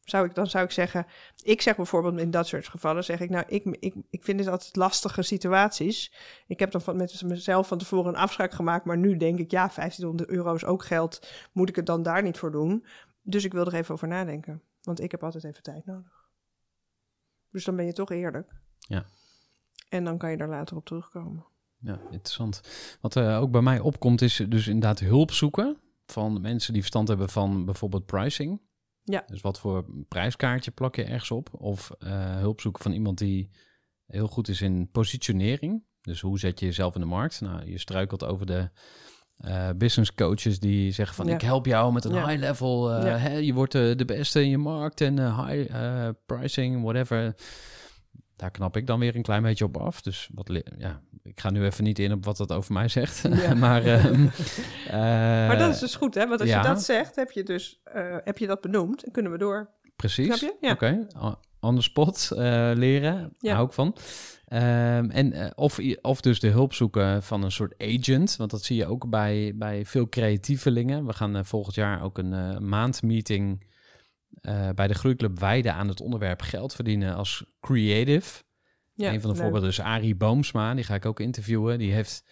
zou 0.09 0.25
ik, 0.25 0.35
dan 0.35 0.47
zou 0.47 0.65
ik 0.65 0.71
zeggen, 0.71 1.05
ik 1.43 1.61
zeg 1.61 1.75
bijvoorbeeld 1.75 2.19
in 2.19 2.31
dat 2.31 2.47
soort 2.47 2.67
gevallen, 2.67 3.03
zeg 3.03 3.19
ik 3.19 3.29
nou, 3.29 3.43
ik, 3.47 3.63
ik, 3.79 3.93
ik 4.09 4.23
vind 4.23 4.37
dit 4.37 4.47
altijd 4.47 4.75
lastige 4.75 5.21
situaties. 5.21 6.13
Ik 6.47 6.59
heb 6.59 6.71
dan 6.71 6.81
van, 6.81 6.95
met 6.95 7.21
mezelf 7.25 7.67
van 7.67 7.77
tevoren 7.77 8.13
een 8.13 8.19
afspraak 8.19 8.51
gemaakt, 8.51 8.85
maar 8.85 8.97
nu 8.97 9.17
denk 9.17 9.39
ik, 9.39 9.51
ja, 9.51 9.71
1500 9.75 10.29
euro 10.29 10.53
is 10.53 10.65
ook 10.65 10.85
geld, 10.85 11.27
moet 11.51 11.69
ik 11.69 11.75
het 11.75 11.85
dan 11.85 12.03
daar 12.03 12.23
niet 12.23 12.37
voor 12.37 12.51
doen? 12.51 12.85
Dus 13.29 13.43
ik 13.43 13.53
wil 13.53 13.65
er 13.65 13.73
even 13.73 13.93
over 13.93 14.07
nadenken, 14.07 14.61
want 14.81 15.01
ik 15.01 15.11
heb 15.11 15.23
altijd 15.23 15.43
even 15.43 15.63
tijd 15.63 15.85
nodig. 15.85 16.27
Dus 17.51 17.63
dan 17.63 17.75
ben 17.75 17.85
je 17.85 17.93
toch 17.93 18.11
eerlijk. 18.11 18.55
Ja. 18.77 19.05
En 19.89 20.03
dan 20.03 20.17
kan 20.17 20.31
je 20.31 20.37
daar 20.37 20.49
later 20.49 20.77
op 20.77 20.85
terugkomen. 20.85 21.45
Ja, 21.77 21.99
interessant. 22.11 22.61
Wat 23.01 23.15
uh, 23.15 23.39
ook 23.41 23.51
bij 23.51 23.61
mij 23.61 23.79
opkomt 23.79 24.21
is 24.21 24.45
dus 24.47 24.67
inderdaad 24.67 24.99
hulp 24.99 25.31
zoeken 25.31 25.77
van 26.05 26.41
mensen 26.41 26.73
die 26.73 26.81
verstand 26.81 27.07
hebben 27.07 27.29
van 27.29 27.65
bijvoorbeeld 27.65 28.05
pricing. 28.05 28.61
Ja. 29.03 29.23
Dus 29.27 29.41
wat 29.41 29.59
voor 29.59 29.85
prijskaartje 30.07 30.71
plak 30.71 30.95
je 30.95 31.03
ergens 31.03 31.31
op? 31.31 31.49
Of 31.53 31.91
uh, 31.99 32.37
hulp 32.37 32.61
zoeken 32.61 32.83
van 32.83 32.91
iemand 32.91 33.17
die 33.17 33.49
heel 34.05 34.27
goed 34.27 34.47
is 34.47 34.61
in 34.61 34.89
positionering. 34.91 35.83
Dus 36.01 36.21
hoe 36.21 36.39
zet 36.39 36.59
je 36.59 36.65
jezelf 36.65 36.95
in 36.95 37.01
de 37.01 37.07
markt? 37.07 37.41
Nou, 37.41 37.69
je 37.69 37.77
struikelt 37.77 38.23
over 38.23 38.45
de 38.45 38.69
uh, 39.45 39.69
business 39.75 40.13
coaches 40.13 40.59
die 40.59 40.91
zeggen 40.91 41.15
van 41.15 41.29
ik 41.29 41.41
help 41.41 41.65
jou 41.65 41.93
met 41.93 42.05
een 42.05 42.27
high 42.27 42.39
level. 42.39 42.91
Uh, 42.91 43.23
hè, 43.23 43.37
je 43.37 43.53
wordt 43.53 43.71
de 43.71 44.05
beste 44.05 44.41
in 44.41 44.49
je 44.49 44.57
markt 44.57 45.01
en 45.01 45.45
high 45.45 45.73
pricing, 46.25 46.83
whatever 46.83 47.35
daar 48.35 48.51
knap 48.51 48.77
ik 48.77 48.87
dan 48.87 48.99
weer 48.99 49.15
een 49.15 49.21
klein 49.21 49.43
beetje 49.43 49.65
op 49.65 49.77
af. 49.77 50.01
Dus 50.01 50.29
wat, 50.33 50.61
ja, 50.77 51.01
ik 51.23 51.39
ga 51.39 51.49
nu 51.49 51.65
even 51.65 51.83
niet 51.83 51.99
in 51.99 52.11
op 52.11 52.25
wat 52.25 52.37
dat 52.37 52.51
over 52.51 52.73
mij 52.73 52.87
zegt. 52.87 53.23
maar, 53.55 53.85
uh, 53.85 54.03
maar 55.47 55.57
dat 55.57 55.73
is 55.73 55.79
dus 55.79 55.95
goed, 55.95 56.15
hè? 56.15 56.27
Want 56.27 56.41
als 56.41 56.49
je 56.49 56.59
dat 56.61 56.83
zegt, 56.83 57.15
heb 57.15 57.31
je 57.31 57.43
dus 57.43 57.81
heb 58.23 58.37
je 58.37 58.47
dat 58.47 58.61
benoemd 58.61 59.03
en 59.03 59.11
kunnen 59.11 59.31
we 59.31 59.37
door. 59.37 59.69
Precies. 59.95 60.39
Ja. 60.39 60.71
Oké. 60.71 60.71
Okay. 60.71 61.07
On 61.59 61.75
the 61.75 61.81
spot 61.81 62.29
uh, 62.33 62.37
leren. 62.75 63.35
Ja. 63.37 63.53
Hou 63.53 63.67
ik 63.67 63.73
van. 63.73 63.95
Um, 64.53 65.09
en 65.09 65.57
of, 65.57 65.79
of 66.01 66.21
dus 66.21 66.39
de 66.39 66.47
hulp 66.47 66.73
zoeken 66.73 67.23
van 67.23 67.43
een 67.43 67.51
soort 67.51 67.73
agent. 67.77 68.35
Want 68.35 68.51
dat 68.51 68.63
zie 68.63 68.75
je 68.75 68.85
ook 68.85 69.09
bij, 69.09 69.53
bij 69.55 69.85
veel 69.85 70.09
creatievelingen. 70.09 71.05
We 71.05 71.13
gaan 71.13 71.45
volgend 71.45 71.75
jaar 71.75 72.03
ook 72.03 72.17
een 72.17 72.69
maandmeeting 72.69 73.67
uh, 74.41 74.69
bij 74.75 74.87
de 74.87 74.93
Groeiclub 74.93 75.39
wijden 75.39 75.73
aan 75.73 75.87
het 75.87 76.01
onderwerp 76.01 76.41
geld 76.41 76.75
verdienen 76.75 77.15
als 77.15 77.45
creative. 77.59 78.43
Ja, 78.93 79.13
een 79.13 79.21
van 79.21 79.29
de 79.33 79.35
voorbeelden 79.35 79.69
is 79.69 79.79
Arie 79.79 80.15
Boomsma, 80.15 80.73
die 80.73 80.83
ga 80.83 80.95
ik 80.95 81.05
ook 81.05 81.19
interviewen. 81.19 81.79
Die 81.79 81.91
heeft, 81.91 82.23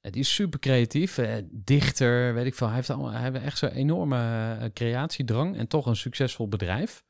die 0.00 0.20
is 0.20 0.34
super 0.34 0.58
creatief, 0.58 1.18
eh, 1.18 1.34
dichter, 1.50 2.34
weet 2.34 2.46
ik 2.46 2.54
veel. 2.54 2.66
Hij 2.66 2.76
heeft, 2.76 2.90
allemaal, 2.90 3.10
hij 3.10 3.22
heeft 3.22 3.44
echt 3.44 3.58
zo'n 3.58 3.68
enorme 3.68 4.70
creatiedrang 4.74 5.56
en 5.56 5.66
toch 5.68 5.86
een 5.86 5.96
succesvol 5.96 6.48
bedrijf. 6.48 7.04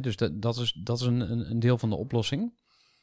Dus 0.00 0.16
dat, 0.16 0.42
dat 0.42 0.56
is, 0.56 0.72
dat 0.72 1.00
is 1.00 1.06
een, 1.06 1.50
een, 1.50 1.58
deel 1.58 1.78
van 1.78 1.88
de 1.88 1.96
oplossing. 1.96 2.54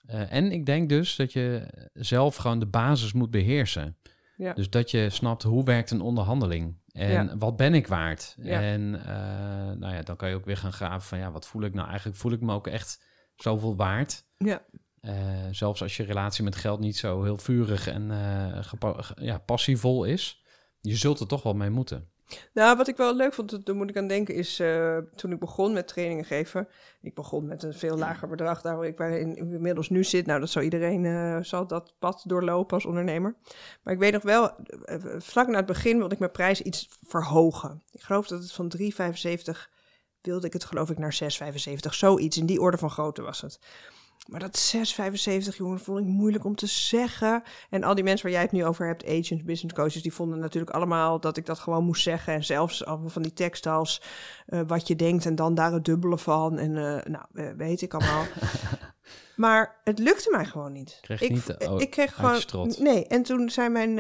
Uh, 0.10 0.34
en 0.34 0.52
ik 0.52 0.66
denk 0.66 0.90
dus 0.90 1.16
dat 1.16 1.34
je 1.34 1.68
zelf 1.94 2.36
gewoon 2.36 2.60
de 2.60 2.68
basis 2.68 3.14
moet 3.14 3.32
beheersen. 3.32 3.98
Ja. 4.36 4.54
Dus 4.54 4.70
dat 4.70 4.92
je 4.92 5.10
snapt 5.10 5.44
hoe 5.44 5.64
werkt 5.64 5.92
een 5.92 6.02
onderhandeling. 6.02 6.80
En 6.92 7.40
wat 7.40 7.58
ben 7.58 7.74
ik 7.74 7.88
waard? 7.88 8.36
En 8.44 8.82
uh, 8.82 9.06
nou 9.78 9.94
ja, 9.94 10.02
dan 10.02 10.16
kan 10.16 10.30
je 10.30 10.36
ook 10.36 10.46
weer 10.46 10.58
gaan 10.58 10.74
graven 10.74 11.08
van 11.08 11.18
ja, 11.18 11.32
wat 11.32 11.48
voel 11.48 11.62
ik 11.62 11.74
nou 11.74 11.88
eigenlijk? 11.88 12.18
Voel 12.18 12.32
ik 12.32 12.42
me 12.42 12.54
ook 12.54 12.68
echt 12.68 13.04
zoveel 13.36 13.76
waard? 13.76 14.26
Ja. 14.38 14.66
Uh, 15.02 15.14
zelfs 15.52 15.82
als 15.82 15.98
je 15.98 16.04
relatie 16.04 16.44
met 16.44 16.56
geld 16.56 16.80
niet 16.80 16.98
zo 16.98 17.24
heel 17.24 17.38
vurig 17.38 17.88
en 17.88 18.08
ja, 19.16 19.38
passievol 19.38 20.04
is, 20.04 20.44
je 20.82 20.96
zult 20.96 21.20
er 21.20 21.28
toch 21.28 21.44
wel 21.44 21.54
mee 21.54 21.70
moeten. 21.70 22.11
Nou, 22.54 22.78
wat 22.78 22.88
ik 22.88 22.98
wel 22.98 23.16
leuk 23.16 23.34
vond, 23.34 23.66
daar 23.66 23.76
moet 23.76 23.90
ik 23.90 23.98
aan 23.98 24.08
denken, 24.08 24.36
is 24.36 24.60
uh, 24.60 24.98
toen 25.16 25.32
ik 25.32 25.40
begon 25.40 25.74
met 25.74 25.88
trainingen 25.88 26.26
geven. 26.26 26.68
Ik 27.02 27.14
begon 27.14 27.46
met 27.46 27.64
een 27.64 27.74
veel 27.74 27.98
lager 27.98 28.28
bedrag, 28.28 28.62
daar 28.62 28.78
waar 28.78 28.86
ik 28.86 29.00
in, 29.00 29.36
inmiddels 29.36 29.90
nu 29.90 30.04
zit. 30.04 30.26
Nou, 30.26 30.40
dat 30.40 30.50
zou 30.50 30.66
iedereen, 30.66 31.04
uh, 31.04 31.38
zal 31.42 31.68
dat 31.68 31.94
pad 32.00 32.24
doorlopen 32.26 32.74
als 32.74 32.86
ondernemer. 32.86 33.36
Maar 33.84 33.94
ik 33.94 34.00
weet 34.00 34.14
nog 34.14 34.24
wel, 34.24 34.52
uh, 34.86 34.96
vlak 35.18 35.48
na 35.48 35.58
het 35.58 35.66
begin 35.66 35.98
wilde 35.98 36.14
ik 36.14 36.20
mijn 36.20 36.32
prijs 36.32 36.62
iets 36.62 36.90
verhogen. 37.08 37.84
Ik 37.92 38.02
geloof 38.02 38.28
dat 38.28 38.42
het 38.42 38.52
van 38.52 38.72
3,75 38.78 39.70
wilde 40.22 40.48
ik 40.48 40.54
het 40.54 40.64
geloof 40.64 40.90
ik 40.90 40.98
naar 40.98 41.14
6,75. 41.14 41.94
Zoiets, 41.94 42.38
in 42.38 42.46
die 42.46 42.62
orde 42.62 42.78
van 42.78 42.90
grootte 42.90 43.22
was 43.22 43.42
het. 43.42 43.60
Maar 44.28 44.40
dat 44.40 44.74
6,75, 44.76 45.58
jongen, 45.58 45.80
vond 45.80 46.00
ik 46.00 46.06
moeilijk 46.06 46.44
om 46.44 46.56
te 46.56 46.68
zeggen. 46.68 47.44
En 47.70 47.84
al 47.84 47.96
die 47.96 48.04
mensen 48.04 48.26
waar 48.26 48.34
jij 48.34 48.42
het 48.42 48.52
nu 48.52 48.66
over 48.66 48.88
hebt, 48.88 49.06
agents, 49.06 49.44
business 49.44 49.74
coaches, 49.74 50.02
die 50.02 50.14
vonden 50.14 50.40
natuurlijk 50.40 50.72
allemaal 50.72 51.20
dat 51.20 51.38
ik 51.38 51.46
dat 51.46 51.60
gewoon 51.60 51.84
moest 51.84 52.04
zeggen. 52.04 52.34
En 52.34 52.44
zelfs 52.44 52.86
allemaal 52.86 53.10
van 53.10 53.22
die 53.22 53.34
teksten 53.34 53.72
als 53.72 54.02
uh, 54.48 54.62
wat 54.68 54.88
je 54.88 54.96
denkt 54.96 55.26
en 55.26 55.36
dan 55.36 55.56
daar 55.56 55.74
het 55.74 55.86
dubbele 55.86 56.18
van. 56.18 56.58
En 56.58 56.72
uh, 56.72 57.14
nou, 57.14 57.56
weet 57.58 57.82
ik 57.82 57.94
allemaal. 57.94 58.26
maar 59.36 59.80
het 59.84 60.00
lukte 60.00 60.30
mij 60.32 60.46
gewoon 60.46 60.72
niet. 60.72 60.98
Kreeg 61.02 61.22
ik, 61.22 61.30
niet 61.30 61.56
ik 61.78 61.90
kreeg 61.90 62.16
gewoon. 62.16 62.74
Nee, 62.78 63.08
en 63.08 63.24
toen 63.24 63.50
zei 63.50 63.70
mijn, 63.70 63.94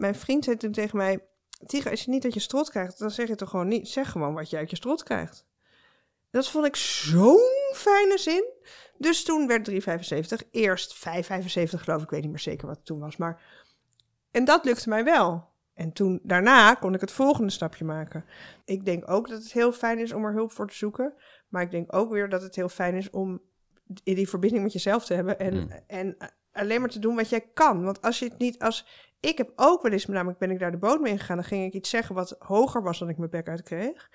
mijn 0.00 0.14
vriend 0.14 0.44
zei 0.44 0.56
toen 0.56 0.72
tegen 0.72 0.96
mij: 0.96 1.26
Tiga, 1.66 1.90
als 1.90 2.04
je 2.04 2.10
niet 2.10 2.22
dat 2.22 2.34
je 2.34 2.40
strot 2.40 2.70
krijgt, 2.70 2.98
dan 2.98 3.10
zeg 3.10 3.28
je 3.28 3.34
toch 3.34 3.50
gewoon 3.50 3.68
niet. 3.68 3.88
Zeg 3.88 4.10
gewoon 4.10 4.34
wat 4.34 4.50
je 4.50 4.56
uit 4.56 4.70
je 4.70 4.76
strot 4.76 5.02
krijgt. 5.02 5.46
Dat 6.30 6.48
vond 6.48 6.66
ik 6.66 6.76
zo'n 6.76 7.72
fijne 7.74 8.18
zin. 8.18 8.44
Dus 8.98 9.24
toen 9.24 9.46
werd 9.46 9.70
3,75. 9.70 10.50
Eerst 10.50 10.96
5,75 10.96 11.00
geloof 11.74 11.96
ik. 11.96 12.04
Ik 12.04 12.10
weet 12.10 12.22
niet 12.22 12.30
meer 12.30 12.38
zeker 12.38 12.66
wat 12.66 12.76
het 12.76 12.86
toen 12.86 12.98
was. 12.98 13.16
Maar... 13.16 13.42
En 14.30 14.44
dat 14.44 14.64
lukte 14.64 14.88
mij 14.88 15.04
wel. 15.04 15.48
En 15.74 15.92
toen, 15.92 16.20
daarna 16.22 16.74
kon 16.74 16.94
ik 16.94 17.00
het 17.00 17.10
volgende 17.10 17.50
stapje 17.50 17.84
maken. 17.84 18.24
Ik 18.64 18.84
denk 18.84 19.10
ook 19.10 19.28
dat 19.28 19.42
het 19.42 19.52
heel 19.52 19.72
fijn 19.72 19.98
is 19.98 20.12
om 20.12 20.24
er 20.24 20.32
hulp 20.32 20.52
voor 20.52 20.68
te 20.68 20.74
zoeken. 20.74 21.14
Maar 21.48 21.62
ik 21.62 21.70
denk 21.70 21.94
ook 21.94 22.10
weer 22.10 22.28
dat 22.28 22.42
het 22.42 22.56
heel 22.56 22.68
fijn 22.68 22.94
is 22.94 23.10
om 23.10 23.40
in 24.02 24.14
die 24.14 24.28
verbinding 24.28 24.62
met 24.62 24.72
jezelf 24.72 25.04
te 25.04 25.14
hebben. 25.14 25.38
En, 25.38 25.54
mm. 25.54 25.70
en 25.86 26.16
alleen 26.52 26.80
maar 26.80 26.90
te 26.90 26.98
doen 26.98 27.16
wat 27.16 27.28
jij 27.28 27.50
kan. 27.54 27.84
Want 27.84 28.02
als 28.02 28.18
je 28.18 28.24
het 28.24 28.38
niet 28.38 28.58
als. 28.58 28.86
Ik 29.20 29.38
heb 29.38 29.52
ook 29.56 29.82
wel 29.82 29.92
eens, 29.92 30.06
namelijk 30.06 30.38
ben 30.38 30.50
ik 30.50 30.58
daar 30.58 30.70
de 30.70 30.78
boot 30.78 31.00
mee 31.00 31.18
gegaan. 31.18 31.36
Dan 31.36 31.44
ging 31.44 31.64
ik 31.64 31.72
iets 31.72 31.90
zeggen 31.90 32.14
wat 32.14 32.36
hoger 32.38 32.82
was 32.82 32.98
dan 32.98 33.08
ik 33.08 33.18
mijn 33.18 33.30
bek 33.30 33.48
uit 33.48 33.62
kreeg. 33.62 34.10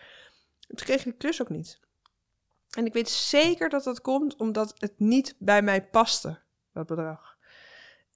Toen 0.68 0.86
kreeg 0.86 1.06
ik 1.06 1.12
de 1.12 1.18
klus 1.18 1.42
ook 1.42 1.50
niet. 1.50 1.80
En 2.78 2.86
ik 2.86 2.94
weet 2.94 3.10
zeker 3.10 3.70
dat 3.70 3.84
dat 3.84 4.02
komt 4.02 4.36
omdat 4.36 4.74
het 4.78 5.00
niet 5.00 5.36
bij 5.40 5.62
mij 5.62 5.88
paste, 5.88 6.40
dat 6.72 6.88
bedrag. 6.88 7.38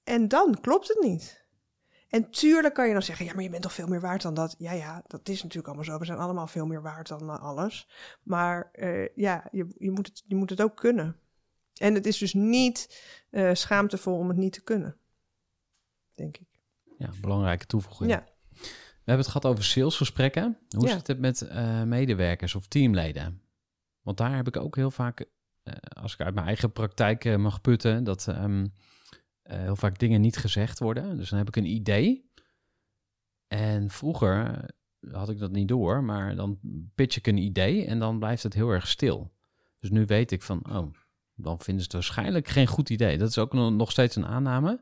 En 0.03 0.27
dan 0.27 0.59
klopt 0.61 0.87
het 0.87 0.99
niet. 0.99 1.45
En 2.09 2.31
tuurlijk 2.31 2.73
kan 2.73 2.87
je 2.87 2.93
dan 2.93 3.01
zeggen, 3.01 3.25
ja, 3.25 3.33
maar 3.33 3.43
je 3.43 3.49
bent 3.49 3.61
toch 3.61 3.73
veel 3.73 3.87
meer 3.87 4.01
waard 4.01 4.21
dan 4.21 4.33
dat. 4.33 4.55
Ja, 4.57 4.71
ja, 4.71 5.03
dat 5.07 5.29
is 5.29 5.41
natuurlijk 5.43 5.67
allemaal 5.67 5.85
zo. 5.85 5.99
We 5.99 6.05
zijn 6.05 6.17
allemaal 6.17 6.47
veel 6.47 6.65
meer 6.65 6.81
waard 6.81 7.07
dan 7.07 7.23
uh, 7.23 7.39
alles. 7.39 7.87
Maar 8.23 8.69
uh, 8.73 9.07
ja, 9.15 9.47
je, 9.51 9.67
je, 9.77 9.91
moet 9.91 10.07
het, 10.07 10.23
je 10.25 10.35
moet 10.35 10.49
het 10.49 10.61
ook 10.61 10.75
kunnen. 10.75 11.19
En 11.73 11.93
het 11.93 12.05
is 12.05 12.17
dus 12.17 12.33
niet 12.33 13.03
uh, 13.31 13.53
schaamtevol 13.53 14.17
om 14.17 14.27
het 14.27 14.37
niet 14.37 14.53
te 14.53 14.63
kunnen, 14.63 14.97
denk 16.15 16.37
ik. 16.37 16.47
Ja, 16.97 17.09
belangrijke 17.21 17.65
toevoeging. 17.65 18.11
Ja. 18.11 18.25
We 18.51 19.13
hebben 19.13 19.25
het 19.25 19.35
gehad 19.35 19.45
over 19.45 19.63
salesgesprekken. 19.63 20.57
Hoe 20.69 20.87
ja. 20.87 20.93
zit 20.93 21.07
het 21.07 21.19
met 21.19 21.49
medewerkers 21.85 22.55
of 22.55 22.67
teamleden? 22.67 23.41
Want 24.07 24.19
daar 24.19 24.35
heb 24.35 24.47
ik 24.47 24.57
ook 24.57 24.75
heel 24.75 24.91
vaak, 24.91 25.25
uh, 25.63 25.73
als 26.01 26.13
ik 26.13 26.21
uit 26.21 26.33
mijn 26.33 26.45
eigen 26.47 26.71
praktijk 26.71 27.25
uh, 27.25 27.35
mag 27.35 27.61
putten, 27.61 28.03
dat 28.03 28.27
um, 28.27 28.61
uh, 28.61 28.69
heel 29.43 29.75
vaak 29.75 29.99
dingen 29.99 30.21
niet 30.21 30.37
gezegd 30.37 30.79
worden. 30.79 31.17
Dus 31.17 31.29
dan 31.29 31.39
heb 31.39 31.47
ik 31.47 31.55
een 31.55 31.65
idee. 31.65 32.31
En 33.47 33.89
vroeger 33.89 34.65
had 35.11 35.29
ik 35.29 35.39
dat 35.39 35.51
niet 35.51 35.67
door, 35.67 36.03
maar 36.03 36.35
dan 36.35 36.59
pitch 36.95 37.17
ik 37.17 37.27
een 37.27 37.37
idee 37.37 37.85
en 37.85 37.99
dan 37.99 38.19
blijft 38.19 38.43
het 38.43 38.53
heel 38.53 38.69
erg 38.69 38.87
stil. 38.87 39.33
Dus 39.79 39.89
nu 39.89 40.05
weet 40.05 40.31
ik 40.31 40.41
van, 40.41 40.75
oh, 40.75 40.93
dan 41.35 41.59
vinden 41.59 41.83
ze 41.83 41.89
het 41.89 41.93
waarschijnlijk 41.93 42.47
geen 42.47 42.67
goed 42.67 42.89
idee. 42.89 43.17
Dat 43.17 43.29
is 43.29 43.37
ook 43.37 43.53
nog 43.53 43.91
steeds 43.91 44.15
een 44.15 44.27
aanname. 44.27 44.81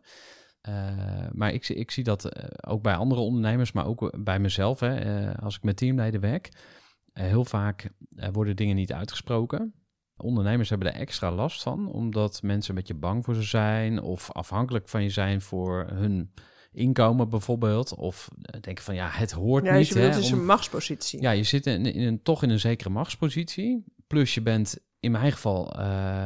maar 1.32 1.54
ik, 1.54 1.70
ik 1.70 1.92
zie 1.92 2.04
dat 2.04 2.52
ook 2.68 2.82
bij 2.82 2.96
andere 2.96 3.22
ondernemers, 3.22 3.72
maar 3.72 3.86
ook 3.86 4.24
bij 4.24 4.40
mezelf, 4.40 4.80
hè, 4.80 5.38
als 5.38 5.56
ik 5.56 5.64
met 5.64 5.78
teamleden 5.78 6.22
werk 6.22 6.50
eh, 6.50 6.85
heel 7.24 7.46
vaak 7.46 7.90
eh, 8.16 8.30
worden 8.32 8.56
dingen 8.56 8.76
niet 8.76 8.94
uitgesproken. 8.94 9.74
Ondernemers 10.18 10.70
hebben 10.70 10.94
er 10.94 11.00
extra 11.00 11.32
last 11.32 11.64
van, 11.64 11.88
omdat 11.92 12.42
mensen 12.42 12.70
een 12.70 12.76
beetje 12.76 12.94
bang 12.94 13.26
voor 13.26 13.36
ze 13.36 13.44
zijn 13.44 14.02
of 14.02 14.32
afhankelijk 14.32 14.90
van 14.90 15.04
je 15.04 15.10
zijn 15.10 15.42
voor 15.42 15.86
hun 15.94 16.32
inkomen 16.72 17.30
bijvoorbeeld. 17.30 17.96
Of 17.96 18.28
eh, 18.42 18.62
denken 18.62 18.84
van 18.84 18.96
ja, 18.96 19.10
het 19.12 19.32
hoort 19.32 19.66
Ja, 19.66 19.78
niet. 19.78 19.94
hè, 19.94 20.02
het 20.02 20.16
is 20.16 20.30
een 20.30 20.46
machtspositie. 20.46 21.22
ja, 21.22 21.32
je 21.32 21.44
zit 21.44 21.66
in, 21.68 21.86
in 21.86 22.02
een, 22.08 22.22
toch 22.22 22.44
in 22.44 22.50
een 22.50 22.60
zekere 22.60 22.90
machtspositie. 22.90 23.84
Plus 24.08 24.34
je 24.34 24.42
bent 24.42 24.78
in 25.00 25.12
mijn 25.12 25.32
geval, 25.32 25.74
eh, 25.74 25.80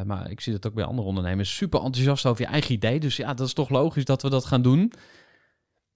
maar 0.03 0.31
ik 0.31 0.41
zie 0.41 0.53
dat 0.53 0.67
ook 0.67 0.73
bij 0.73 0.83
andere 0.83 1.07
ondernemers, 1.07 1.55
super 1.55 1.81
enthousiast 1.81 2.25
over 2.25 2.41
je 2.41 2.47
eigen 2.51 2.73
idee. 2.73 2.99
Dus 2.99 3.15
ja, 3.15 3.33
dat 3.33 3.47
is 3.47 3.53
toch 3.53 3.69
logisch 3.69 4.05
dat 4.05 4.21
we 4.21 4.29
dat 4.29 4.45
gaan 4.45 4.61
doen. 4.61 4.93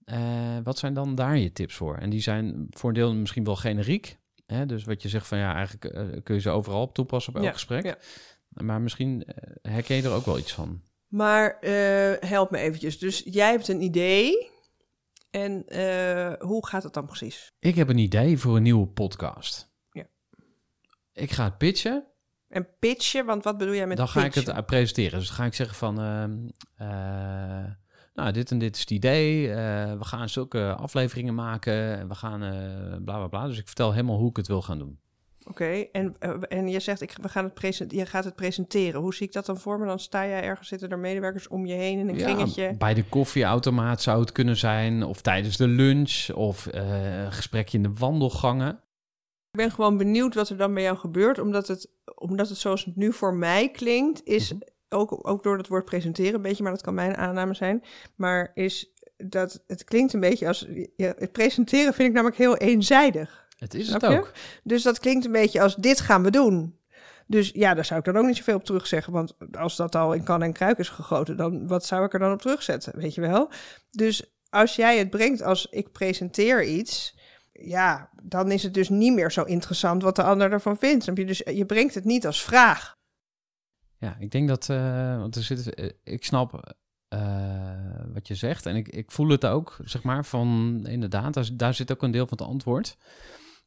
Eh, 0.05 0.57
wat 0.63 0.77
zijn 0.77 0.93
dan 0.93 1.15
daar 1.15 1.37
je 1.37 1.51
tips 1.51 1.75
voor? 1.75 1.97
En 1.97 2.09
die 2.09 2.21
zijn 2.21 2.67
voor 2.69 2.89
een 2.89 2.95
deel 2.95 3.13
misschien 3.15 3.43
wel 3.43 3.55
generiek. 3.55 4.17
Hè? 4.53 4.65
Dus 4.65 4.83
wat 4.83 5.01
je 5.01 5.09
zegt 5.09 5.27
van 5.27 5.37
ja, 5.37 5.55
eigenlijk 5.55 5.85
eh, 5.85 6.23
kun 6.23 6.35
je 6.35 6.41
ze 6.41 6.49
overal 6.49 6.81
op 6.81 6.93
toepassen 6.93 7.31
op 7.33 7.37
elk 7.39 7.47
Ja, 7.47 7.53
gesprek. 7.53 7.83
ja. 7.85 7.97
Maar 8.47 8.81
misschien 8.81 9.23
eh, 9.25 9.55
herken 9.73 9.95
je 9.95 10.03
er 10.03 10.11
ook 10.13 10.25
wel 10.25 10.37
iets 10.37 10.53
van. 10.53 10.81
Maar 11.07 11.59
eh, 11.59 12.29
help 12.29 12.51
me 12.51 12.57
eventjes. 12.57 12.99
Dus 12.99 13.21
jij 13.25 13.51
hebt 13.51 13.67
een 13.67 13.81
idee. 13.81 14.51
En 15.29 15.65
hoe 16.39 16.67
gaat 16.67 16.83
het 16.83 16.93
dan 16.93 17.05
precies? 17.05 17.51
Ik 17.59 17.75
heb 17.75 17.89
een 17.89 17.97
idee 17.97 18.37
voor 18.37 18.55
een 18.55 18.63
nieuwe 18.63 18.87
podcast. 18.87 19.71
Ja. 19.91 20.05
Ik 21.13 21.31
ga 21.31 21.43
het 21.43 21.57
pitchen. 21.57 22.05
En 22.47 22.67
pitchen, 22.79 23.25
want 23.25 23.43
wat 23.43 23.57
bedoel 23.57 23.73
jij 23.75 23.87
met 23.87 23.97
dan 23.97 24.07
ga 24.07 24.25
ik 24.25 24.31
pitchen? 24.31 24.55
het 24.55 24.65
presenteren. 24.65 25.19
Dus 25.19 25.27
dan 25.27 25.37
ga 25.37 25.45
ik 25.45 25.53
zeggen 25.53 25.75
van, 25.77 25.99
ehm, 26.01 26.47
eh, 26.75 27.71
nou, 28.13 28.31
dit 28.31 28.51
en 28.51 28.57
dit 28.59 28.75
is 28.75 28.81
het 28.81 28.91
idee. 28.91 29.49
Eh, 29.49 29.55
we 29.97 30.03
gaan 30.03 30.29
zulke 30.29 30.75
afleveringen 30.75 31.35
maken. 31.35 31.97
En 31.97 32.07
we 32.07 32.15
gaan 32.15 32.43
eh 32.43 33.03
bla 33.03 33.17
bla 33.17 33.27
bla. 33.27 33.47
Dus 33.47 33.57
ik 33.57 33.65
vertel 33.65 33.91
helemaal 33.91 34.17
hoe 34.17 34.29
ik 34.29 34.35
het 34.37 34.47
wil 34.47 34.61
gaan 34.61 34.77
doen. 34.77 34.99
Oké, 35.47 35.85
en, 35.91 36.15
eh, 36.19 36.31
en 36.47 36.67
je 36.67 36.79
zegt, 36.79 37.01
ik, 37.01 37.15
we 37.21 37.29
gaan 37.29 37.51
het 37.55 37.91
je 37.91 38.05
gaat 38.05 38.23
het 38.23 38.35
presenteren. 38.35 39.01
Hoe 39.01 39.13
zie 39.13 39.27
ik 39.27 39.33
dat 39.33 39.45
dan 39.45 39.57
voor 39.57 39.79
me? 39.79 39.85
Dan 39.85 39.99
sta 39.99 40.27
jij 40.27 40.43
ergens, 40.43 40.67
zitten 40.67 40.89
er 40.89 40.99
medewerkers 40.99 41.47
om 41.47 41.65
je 41.65 41.73
heen 41.73 41.99
in 41.99 42.09
een 42.09 42.15
kringetje. 42.15 42.75
bij 42.77 42.93
de 42.93 43.03
koffieautomaat 43.03 44.01
zou 44.01 44.19
het 44.19 44.31
kunnen 44.31 44.57
zijn. 44.57 45.03
Of 45.03 45.21
tijdens 45.21 45.57
de 45.57 45.67
lunch. 45.67 46.29
Of 46.33 46.67
een 46.71 47.31
gesprekje 47.31 47.77
in 47.77 47.83
de 47.83 47.93
wandelgangen. 47.93 48.79
Ik 49.51 49.59
ben 49.59 49.71
gewoon 49.71 49.97
benieuwd 49.97 50.35
wat 50.35 50.49
er 50.49 50.57
dan 50.57 50.73
bij 50.73 50.83
jou 50.83 50.97
gebeurt, 50.97 51.39
omdat 51.39 51.67
het, 51.67 51.89
omdat 52.15 52.49
het 52.49 52.57
zoals 52.57 52.85
het 52.85 52.95
nu 52.95 53.13
voor 53.13 53.33
mij 53.33 53.69
klinkt, 53.69 54.23
is 54.23 54.53
Mhm. 54.53 54.61
Ook, 54.93 55.27
ook 55.27 55.43
door 55.43 55.57
het 55.57 55.67
woord 55.67 55.85
presenteren 55.85 56.33
een 56.33 56.41
beetje, 56.41 56.63
maar 56.63 56.71
dat 56.71 56.81
kan 56.81 56.93
mijn 56.93 57.17
aanname 57.17 57.53
zijn, 57.53 57.83
maar 58.15 58.51
is 58.53 58.93
dat 59.17 59.63
het 59.67 59.83
klinkt 59.83 60.13
een 60.13 60.19
beetje 60.19 60.47
als, 60.47 60.67
ja, 60.95 61.13
het 61.17 61.31
presenteren 61.31 61.93
vind 61.93 62.07
ik 62.07 62.13
namelijk 62.13 62.37
heel 62.37 62.57
eenzijdig. 62.57 63.47
Het 63.57 63.73
is 63.73 63.93
het 63.93 64.05
ook. 64.05 64.31
Dus 64.63 64.83
dat 64.83 64.99
klinkt 64.99 65.25
een 65.25 65.31
beetje 65.31 65.61
als 65.61 65.75
dit 65.75 66.01
gaan 66.01 66.23
we 66.23 66.31
doen. 66.31 66.77
Dus 67.27 67.51
ja, 67.53 67.73
daar 67.73 67.85
zou 67.85 67.99
ik 67.99 68.05
dan 68.05 68.17
ook 68.17 68.25
niet 68.25 68.37
zoveel 68.37 68.55
op 68.55 68.65
terugzeggen. 68.65 69.13
Want 69.13 69.33
als 69.51 69.75
dat 69.75 69.95
al 69.95 70.13
in 70.13 70.23
kan 70.23 70.43
en 70.43 70.53
kruik 70.53 70.77
is 70.77 70.89
gegoten, 70.89 71.37
dan 71.37 71.67
wat 71.67 71.85
zou 71.85 72.05
ik 72.05 72.13
er 72.13 72.19
dan 72.19 72.31
op 72.31 72.41
terugzetten? 72.41 72.93
Weet 72.99 73.13
je 73.13 73.21
wel? 73.21 73.51
Dus 73.91 74.35
als 74.49 74.75
jij 74.75 74.97
het 74.97 75.09
brengt 75.09 75.41
als 75.41 75.67
ik 75.69 75.91
presenteer 75.91 76.63
iets, 76.63 77.17
ja, 77.51 78.09
dan 78.23 78.51
is 78.51 78.63
het 78.63 78.73
dus 78.73 78.89
niet 78.89 79.13
meer 79.13 79.31
zo 79.31 79.43
interessant 79.43 80.03
wat 80.03 80.15
de 80.15 80.23
ander 80.23 80.51
ervan 80.51 80.77
vindt. 80.77 81.15
Dus 81.15 81.41
je 81.45 81.65
brengt 81.65 81.95
het 81.95 82.05
niet 82.05 82.25
als 82.25 82.43
vraag. 82.43 82.97
Ja, 84.03 84.15
ik 84.19 84.31
denk 84.31 84.47
dat, 84.47 84.69
eh, 84.69 85.17
want 85.17 85.35
er 85.35 85.43
zit, 85.43 85.73
eh, 85.73 85.89
ik 86.03 86.25
snap 86.25 86.73
eh, 87.07 87.19
wat 88.13 88.27
je 88.27 88.35
zegt 88.35 88.65
en 88.65 88.75
ik, 88.75 88.87
ik 88.87 89.11
voel 89.11 89.29
het 89.29 89.45
ook, 89.45 89.77
zeg 89.83 90.03
maar, 90.03 90.25
van 90.25 90.79
inderdaad, 90.87 91.59
daar, 91.59 91.73
zit 91.73 91.91
ook 91.91 92.03
een 92.03 92.11
deel 92.11 92.27
van 92.27 92.37
het 92.37 92.47
antwoord. 92.47 92.97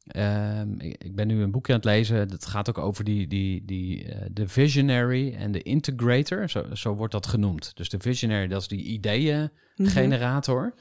Ehm, 0.07 0.79
ik, 0.79 1.15
ben 1.15 1.27
nu 1.27 1.41
een 1.41 1.51
boekje 1.51 1.73
aan 1.73 1.79
het 1.79 1.87
lezen, 1.87 2.27
dat 2.27 2.45
gaat 2.45 2.69
ook 2.69 2.77
over 2.77 3.03
die, 3.03 3.27
die, 3.27 3.65
die, 3.65 4.07
de 4.31 4.47
visionary 4.47 5.33
en 5.33 5.51
de 5.51 5.61
integrator, 5.61 6.49
zo, 6.49 6.65
zo 6.73 6.95
wordt 6.95 7.13
dat 7.13 7.27
genoemd. 7.27 7.75
Dus 7.75 7.89
de 7.89 7.99
visionary, 7.99 8.47
dat 8.47 8.61
is 8.61 8.67
die 8.67 8.83
ideeëngenerator. 8.83 10.73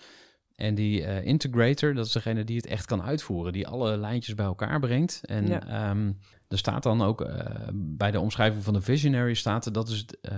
En 0.57 0.75
die 0.75 1.05
eh, 1.05 1.25
integrator, 1.25 1.95
dat 1.95 2.07
is 2.07 2.13
degene 2.13 2.45
die 2.45 2.57
het 2.57 2.67
echt 2.67 2.87
kan 2.87 3.03
uitvoeren, 3.03 3.53
die 3.53 3.67
alle 3.67 3.97
lijntjes 3.97 4.35
bij 4.35 4.47
elkaar 4.47 4.81
brengt. 4.81 5.21
En 5.25 5.47
Ja. 5.47 5.67
ehm, 5.67 6.13
er 6.49 6.59
staat 6.59 6.83
dan 6.83 7.03
ook 7.03 7.21
eh, 7.21 7.69
bij 7.75 8.11
de 8.11 8.21
omschrijving 8.21 8.65
van 8.65 8.75
de 8.75 8.81
visionary 8.81 9.35
staat 9.35 9.75
dat 9.75 9.89
is 9.89 10.05
eh, 10.21 10.35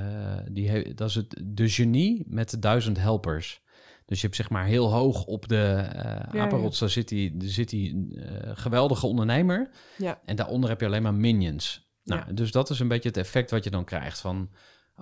die 0.50 0.94
dat 0.94 1.08
is 1.08 1.14
het 1.14 1.42
de 1.44 1.68
genie 1.68 2.24
met 2.26 2.50
de 2.50 2.58
duizend 2.58 2.98
helpers. 2.98 3.60
Dus 4.04 4.20
je 4.20 4.26
hebt 4.26 4.38
zeg 4.38 4.50
maar 4.50 4.64
heel 4.64 4.92
hoog 4.92 5.24
op 5.24 5.48
de 5.48 5.86
ja. 6.32 6.40
apenrots, 6.40 6.78
daar 6.78 6.90
zit 6.90 7.08
die, 7.08 7.36
daar 7.36 7.48
zit 7.48 7.68
die 7.68 8.18
geweldige 8.54 9.06
ondernemer. 9.06 9.70
Ja. 9.96 10.20
En 10.24 10.36
daaronder 10.36 10.70
heb 10.70 10.80
je 10.80 10.86
alleen 10.86 11.02
maar 11.02 11.14
minions. 11.14 11.90
Nou, 12.04 12.34
dus 12.34 12.52
dat 12.52 12.70
is 12.70 12.80
een 12.80 12.88
beetje 12.88 13.08
het 13.08 13.18
effect 13.18 13.50
wat 13.50 13.64
je 13.64 13.70
dan 13.70 13.84
krijgt 13.84 14.20
van... 14.20 14.50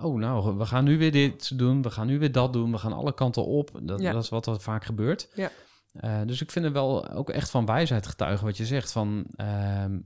Oh, 0.01 0.19
nou, 0.19 0.57
we 0.57 0.65
gaan 0.65 0.83
nu 0.83 0.97
weer 0.97 1.11
dit 1.11 1.57
doen, 1.57 1.81
we 1.81 1.89
gaan 1.89 2.07
nu 2.07 2.19
weer 2.19 2.31
dat 2.31 2.53
doen, 2.53 2.71
we 2.71 2.77
gaan 2.77 2.93
alle 2.93 3.13
kanten 3.13 3.45
op. 3.45 3.79
Dat, 3.83 3.99
Ja. 4.01 4.11
dat 4.11 4.23
is 4.23 4.29
wat 4.29 4.45
er 4.47 4.59
vaak 4.61 4.85
gebeurt. 4.85 5.29
Ja. 5.35 5.51
Eh, 5.93 6.19
dus 6.25 6.41
ik 6.41 6.51
vind 6.51 6.65
het 6.65 6.73
wel 6.73 7.09
ook 7.09 7.29
echt 7.29 7.49
van 7.49 7.65
wijsheid 7.65 8.07
getuigen 8.07 8.45
wat 8.45 8.57
je 8.57 8.65
zegt. 8.65 8.91
Van, 8.91 9.25
ehm, 9.35 9.99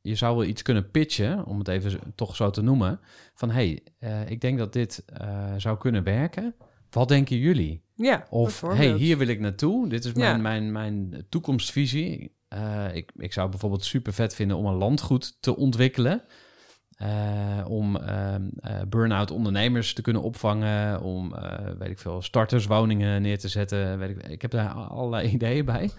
je 0.00 0.14
zou 0.14 0.36
wel 0.36 0.44
iets 0.46 0.62
kunnen 0.62 0.90
pitchen, 0.90 1.44
om 1.44 1.58
het 1.58 1.68
even 1.68 2.00
toch 2.14 2.36
zo 2.36 2.50
te 2.50 2.62
noemen. 2.62 3.00
Van, 3.34 3.50
hey, 3.50 3.80
eh, 3.98 4.30
ik 4.30 4.40
denk 4.40 4.58
dat 4.58 4.72
dit 4.72 5.04
eh, 5.06 5.54
zou 5.56 5.78
kunnen 5.78 6.02
werken. 6.04 6.54
Wat 6.90 7.08
denken 7.08 7.36
jullie? 7.36 7.82
Ja, 7.94 8.26
Of, 8.30 8.60
hey, 8.60 8.92
hier 8.92 9.18
wil 9.18 9.28
ik 9.28 9.40
naartoe. 9.40 9.88
Dit 9.88 10.04
is 10.04 10.12
mijn, 10.12 10.36
Ja. 10.36 10.42
mijn, 10.42 10.72
mijn 10.72 11.26
toekomstvisie. 11.28 12.36
Ik, 12.92 13.10
ik 13.16 13.32
zou 13.32 13.48
bijvoorbeeld 13.50 13.84
super 13.84 14.12
vet 14.12 14.34
vinden 14.34 14.56
om 14.56 14.66
een 14.66 14.74
landgoed 14.74 15.36
te 15.42 15.56
ontwikkelen. 15.56 16.22
Eh, 17.02 17.70
om 17.70 17.96
eh, 17.96 18.34
burn-out 18.88 19.30
ondernemers 19.30 19.94
te 19.94 20.02
kunnen 20.02 20.22
opvangen. 20.22 21.00
Om, 21.00 21.34
eh, 21.34 21.70
weet 21.78 21.90
ik 21.90 21.98
veel, 21.98 22.22
starterswoningen 22.22 23.22
neer 23.22 23.38
te 23.38 23.48
zetten. 23.48 23.98
Weet 23.98 24.10
ik, 24.10 24.26
ik 24.26 24.42
heb 24.42 24.50
daar 24.50 24.68
allerlei 24.68 25.28
ideeën 25.34 25.64
bij. 25.64 25.90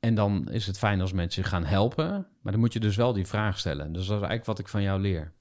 En 0.00 0.14
dan 0.14 0.48
is 0.50 0.66
het 0.66 0.78
fijn 0.78 1.00
als 1.00 1.12
mensen 1.12 1.44
gaan 1.44 1.64
helpen. 1.64 2.26
Maar 2.42 2.52
dan 2.52 2.60
moet 2.60 2.72
je 2.72 2.80
dus 2.80 2.96
wel 2.96 3.12
die 3.12 3.26
vraag 3.26 3.58
stellen. 3.58 3.92
Dus 3.92 4.06
dat 4.06 4.16
is 4.16 4.26
eigenlijk 4.28 4.44
wat 4.44 4.58
ik 4.58 4.68
van 4.68 4.82
jou 4.82 5.00
leer. 5.00 5.32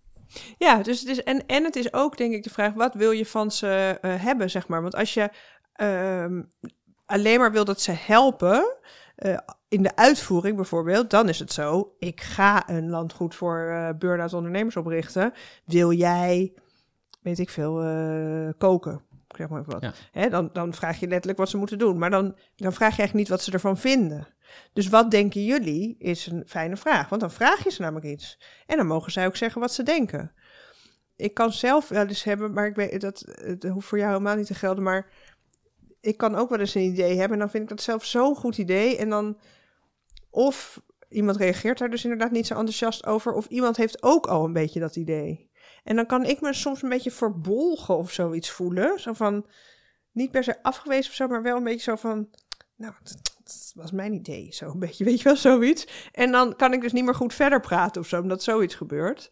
Ja, 0.58 0.84
dus 0.84 1.00
het 1.00 1.10
is, 1.10 1.24
en, 1.24 1.46
en 1.46 1.64
het 1.64 1.76
is 1.76 1.94
ook 1.94 2.18
denk 2.18 2.34
ik 2.34 2.44
de 2.44 2.50
vraag, 2.50 2.74
wat 2.74 2.94
wil 2.94 3.12
je 3.12 3.26
van 3.26 3.52
ze 3.52 3.98
hebben, 4.02 4.50
zeg 4.50 4.68
maar. 4.68 4.82
Want 4.82 4.96
als 4.96 5.14
je 5.14 5.30
ehm, 5.74 6.42
alleen 7.06 7.40
maar 7.40 7.52
wil 7.52 7.66
dat 7.66 7.82
ze 7.82 7.92
helpen, 7.92 8.76
eh, 9.16 9.38
in 9.68 9.84
de 9.84 9.96
uitvoering 9.96 10.56
bijvoorbeeld, 10.56 11.10
dan 11.10 11.30
is 11.30 11.40
het 11.40 11.52
zo, 11.52 11.96
ik 12.00 12.22
ga 12.22 12.70
een 12.70 12.90
landgoed 12.90 13.36
voor 13.36 13.68
eh 13.70 13.90
burn-out 14.00 14.34
ondernemers 14.34 14.76
oprichten. 14.76 15.34
Wil 15.66 15.92
jij, 15.92 16.54
weet 17.22 17.40
ik 17.40 17.50
veel, 17.50 17.82
eh, 17.82 18.50
koken? 18.58 19.02
Ik 19.28 19.36
zeg 19.42 19.50
maar 19.50 19.60
even 19.60 19.74
wat. 19.74 19.82
Ja. 19.82 19.94
Hè, 20.12 20.30
dan, 20.30 20.50
dan 20.54 20.74
vraag 20.74 21.00
je 21.00 21.08
letterlijk 21.08 21.40
wat 21.40 21.50
ze 21.50 21.58
moeten 21.58 21.78
doen. 21.78 21.98
Maar 21.98 22.10
dan, 22.10 22.36
dan 22.56 22.74
vraag 22.74 22.96
je 22.96 22.98
eigenlijk 22.98 23.14
niet 23.14 23.30
wat 23.30 23.42
ze 23.42 23.52
ervan 23.52 23.78
vinden. 23.78 24.28
Dus 24.74 24.90
wat 24.90 25.12
denken 25.12 25.44
jullie 25.44 25.96
is 25.98 26.26
een 26.28 26.44
fijne 26.48 26.78
vraag. 26.78 27.10
Want 27.10 27.22
dan 27.22 27.32
vraag 27.32 27.64
je 27.64 27.72
ze 27.72 27.82
namelijk 27.82 28.06
iets. 28.06 28.40
En 28.66 28.78
dan 28.78 28.88
mogen 28.88 29.12
zij 29.12 29.26
ook 29.26 29.36
zeggen 29.36 29.62
wat 29.62 29.74
ze 29.74 29.84
denken. 29.84 30.32
Ik 31.16 31.34
kan 31.34 31.52
zelf 31.52 31.88
wel 31.88 32.06
eens 32.06 32.24
hebben, 32.24 32.54
maar 32.54 32.68
ik 32.68 32.76
weet 32.76 33.02
dat 33.02 33.24
het 33.26 33.64
hoeft 33.64 33.88
voor 33.88 33.98
jou 33.98 34.12
helemaal 34.12 34.36
niet 34.36 34.48
te 34.48 34.54
gelden. 34.54 34.84
Maar 34.84 35.10
ik 36.06 36.18
kan 36.18 36.36
ook 36.36 36.50
wel 36.50 36.60
eens 36.60 36.76
een 36.76 36.82
idee 36.82 37.18
hebben. 37.18 37.32
En 37.32 37.40
dan 37.40 37.50
vind 37.50 37.64
ik 37.64 37.70
dat 37.70 37.82
zelf 37.82 38.06
zo'n 38.06 38.36
goed 38.36 38.58
idee. 38.58 38.98
En 38.98 39.10
dan 39.10 39.38
of 40.30 40.82
iemand 41.10 41.38
reageert 41.38 41.78
daar 41.78 41.90
dus 41.90 42.04
inderdaad 42.04 42.32
niet 42.32 42.48
zo 42.48 42.54
enthousiast 42.54 43.06
over. 43.06 43.34
Of 43.34 43.48
iemand 43.48 43.78
heeft 43.78 44.04
ook 44.04 44.28
al 44.28 44.46
een 44.46 44.54
beetje 44.54 44.80
dat 44.80 44.96
idee. 44.96 45.50
En 45.84 45.96
dan 45.96 46.06
kan 46.06 46.26
ik 46.26 46.42
me 46.42 46.54
soms 46.54 46.82
een 46.82 46.90
beetje 46.90 47.12
verbolgen 47.12 47.98
of 47.98 48.12
zoiets 48.12 48.50
voelen. 48.50 49.00
Zo 49.00 49.14
van, 49.14 49.46
niet 50.12 50.32
per 50.32 50.44
se 50.44 50.64
afgewezen 50.64 51.10
of 51.10 51.16
zo, 51.16 51.28
maar 51.28 51.42
wel 51.42 51.58
een 51.58 51.64
beetje 51.64 51.92
zo 51.92 51.96
van... 51.96 52.30
Nou, 52.76 52.94
dat, 53.04 53.72
was 53.76 53.92
mijn 53.92 54.14
idee, 54.14 54.48
zo 54.52 54.70
een 54.70 54.80
beetje, 54.80 55.04
weet 55.10 55.18
je 55.18 55.24
wel, 55.24 55.36
zoiets. 55.36 56.10
En 56.12 56.32
dan 56.32 56.56
kan 56.56 56.74
ik 56.74 56.82
dus 56.82 56.94
niet 56.94 57.04
meer 57.04 57.16
goed 57.16 57.34
verder 57.34 57.60
praten 57.60 58.02
of 58.02 58.08
zo, 58.08 58.22
omdat 58.22 58.44
zoiets 58.44 58.76
gebeurt. 58.76 59.32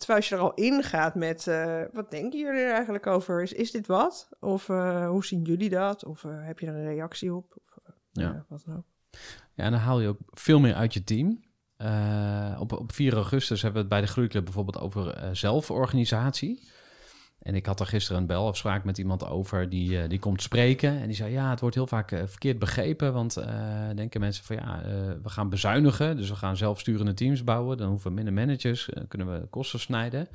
Terwijl 0.00 0.18
als 0.18 0.28
je 0.28 0.34
er 0.34 0.40
al 0.40 0.54
ingaat 0.54 1.14
met, 1.14 1.46
eh, 1.46 1.82
wat 1.92 2.10
denken 2.10 2.38
jullie 2.38 2.60
er 2.60 2.72
eigenlijk 2.74 3.06
over? 3.06 3.42
Is, 3.42 3.52
is 3.52 3.70
dit 3.70 3.86
wat? 3.86 4.28
Of 4.40 4.68
eh, 4.68 5.08
hoe 5.08 5.24
zien 5.24 5.42
jullie 5.42 5.70
dat? 5.70 6.04
Of 6.04 6.24
eh, 6.24 6.30
heb 6.34 6.58
je 6.58 6.66
er 6.66 6.74
een 6.74 6.84
reactie 6.94 7.34
op? 7.34 7.56
Of, 7.64 7.78
Ja. 8.12 8.44
wat 8.48 8.62
dan 8.66 8.76
ook. 8.76 8.84
Ja, 9.54 9.64
en 9.64 9.70
dan 9.70 9.80
haal 9.80 10.00
je 10.00 10.08
ook 10.08 10.18
veel 10.26 10.60
meer 10.60 10.74
uit 10.74 10.94
je 10.94 11.04
team. 11.04 11.40
Op, 12.58 12.72
op 12.72 12.92
4 12.92 13.14
augustus 13.14 13.62
hebben 13.62 13.82
we 13.82 13.88
het 13.88 13.98
bij 13.98 14.06
de 14.06 14.12
Groeiclub 14.12 14.44
bijvoorbeeld 14.44 14.78
over 14.78 15.36
zelforganisatie. 15.36 16.68
En 17.40 17.54
ik 17.54 17.66
had 17.66 17.80
er 17.80 17.86
gisteren 17.86 18.20
een 18.20 18.26
belafspraak 18.26 18.84
met 18.84 18.98
iemand 18.98 19.26
over 19.26 19.68
die, 19.68 20.02
eh, 20.02 20.08
die 20.08 20.18
komt 20.18 20.42
spreken. 20.42 21.00
En 21.00 21.06
die 21.06 21.16
zei, 21.16 21.32
ja, 21.32 21.50
het 21.50 21.60
wordt 21.60 21.74
heel 21.74 21.86
vaak 21.86 22.12
eh, 22.12 22.22
verkeerd 22.26 22.58
begrepen. 22.58 23.12
Want 23.12 23.36
eh, 23.36 23.88
denken 23.94 24.20
mensen 24.20 24.44
van, 24.44 24.56
ja, 24.56 24.82
we 25.22 25.28
gaan 25.28 25.48
bezuinigen. 25.48 26.16
Dus 26.16 26.28
we 26.28 26.36
gaan 26.36 26.56
zelfsturende 26.56 27.14
teams 27.14 27.44
bouwen. 27.44 27.76
Dan 27.76 27.88
hoeven 27.88 28.08
we 28.08 28.14
minder 28.14 28.32
managers, 28.34 28.88
kunnen 29.08 29.32
we 29.32 29.46
kosten 29.46 29.80
snijden. 29.80 30.28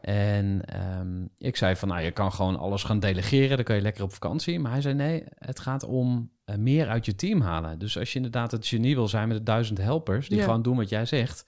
En 0.00 0.62
ehm, 0.64 1.24
ik 1.38 1.56
zei 1.56 1.76
van, 1.76 1.88
nou, 1.88 2.00
je 2.00 2.10
kan 2.10 2.32
gewoon 2.32 2.58
alles 2.58 2.82
gaan 2.82 3.00
delegeren, 3.00 3.56
dan 3.56 3.64
kan 3.64 3.76
je 3.76 3.82
lekker 3.82 4.02
op 4.02 4.12
vakantie. 4.12 4.60
Maar 4.60 4.72
hij 4.72 4.80
zei, 4.80 4.94
nee, 4.94 5.24
het 5.34 5.60
gaat 5.60 5.84
om 5.84 6.30
meer 6.56 6.88
uit 6.88 7.06
je 7.06 7.14
team 7.14 7.40
halen. 7.40 7.78
Dus 7.78 7.98
als 7.98 8.10
je 8.10 8.16
inderdaad 8.16 8.50
het 8.50 8.66
genie 8.66 8.94
wil 8.94 9.08
zijn 9.08 9.28
met 9.28 9.36
de 9.36 9.42
duizend 9.42 9.78
helpers, 9.78 10.28
die 10.28 10.38
Ja. 10.38 10.44
gewoon 10.44 10.62
doen 10.62 10.76
wat 10.76 10.88
jij 10.88 11.04
zegt. 11.06 11.46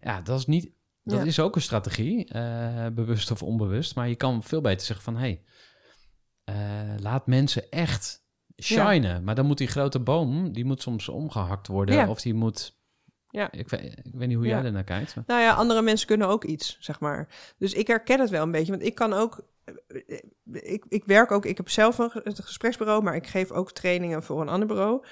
Ja, 0.00 0.20
dat 0.20 0.38
is 0.38 0.46
niet, 0.46 0.70
dat 1.10 1.18
Ja. 1.20 1.24
is 1.26 1.40
ook 1.40 1.54
een 1.56 1.62
strategie, 1.62 2.28
eh, 2.28 2.86
bewust 2.92 3.30
of 3.30 3.42
onbewust. 3.42 3.94
Maar 3.94 4.08
je 4.08 4.14
kan 4.14 4.42
veel 4.42 4.60
beter 4.60 4.86
zeggen 4.86 5.04
van, 5.04 5.16
hey, 5.16 5.42
eh, 6.44 6.54
laat 6.98 7.26
mensen 7.26 7.70
echt 7.70 8.24
shinen. 8.62 9.24
Maar 9.24 9.34
dan 9.34 9.46
moet 9.46 9.58
die 9.58 9.66
grote 9.68 9.98
boom, 10.00 10.52
die 10.52 10.64
moet 10.64 10.82
soms 10.82 11.08
omgehakt 11.08 11.66
worden. 11.66 11.94
Ja. 11.94 12.08
Of 12.08 12.20
die 12.20 12.34
moet, 12.34 12.78
Ja. 13.30 13.52
ik, 13.52 13.68
weet, 13.68 13.82
ik 14.02 14.14
weet 14.14 14.28
niet 14.28 14.36
hoe 14.36 14.46
jij 14.46 14.64
ernaar 14.64 14.84
kijkt. 14.84 15.14
maar- 15.14 15.24
Nou 15.26 15.40
ja, 15.40 15.52
andere 15.52 15.82
mensen 15.82 16.06
kunnen 16.06 16.28
ook 16.28 16.44
iets, 16.44 16.76
zeg 16.80 17.00
maar. 17.00 17.28
Dus 17.58 17.72
ik 17.72 17.86
herken 17.86 18.20
het 18.20 18.30
wel 18.30 18.42
een 18.42 18.50
beetje, 18.50 18.72
want 18.72 18.84
ik 18.84 18.94
kan 18.94 19.12
ook... 19.12 19.48
Ik, 20.52 20.84
ik 20.88 21.04
werk 21.04 21.30
ook, 21.30 21.44
ik 21.44 21.56
heb 21.56 21.68
zelf 21.68 21.98
een 21.98 22.10
het 22.24 22.40
gespreksbureau, 22.40 23.02
maar 23.02 23.14
ik 23.14 23.26
geef 23.26 23.50
ook 23.50 23.72
trainingen 23.72 24.22
voor 24.22 24.40
een 24.40 24.48
ander 24.48 24.68
bureau. 24.68 25.04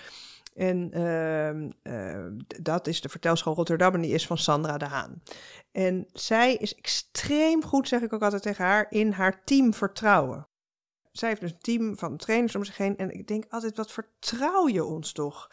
En 0.58 0.92
ehm, 0.92 1.70
eh, 1.82 2.26
d- 2.46 2.64
dat 2.64 2.86
is 2.86 3.00
de 3.00 3.08
Vertelschool 3.08 3.54
Rotterdam 3.54 3.94
en 3.94 4.00
die 4.00 4.12
is 4.12 4.26
van 4.26 4.38
Sandra 4.38 4.78
de 4.78 4.84
Haan. 4.84 5.22
En 5.72 6.06
zij 6.12 6.54
is 6.54 6.74
extreem 6.74 7.64
goed, 7.64 7.88
zeg 7.88 8.00
ik 8.00 8.12
ook 8.12 8.22
altijd 8.22 8.42
tegen 8.42 8.64
haar, 8.64 8.86
in 8.90 9.12
haar 9.12 9.44
team 9.44 9.74
vertrouwen. 9.74 10.48
Zij 11.12 11.28
heeft 11.28 11.40
dus 11.40 11.50
een 11.50 11.58
team 11.58 11.98
van 11.98 12.16
trainers 12.16 12.54
om 12.54 12.64
zich 12.64 12.76
heen. 12.76 12.96
En 12.96 13.10
ik 13.10 13.26
denk 13.26 13.44
altijd, 13.48 13.76
wat 13.76 13.92
vertrouw 13.92 14.68
je 14.68 14.84
ons 14.84 15.12
toch? 15.12 15.50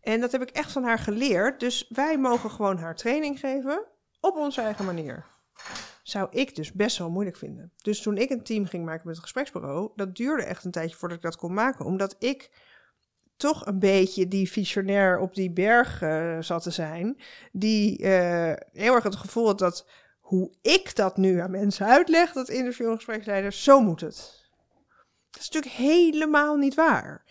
En 0.00 0.20
dat 0.20 0.32
heb 0.32 0.42
ik 0.42 0.50
echt 0.50 0.72
van 0.72 0.84
haar 0.84 0.98
geleerd. 0.98 1.60
Dus 1.60 1.86
wij 1.88 2.18
mogen 2.18 2.50
gewoon 2.50 2.78
haar 2.78 2.96
training 2.96 3.38
geven 3.40 3.84
op 4.20 4.36
onze 4.36 4.60
eigen 4.60 4.84
manier. 4.84 5.24
Zou 6.02 6.28
ik 6.30 6.54
dus 6.54 6.72
best 6.72 6.98
wel 6.98 7.10
moeilijk 7.10 7.36
vinden. 7.36 7.72
Dus 7.82 8.02
toen 8.02 8.16
ik 8.16 8.30
een 8.30 8.42
team 8.42 8.66
ging 8.66 8.84
maken 8.84 9.02
met 9.04 9.14
het 9.14 9.24
gespreksbureau, 9.24 9.90
dat 9.96 10.16
duurde 10.16 10.42
echt 10.42 10.64
een 10.64 10.70
tijdje 10.70 10.96
voordat 10.96 11.16
ik 11.16 11.22
dat 11.24 11.36
kon 11.36 11.54
maken. 11.54 11.84
Omdat 11.84 12.16
ik 12.18 12.50
toch 13.36 13.66
een 13.66 13.78
beetje 13.78 14.28
die 14.28 14.50
visionair 14.50 15.18
op 15.18 15.34
die 15.34 15.50
berg 15.50 16.02
eh, 16.02 16.36
zat 16.40 16.62
te 16.62 16.70
zijn. 16.70 17.20
Die 17.52 17.98
eh, 17.98 18.52
heel 18.72 18.94
erg 18.94 19.04
het 19.04 19.16
gevoel 19.16 19.46
had 19.46 19.58
dat 19.58 19.86
hoe 20.20 20.52
ik 20.62 20.96
dat 20.96 21.16
nu 21.16 21.40
aan 21.40 21.50
mensen 21.50 21.86
uitleg, 21.86 22.32
dat 22.32 22.48
interview 22.48 22.88
en 22.88 22.96
gespreksleider, 22.96 23.52
zo 23.52 23.80
moet 23.80 24.00
het. 24.00 24.44
Dat 25.30 25.40
is 25.40 25.50
natuurlijk 25.50 25.74
helemaal 25.74 26.56
niet 26.56 26.74
waar. 26.74 27.24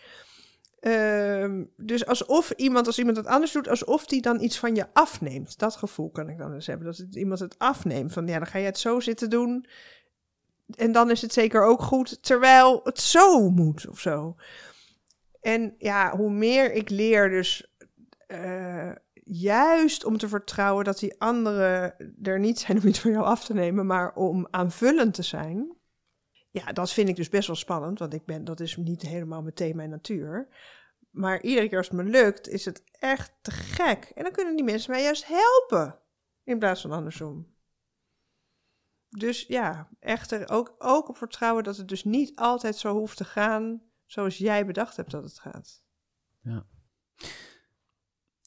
Ehm, 0.80 1.64
dus 1.76 2.06
alsof 2.06 2.50
iemand, 2.50 2.86
als 2.86 2.98
iemand 2.98 3.16
het 3.16 3.26
anders 3.26 3.52
doet, 3.52 3.68
alsof 3.68 4.06
die 4.06 4.22
dan 4.22 4.40
iets 4.40 4.58
van 4.58 4.74
je 4.74 4.86
afneemt. 4.92 5.58
Dat 5.58 5.76
gevoel 5.76 6.10
kan 6.10 6.28
ik 6.28 6.38
dan 6.38 6.54
eens 6.54 6.66
hebben. 6.66 6.86
Dat 6.86 6.96
het, 6.96 7.14
iemand 7.14 7.40
het 7.40 7.58
afneemt. 7.58 8.12
Van 8.12 8.26
ja, 8.26 8.38
dan 8.38 8.46
ga 8.46 8.58
je 8.58 8.64
het 8.64 8.78
zo 8.78 9.00
zitten 9.00 9.30
doen. 9.30 9.66
En 10.76 10.92
dan 10.92 11.10
is 11.10 11.22
het 11.22 11.32
zeker 11.32 11.64
ook 11.64 11.82
goed, 11.82 12.22
terwijl 12.22 12.80
het 12.84 13.00
zo 13.00 13.50
moet 13.50 13.88
of 13.88 14.00
zo. 14.00 14.36
En 15.46 15.74
ja, 15.78 16.16
hoe 16.16 16.30
meer 16.30 16.72
ik 16.72 16.90
leer, 16.90 17.28
dus 17.28 17.76
eh, 18.26 18.92
juist 19.24 20.04
om 20.04 20.18
te 20.18 20.28
vertrouwen 20.28 20.84
dat 20.84 20.98
die 20.98 21.20
anderen 21.20 21.94
er 22.22 22.38
niet 22.38 22.58
zijn 22.58 22.78
om 22.82 22.86
iets 22.86 23.00
van 23.00 23.10
jou 23.10 23.24
af 23.24 23.44
te 23.44 23.54
nemen, 23.54 23.86
maar 23.86 24.14
om 24.14 24.48
aanvullend 24.50 25.14
te 25.14 25.22
zijn. 25.22 25.76
Ja, 26.50 26.72
dat 26.72 26.92
vind 26.92 27.08
ik 27.08 27.16
dus 27.16 27.28
best 27.28 27.46
wel 27.46 27.56
spannend, 27.56 27.98
want 27.98 28.14
ik 28.14 28.24
ben, 28.24 28.44
dat 28.44 28.60
is 28.60 28.76
niet 28.76 29.02
helemaal 29.02 29.42
meteen 29.42 29.76
mijn 29.76 29.90
natuur. 29.90 30.48
Maar 31.10 31.42
iedere 31.42 31.68
keer 31.68 31.78
als 31.78 31.88
het 31.88 31.96
me 31.96 32.04
lukt, 32.04 32.48
is 32.48 32.64
het 32.64 32.82
echt 32.90 33.32
te 33.42 33.50
gek. 33.50 34.12
En 34.14 34.22
dan 34.22 34.32
kunnen 34.32 34.56
die 34.56 34.64
mensen 34.64 34.90
mij 34.90 35.02
juist 35.02 35.26
helpen, 35.26 35.98
in 36.44 36.58
plaats 36.58 36.80
van 36.80 36.92
andersom. 36.92 37.54
Dus 39.08 39.44
ja, 39.48 39.88
echt 40.00 40.30
er 40.30 40.50
ook, 40.50 40.74
ook 40.78 41.08
op 41.08 41.16
vertrouwen 41.16 41.64
dat 41.64 41.76
het 41.76 41.88
dus 41.88 42.04
niet 42.04 42.36
altijd 42.36 42.76
zo 42.76 42.92
hoeft 42.92 43.16
te 43.16 43.24
gaan 43.24 43.86
zoals 44.06 44.38
jij 44.38 44.66
bedacht 44.66 44.96
hebt 44.96 45.10
dat 45.10 45.22
het 45.22 45.38
gaat. 45.38 45.84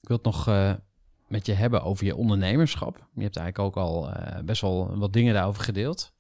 Ik 0.01 0.07
wil 0.07 0.17
het 0.17 0.25
nog 0.25 0.47
eh, 0.47 0.73
met 1.27 1.45
je 1.45 1.53
hebben 1.53 1.83
over 1.83 2.05
je 2.05 2.15
ondernemerschap. 2.15 3.07
Je 3.13 3.23
hebt 3.23 3.37
eigenlijk 3.37 3.77
ook 3.77 3.83
al 3.83 4.11
eh, 4.11 4.43
best 4.43 4.61
wel 4.61 4.97
wat 4.97 5.13
dingen 5.13 5.33
daarover 5.33 5.63
gedeeld. 5.63 6.13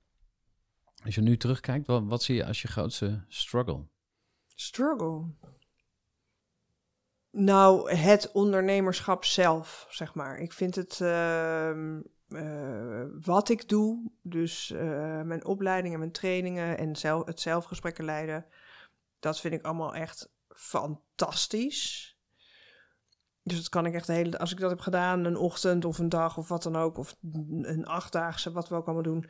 Als 1.05 1.15
je 1.15 1.21
nu 1.21 1.37
terugkijkt, 1.37 1.87
wat, 1.87 2.03
wat 2.05 2.23
zie 2.23 2.35
je 2.35 2.45
als 2.45 2.61
je 2.61 2.67
grootste 2.67 3.23
struggle? 3.27 3.87
Struggle. 4.55 5.25
Nou, 7.31 7.91
het 7.91 8.31
ondernemerschap 8.31 9.25
zelf, 9.25 9.87
zeg 9.89 10.13
maar. 10.13 10.37
Ik 10.37 10.53
vind 10.53 10.75
het 10.75 11.01
ehm, 11.01 12.01
eh, 12.27 13.05
wat 13.21 13.49
ik 13.49 13.69
doe, 13.69 14.11
dus 14.21 14.69
mijn 15.23 15.45
opleidingen, 15.45 15.99
mijn 15.99 16.11
trainingen 16.11 16.77
en 16.77 16.95
zelf, 16.95 17.25
het 17.25 17.39
zelfgesprekken 17.39 18.05
leiden, 18.05 18.45
dat 19.19 19.39
vind 19.39 19.53
ik 19.53 19.65
allemaal 19.65 19.95
echt 19.95 20.31
fantastisch. 20.47 22.17
Dus 23.43 23.57
dat 23.57 23.69
kan 23.69 23.85
ik 23.85 23.93
echt 23.93 24.07
de 24.07 24.13
hele, 24.13 24.39
als 24.39 24.51
ik 24.51 24.59
dat 24.59 24.69
heb 24.69 24.79
gedaan, 24.79 25.25
een 25.25 25.37
ochtend 25.37 25.85
of 25.85 25.97
een 25.97 26.09
dag 26.09 26.37
of 26.37 26.47
wat 26.47 26.63
dan 26.63 26.75
ook, 26.75 26.97
of 26.97 27.15
een 27.61 27.85
achtdaagse, 27.85 28.51
wat 28.51 28.69
we 28.69 28.75
ook 28.75 28.85
allemaal 28.85 29.03
doen, 29.03 29.29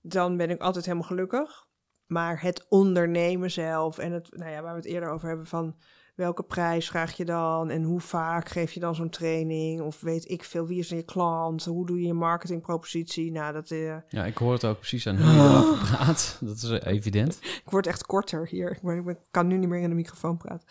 dan 0.00 0.36
ben 0.36 0.50
ik 0.50 0.60
altijd 0.60 0.84
helemaal 0.84 1.08
gelukkig. 1.08 1.66
Maar 2.06 2.42
het 2.42 2.66
ondernemen 2.68 3.50
zelf 3.50 3.98
en 3.98 4.12
het, 4.12 4.36
nou 4.36 4.50
ja, 4.50 4.62
waar 4.62 4.72
we 4.72 4.80
het 4.80 4.88
eerder 4.88 5.08
over 5.08 5.28
hebben 5.28 5.46
van 5.46 5.80
welke 6.14 6.42
prijs 6.42 6.88
vraag 6.88 7.16
je 7.16 7.24
dan 7.24 7.70
en 7.70 7.82
hoe 7.82 8.00
vaak 8.00 8.48
geef 8.48 8.72
je 8.72 8.80
dan 8.80 8.94
zo'n 8.94 9.10
training 9.10 9.80
of 9.80 10.00
weet 10.00 10.30
ik 10.30 10.44
veel, 10.44 10.66
wie 10.66 10.78
is 10.78 10.88
dan 10.88 10.98
je 10.98 11.04
klant, 11.04 11.64
hoe 11.64 11.86
doe 11.86 12.00
je 12.00 12.06
je 12.06 12.12
marketingpropositie, 12.14 13.32
nou 13.32 13.52
dat, 13.52 13.70
eh, 13.70 13.96
Ja, 14.08 14.24
ik 14.24 14.36
hoor 14.36 14.52
het 14.52 14.64
ook 14.64 14.78
precies 14.78 15.06
aan 15.06 15.16
hoe 15.22 15.32
je 15.32 15.38
erover 15.38 15.78
praat. 15.96 16.36
Dat 16.40 16.56
is 16.56 16.70
eh, 16.70 16.92
evident. 16.92 17.38
ik 17.42 17.70
word 17.70 17.86
echt 17.86 18.06
korter 18.06 18.46
hier, 18.48 18.70
ik, 18.70 18.82
ben, 18.82 18.96
ik 18.96 19.04
ben- 19.04 19.18
kan 19.30 19.46
nu 19.46 19.56
niet 19.58 19.68
meer 19.68 19.80
in 19.80 19.88
de 19.88 19.94
microfoon 19.94 20.36
praten. 20.36 20.68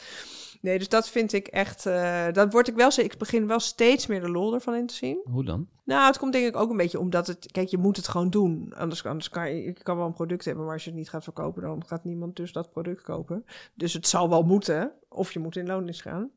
Nee, 0.64 0.78
dus 0.78 0.89
dat 0.89 1.09
vind 1.09 1.34
ik 1.34 1.47
echt, 1.47 1.86
eh 1.86 2.28
dat 2.32 2.51
word 2.51 2.68
ik 2.68 2.76
wel, 2.76 2.89
ik 2.95 3.18
begin 3.18 3.47
wel 3.47 3.59
steeds 3.59 4.07
meer 4.07 4.22
de 4.22 4.30
lol 4.30 4.53
ervan 4.53 4.76
in 4.76 4.88
te 4.88 4.93
zien. 4.93 5.22
Hoe 5.24 5.43
dan? 5.43 5.68
Nou, 5.84 6.05
het 6.05 6.18
komt 6.18 6.34
denk 6.34 6.47
ik 6.47 6.55
ook 6.55 6.70
een 6.70 6.78
beetje 6.78 6.99
omdat 6.99 7.28
het... 7.28 7.51
Kijk, 7.51 7.68
je 7.68 7.78
moet 7.78 7.97
het 7.97 8.07
gewoon 8.07 8.30
doen. 8.30 8.74
Anders, 8.76 9.05
anders 9.05 9.30
kan 9.30 9.55
je... 9.55 9.64
Je 9.64 9.74
kan 9.74 9.97
wel 9.97 10.05
een 10.05 10.14
product 10.14 10.45
hebben, 10.45 10.64
maar 10.64 10.74
als 10.74 10.84
je 10.84 10.89
het 10.89 10.99
niet 10.99 11.09
gaat 11.09 11.24
verkopen... 11.24 11.61
dan 11.61 11.86
gaat 11.86 12.03
niemand 12.03 12.36
dus 12.36 12.51
dat 12.51 12.72
product 12.72 13.01
kopen. 13.01 13.45
Dus 13.74 13.93
het 13.93 14.07
zal 14.07 14.30
wel 14.30 14.43
moeten. 14.43 14.91
Of 15.09 15.32
je 15.32 15.39
moet 15.39 15.55
in 15.55 15.68
loondienst 15.68 16.01
gaan. 16.01 16.32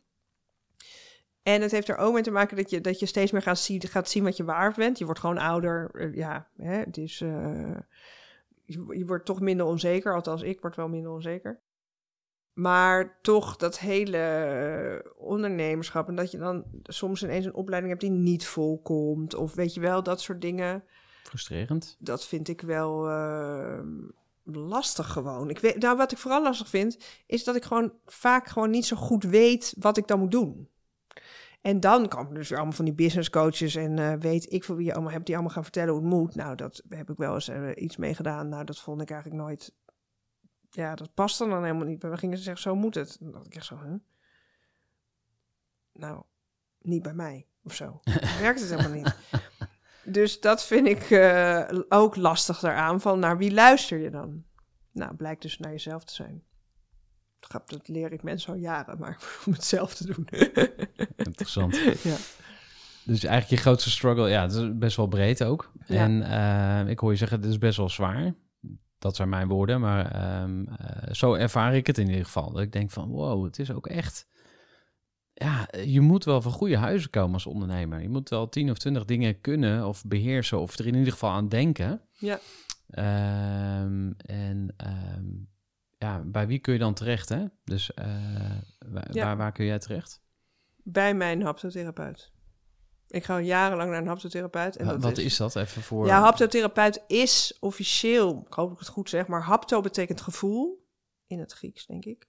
En 1.42 1.62
het 1.62 1.70
heeft 1.70 1.88
er 1.88 1.96
ook 1.96 2.12
mee 2.12 2.22
te 2.22 2.30
maken 2.30 2.56
dat 2.56 2.70
je, 2.70 2.80
dat 2.80 2.98
je 2.98 3.06
steeds 3.06 3.32
meer 3.32 3.42
gaat 3.42 3.58
zien, 3.58 3.82
gaat 3.82 4.08
zien 4.08 4.24
wat 4.24 4.36
je 4.36 4.44
waard 4.44 4.76
bent. 4.76 4.98
Je 4.98 5.04
wordt 5.04 5.20
gewoon 5.20 5.38
ouder. 5.38 5.90
eh, 5.94 6.14
Ja, 6.14 6.48
hè, 6.56 6.82
dus... 6.90 7.20
eh, 7.20 7.76
je, 8.64 8.84
je 8.88 9.06
wordt 9.06 9.24
toch 9.24 9.40
minder 9.40 9.66
onzeker. 9.66 10.14
Althans, 10.14 10.42
ik 10.42 10.60
word 10.60 10.76
wel 10.76 10.88
minder 10.88 11.10
onzeker. 11.12 11.60
Maar 12.56 13.18
toch 13.22 13.56
dat 13.56 13.78
hele 13.78 14.18
eh, 14.18 15.12
ondernemerschap. 15.16 16.08
En 16.08 16.14
dat 16.14 16.30
je 16.30 16.38
dan 16.38 16.64
soms 16.82 17.22
ineens 17.22 17.44
een 17.44 17.54
opleiding 17.54 17.92
hebt 17.92 18.04
die 18.04 18.20
niet 18.20 18.46
volkomt. 18.46 19.34
Of 19.34 19.54
weet 19.54 19.74
je 19.74 19.80
wel, 19.80 20.02
dat 20.02 20.20
soort 20.20 20.40
dingen. 20.40 20.84
Frustrerend. 21.22 21.96
Dat 21.98 22.26
vind 22.26 22.48
ik 22.48 22.60
wel 22.60 23.08
eh, 23.08 23.80
lastig 24.42 25.12
gewoon. 25.12 25.50
Ik 25.50 25.58
weet, 25.58 25.78
nou, 25.78 25.96
wat 25.96 26.12
ik 26.12 26.18
vooral 26.18 26.42
lastig 26.42 26.68
vind, 26.68 26.98
is 27.26 27.44
dat 27.44 27.56
ik 27.56 27.64
gewoon 27.64 27.92
vaak 28.06 28.46
gewoon 28.46 28.70
niet 28.70 28.86
zo 28.86 28.96
goed 28.96 29.24
weet 29.24 29.74
wat 29.78 29.96
ik 29.96 30.06
dan 30.06 30.18
moet 30.18 30.30
doen. 30.30 30.68
En 31.66 31.80
dan 31.80 32.08
komen 32.08 32.34
dus 32.34 32.48
weer 32.48 32.58
allemaal 32.58 32.76
van 32.76 32.84
die 32.84 32.94
business 32.94 33.30
coaches 33.30 33.74
en 33.74 33.98
eh, 33.98 34.12
weet 34.18 34.52
ik 34.52 34.64
veel 34.64 34.76
wie 34.76 34.86
je 34.86 34.94
allemaal 34.94 35.12
hebt 35.12 35.26
die 35.26 35.34
allemaal 35.34 35.54
gaan 35.54 35.62
vertellen 35.62 35.92
hoe 35.92 36.02
het 36.02 36.12
moet. 36.12 36.34
Nou, 36.34 36.56
dat 36.56 36.82
heb 36.88 37.10
ik 37.10 37.16
wel 37.16 37.34
eens 37.34 37.48
eh, 37.48 37.70
iets 37.74 37.96
mee 37.96 38.14
gedaan. 38.14 38.48
Nou, 38.48 38.64
dat 38.64 38.80
vond 38.80 39.00
ik 39.00 39.10
eigenlijk 39.10 39.42
nooit. 39.42 39.74
Ja, 40.70 40.94
dat 40.94 41.14
past 41.14 41.38
dan, 41.38 41.62
helemaal 41.62 41.86
niet. 41.86 42.02
Maar 42.02 42.10
we 42.10 42.16
gingen 42.16 42.36
ze 42.36 42.42
zeggen, 42.42 42.62
zo 42.62 42.74
moet 42.74 42.94
het. 42.94 43.16
Dan 43.20 43.32
dacht 43.32 43.46
ik 43.46 43.54
echt 43.54 43.66
zo, 43.66 43.78
huh? 43.84 43.94
Nou, 45.92 46.22
niet 46.78 47.02
bij 47.02 47.14
mij 47.14 47.46
of 47.62 47.74
zo. 47.74 48.00
Werkt 48.40 48.60
het 48.60 48.70
helemaal 48.70 49.02
niet. 49.02 49.16
Dus 50.04 50.40
dat 50.40 50.64
vind 50.64 50.86
ik 50.86 51.10
eh, 51.10 51.68
ook 51.88 52.16
lastig 52.16 52.58
daaraan. 52.58 53.00
Van 53.00 53.18
naar 53.18 53.38
wie 53.38 53.52
luister 53.52 53.98
je 53.98 54.10
dan? 54.10 54.44
Nou, 54.92 55.14
blijkt 55.14 55.42
dus 55.42 55.58
naar 55.58 55.70
jezelf 55.70 56.04
te 56.04 56.14
zijn. 56.14 56.42
Dat 57.66 57.88
leer 57.88 58.12
ik 58.12 58.22
mensen 58.22 58.52
al 58.52 58.58
jaren, 58.58 58.98
maar 58.98 59.18
om 59.46 59.52
het 59.52 59.64
zelf 59.64 59.94
te 59.94 60.06
doen. 60.06 60.28
Interessant. 61.16 61.76
ja. 62.02 62.16
Dus 63.04 63.24
eigenlijk 63.24 63.48
je 63.48 63.68
grootste 63.68 63.90
struggle, 63.90 64.28
ja, 64.28 64.42
het 64.42 64.52
is 64.52 64.78
best 64.78 64.96
wel 64.96 65.06
breed 65.06 65.44
ook. 65.44 65.72
Ja. 65.86 66.04
En 66.04 66.22
eh, 66.22 66.90
ik 66.90 66.98
hoor 66.98 67.10
je 67.10 67.16
zeggen, 67.16 67.40
het 67.40 67.48
is 67.48 67.58
best 67.58 67.76
wel 67.76 67.88
zwaar. 67.88 68.34
Dat 68.98 69.16
zijn 69.16 69.28
mijn 69.28 69.48
woorden, 69.48 69.80
maar 69.80 70.10
ehm, 70.12 70.66
eh, 70.66 71.12
zo 71.12 71.34
ervaar 71.34 71.74
ik 71.74 71.86
het 71.86 71.98
in 71.98 72.08
ieder 72.08 72.24
geval. 72.24 72.52
Dat 72.52 72.62
ik 72.62 72.72
denk 72.72 72.90
van, 72.90 73.08
wow, 73.08 73.44
het 73.44 73.58
is 73.58 73.70
ook 73.70 73.86
echt... 73.86 74.26
Ja, 75.32 75.68
je 75.84 76.00
moet 76.00 76.24
wel 76.24 76.42
van 76.42 76.52
goede 76.52 76.76
huizen 76.76 77.10
komen 77.10 77.32
als 77.34 77.46
ondernemer. 77.46 78.02
Je 78.02 78.08
moet 78.08 78.28
wel 78.28 78.48
tien 78.48 78.70
of 78.70 78.78
twintig 78.78 79.04
dingen 79.04 79.40
kunnen 79.40 79.86
of 79.86 80.04
beheersen 80.04 80.60
of 80.60 80.78
er 80.78 80.86
in 80.86 80.94
ieder 80.94 81.12
geval 81.12 81.30
aan 81.30 81.48
denken. 81.48 82.00
Ja. 82.18 82.38
Ehm, 82.90 84.10
en 84.16 84.74
ehm, 84.76 85.24
ja, 85.98 86.22
bij 86.24 86.46
wie 86.46 86.58
kun 86.58 86.72
je 86.72 86.78
dan 86.78 86.94
terecht, 86.94 87.28
hè? 87.28 87.44
Dus 87.64 87.94
eh, 87.94 88.06
waar, 88.86 89.14
Ja. 89.14 89.24
waar, 89.24 89.36
waar 89.36 89.52
kun 89.52 89.64
jij 89.64 89.78
terecht? 89.78 90.20
Bij 90.82 91.14
mijn 91.14 91.42
haptotherapeut. 91.42 92.32
Ik 93.08 93.24
ga 93.24 93.40
jarenlang 93.40 93.90
naar 93.90 94.00
een 94.00 94.06
haptotherapeut. 94.06 94.76
En 94.76 94.86
dat 94.86 95.02
Wat 95.02 95.18
is 95.18 95.36
dat 95.36 95.56
even 95.56 95.82
voor... 95.82 96.06
Ja, 96.06 96.20
haptotherapeut 96.20 97.04
is 97.06 97.56
officieel, 97.60 98.44
ik 98.46 98.52
hoop 98.52 98.68
dat 98.68 98.72
ik 98.72 98.78
het 98.78 98.94
goed 98.94 99.08
zeg, 99.08 99.26
maar 99.26 99.42
hapto 99.42 99.80
betekent 99.80 100.20
gevoel. 100.20 100.84
In 101.26 101.38
het 101.38 101.52
Grieks, 101.52 101.86
denk 101.86 102.04
ik. 102.04 102.28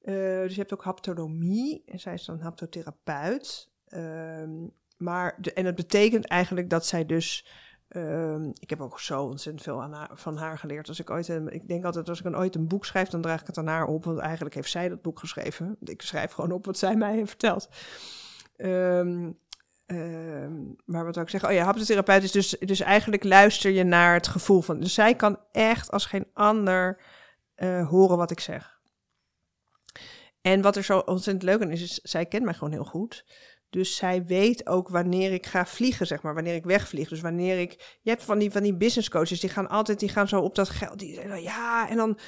Eh, 0.00 0.14
dus 0.14 0.52
je 0.52 0.60
hebt 0.60 0.72
ook 0.72 0.84
haptonomie 0.84 1.82
en 1.86 2.00
zij 2.00 2.14
is 2.14 2.24
dan 2.24 2.40
haptotherapeut. 2.40 3.70
Ehm, 3.86 4.66
maar 4.96 5.36
de, 5.40 5.52
en 5.52 5.64
het 5.64 5.74
betekent 5.74 6.26
eigenlijk 6.26 6.70
dat 6.70 6.86
zij 6.86 7.06
dus. 7.06 7.46
ehm, 7.88 8.50
ik 8.58 8.70
heb 8.70 8.80
ook 8.80 9.00
zo 9.00 9.22
ontzettend 9.22 9.64
veel 9.64 9.82
aan 9.82 9.92
haar, 9.92 10.10
van 10.12 10.36
haar 10.36 10.58
geleerd. 10.58 10.88
Als 10.88 11.00
ik 11.00 11.10
ooit, 11.10 11.28
een, 11.28 11.48
ik 11.48 11.68
denk 11.68 11.84
altijd 11.84 12.08
als 12.08 12.18
ik 12.18 12.24
een, 12.24 12.36
ooit 12.36 12.54
een 12.54 12.68
boek 12.68 12.84
schrijf, 12.84 13.08
dan 13.08 13.20
draag 13.20 13.40
ik 13.40 13.46
het 13.46 13.58
aan 13.58 13.66
haar 13.66 13.86
op. 13.86 14.04
Want 14.04 14.18
eigenlijk 14.18 14.54
heeft 14.54 14.70
zij 14.70 14.88
dat 14.88 15.02
boek 15.02 15.18
geschreven. 15.18 15.76
Ik 15.80 16.02
schrijf 16.02 16.32
gewoon 16.32 16.52
op 16.52 16.66
wat 16.66 16.78
zij 16.78 16.96
mij 16.96 17.14
heeft 17.14 17.28
verteld. 17.28 17.68
Ehm, 18.56 19.30
ehm, 19.86 20.62
maar 20.84 21.04
wat 21.04 21.14
wil 21.14 21.24
ik 21.24 21.30
zeggen? 21.30 21.48
Oh 21.48 21.54
ja, 21.54 21.64
haptotherapeut 21.64 22.22
is 22.22 22.32
dus, 22.32 22.50
dus 22.50 22.80
eigenlijk 22.80 23.24
luister 23.24 23.70
je 23.70 23.84
naar 23.84 24.14
het 24.14 24.28
gevoel 24.28 24.60
van. 24.60 24.80
Dus 24.80 24.94
zij 24.94 25.14
kan 25.14 25.38
echt 25.52 25.90
als 25.90 26.06
geen 26.06 26.26
ander 26.34 27.00
eh, 27.54 27.88
horen 27.88 28.16
wat 28.16 28.30
ik 28.30 28.40
zeg. 28.40 28.80
En 30.40 30.62
wat 30.62 30.76
er 30.76 30.84
zo 30.84 30.98
ontzettend 30.98 31.44
leuk 31.44 31.62
aan 31.62 31.70
is, 31.70 31.82
is 31.82 32.00
zij 32.02 32.26
kent 32.26 32.44
mij 32.44 32.54
gewoon 32.54 32.72
heel 32.72 32.84
goed. 32.84 33.24
Dus 33.70 33.96
zij 33.96 34.24
weet 34.24 34.66
ook 34.66 34.88
wanneer 34.88 35.32
ik 35.32 35.46
ga 35.46 35.66
vliegen, 35.66 36.06
zeg 36.06 36.22
maar, 36.22 36.34
wanneer 36.34 36.54
ik 36.54 36.64
wegvlieg. 36.64 37.08
Dus 37.08 37.20
wanneer 37.20 37.58
ik. 37.58 37.98
Je 38.02 38.10
hebt 38.10 38.22
van 38.22 38.38
die, 38.38 38.50
van 38.50 38.62
die 38.62 38.76
business 38.76 39.08
coaches, 39.08 39.40
die 39.40 39.50
gaan 39.50 39.68
altijd, 39.68 40.00
die 40.00 40.08
gaan 40.08 40.28
zo 40.28 40.40
op 40.40 40.54
dat 40.54 40.68
geld. 40.68 40.98
Die, 40.98 41.40
ja, 41.42 41.88
en 41.88 41.96
dan 41.96 42.18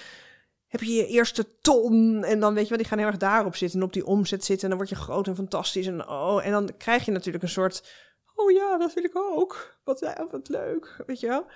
heb 0.74 0.82
je 0.82 0.94
je 0.94 1.06
eerste 1.06 1.60
ton. 1.60 2.24
En 2.24 2.40
dan 2.40 2.54
weet 2.54 2.62
je 2.62 2.68
wel, 2.68 2.78
die 2.78 2.86
gaan 2.86 2.98
heel 2.98 3.06
erg 3.06 3.16
daarop 3.16 3.56
zitten 3.56 3.80
en 3.80 3.86
op 3.86 3.92
die 3.92 4.06
omzet 4.06 4.44
zitten. 4.44 4.62
En 4.62 4.68
dan 4.68 4.78
word 4.78 4.88
je 4.98 5.04
groot 5.04 5.26
en 5.26 5.34
fantastisch. 5.34 5.86
En, 5.86 6.08
oh, 6.08 6.46
en 6.46 6.50
dan 6.50 6.76
krijg 6.76 7.04
je 7.04 7.10
natuurlijk 7.10 7.44
een 7.44 7.50
soort. 7.50 7.92
Oh 8.34 8.50
ja, 8.50 8.78
dat 8.78 8.94
wil 8.94 9.04
ik 9.04 9.16
ook. 9.16 9.78
Wat, 9.84 10.00
wat 10.30 10.48
leuk, 10.48 11.02
weet 11.06 11.20
je 11.20 11.26
wel. 11.26 11.46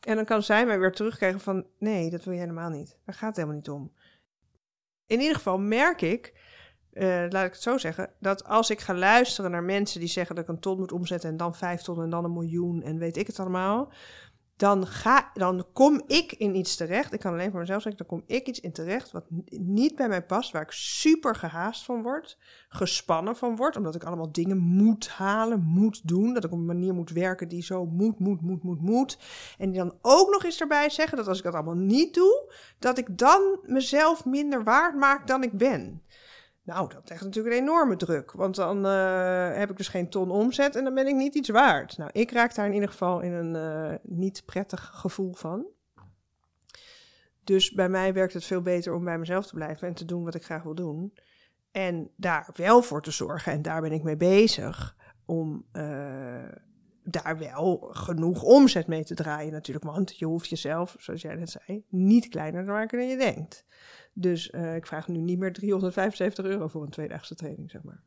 En 0.00 0.16
dan 0.16 0.24
kan 0.24 0.42
zij 0.42 0.66
mij 0.66 0.78
weer 0.78 0.92
terugkrijgen 0.92 1.40
van... 1.40 1.66
nee, 1.78 2.10
dat 2.10 2.24
wil 2.24 2.34
je 2.34 2.40
helemaal 2.40 2.70
niet. 2.70 2.98
Daar 3.04 3.14
gaat 3.14 3.28
het 3.28 3.36
helemaal 3.36 3.56
niet 3.56 3.70
om. 3.70 3.92
In 5.06 5.20
ieder 5.20 5.36
geval 5.36 5.58
merk 5.58 6.02
ik, 6.02 6.34
eh, 6.92 7.24
laat 7.28 7.46
ik 7.46 7.52
het 7.52 7.62
zo 7.62 7.78
zeggen... 7.78 8.12
dat 8.18 8.44
als 8.44 8.70
ik 8.70 8.80
ga 8.80 8.94
luisteren 8.94 9.50
naar 9.50 9.62
mensen 9.62 10.00
die 10.00 10.08
zeggen... 10.08 10.34
dat 10.34 10.44
ik 10.44 10.50
een 10.50 10.60
ton 10.60 10.78
moet 10.78 10.92
omzetten 10.92 11.30
en 11.30 11.36
dan 11.36 11.54
vijf 11.54 11.82
ton 11.82 12.02
en 12.02 12.10
dan 12.10 12.24
een 12.24 12.32
miljoen... 12.32 12.82
en 12.82 12.98
weet 12.98 13.16
ik 13.16 13.26
het 13.26 13.40
allemaal... 13.40 13.92
Dan, 14.60 14.86
ga, 14.86 15.30
dan 15.34 15.66
kom 15.72 16.02
ik 16.06 16.32
in 16.32 16.54
iets 16.54 16.76
terecht. 16.76 17.12
Ik 17.12 17.20
kan 17.20 17.32
alleen 17.32 17.50
voor 17.50 17.60
mezelf 17.60 17.82
zeggen, 17.82 18.06
dan 18.06 18.18
kom 18.18 18.36
ik 18.36 18.46
iets 18.46 18.60
in 18.60 18.72
terecht 18.72 19.10
wat 19.10 19.24
niet 19.50 19.94
bij 19.94 20.08
mij 20.08 20.22
past, 20.22 20.52
waar 20.52 20.62
ik 20.62 20.70
super 20.70 21.34
gehaast 21.34 21.84
van 21.84 22.02
word, 22.02 22.38
gespannen 22.68 23.36
van 23.36 23.56
word, 23.56 23.76
omdat 23.76 23.94
ik 23.94 24.04
allemaal 24.04 24.32
dingen 24.32 24.58
moet 24.58 25.08
halen, 25.08 25.62
moet 25.62 26.08
doen, 26.08 26.34
dat 26.34 26.44
ik 26.44 26.52
op 26.52 26.58
een 26.58 26.64
manier 26.64 26.94
moet 26.94 27.10
werken 27.10 27.48
die 27.48 27.62
zo 27.62 27.86
moet, 27.86 28.18
moet, 28.18 28.40
moet, 28.40 28.62
moet, 28.62 28.80
moet. 28.80 29.18
En 29.58 29.70
die 29.70 29.78
dan 29.78 29.94
ook 30.02 30.30
nog 30.30 30.44
eens 30.44 30.60
erbij 30.60 30.90
zeggen 30.90 31.16
dat 31.16 31.28
als 31.28 31.38
ik 31.38 31.44
dat 31.44 31.54
allemaal 31.54 31.74
niet 31.74 32.14
doe, 32.14 32.52
dat 32.78 32.98
ik 32.98 33.18
dan 33.18 33.58
mezelf 33.62 34.24
minder 34.24 34.64
waard 34.64 34.94
maak 34.94 35.26
dan 35.26 35.42
ik 35.42 35.52
ben. 35.52 36.02
Nou, 36.70 36.88
dat 36.88 37.08
legt 37.08 37.22
natuurlijk 37.22 37.54
een 37.54 37.62
enorme 37.62 37.96
druk. 37.96 38.32
Want 38.32 38.54
dan 38.54 38.86
eh, 38.86 39.56
heb 39.56 39.70
ik 39.70 39.76
dus 39.76 39.88
geen 39.88 40.08
ton 40.08 40.30
omzet 40.30 40.76
en 40.76 40.84
dan 40.84 40.94
ben 40.94 41.06
ik 41.06 41.14
niet 41.14 41.34
iets 41.34 41.48
waard. 41.48 41.96
Nou, 41.96 42.10
ik 42.12 42.30
raak 42.30 42.54
daar 42.54 42.66
in 42.66 42.72
ieder 42.72 42.88
geval 42.88 43.20
in 43.20 43.32
een 43.32 43.56
eh, 43.56 43.98
niet 44.02 44.42
prettig 44.44 44.90
gevoel 44.94 45.34
van. 45.34 45.66
Dus 47.44 47.70
bij 47.70 47.88
mij 47.88 48.12
werkt 48.12 48.32
het 48.32 48.44
veel 48.44 48.60
beter 48.60 48.94
om 48.94 49.04
bij 49.04 49.18
mezelf 49.18 49.46
te 49.46 49.54
blijven 49.54 49.88
en 49.88 49.94
te 49.94 50.04
doen 50.04 50.24
wat 50.24 50.34
ik 50.34 50.44
graag 50.44 50.62
wil 50.62 50.74
doen. 50.74 51.18
En 51.70 52.10
daar 52.16 52.50
wel 52.54 52.82
voor 52.82 53.02
te 53.02 53.10
zorgen, 53.10 53.52
en 53.52 53.62
daar 53.62 53.80
ben 53.80 53.92
ik 53.92 54.02
mee 54.02 54.16
bezig, 54.16 54.96
om 55.24 55.66
eh, 55.72 56.48
daar 57.04 57.38
wel 57.38 57.88
genoeg 57.90 58.42
omzet 58.42 58.86
mee 58.86 59.04
te 59.04 59.14
draaien 59.14 59.52
natuurlijk. 59.52 59.86
Want 59.86 60.18
je 60.18 60.26
hoeft 60.26 60.48
jezelf, 60.48 60.96
zoals 60.98 61.22
jij 61.22 61.34
net 61.34 61.50
zei, 61.50 61.84
niet 61.88 62.28
kleiner 62.28 62.64
te 62.64 62.70
maken 62.70 62.98
dan 62.98 63.08
je 63.08 63.16
denkt. 63.16 63.64
Dus 64.12 64.50
eh, 64.50 64.74
ik 64.76 64.86
vraag 64.86 65.08
nu 65.08 65.18
niet 65.20 65.38
meer 65.38 65.52
375 65.52 66.44
euro 66.44 66.68
voor 66.68 66.82
een 66.82 66.90
tweedaagse 66.90 67.34
training, 67.34 67.70
zeg 67.70 67.82
maar. 67.82 68.02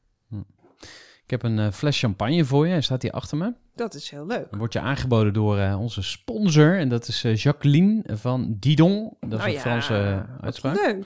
Ik 1.23 1.29
heb 1.29 1.43
een 1.43 1.59
eh, 1.59 1.71
fles 1.71 1.99
champagne 1.99 2.45
voor 2.45 2.65
je. 2.65 2.71
Hij 2.71 2.81
staat 2.81 3.01
hier 3.01 3.11
achter 3.11 3.37
me. 3.37 3.53
Dat 3.75 3.93
is 3.93 4.09
heel 4.09 4.25
leuk. 4.25 4.49
Dan 4.49 4.59
wordt 4.59 4.73
je 4.73 4.79
aangeboden 4.79 5.33
door 5.33 5.57
eh, 5.57 5.79
onze 5.79 6.01
sponsor. 6.01 6.77
En 6.79 6.89
dat 6.89 7.07
is 7.07 7.21
Jacqueline 7.43 8.03
van 8.17 8.55
Didon. 8.59 9.03
Dat 9.19 9.31
is 9.31 9.37
Nou 9.37 9.43
een 9.47 9.51
ja, 9.53 9.59
Franse 9.59 10.25
uitspraak. 10.41 10.75
Leuk. 10.75 11.05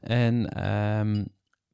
En 0.00 0.48
ehm, 0.52 1.24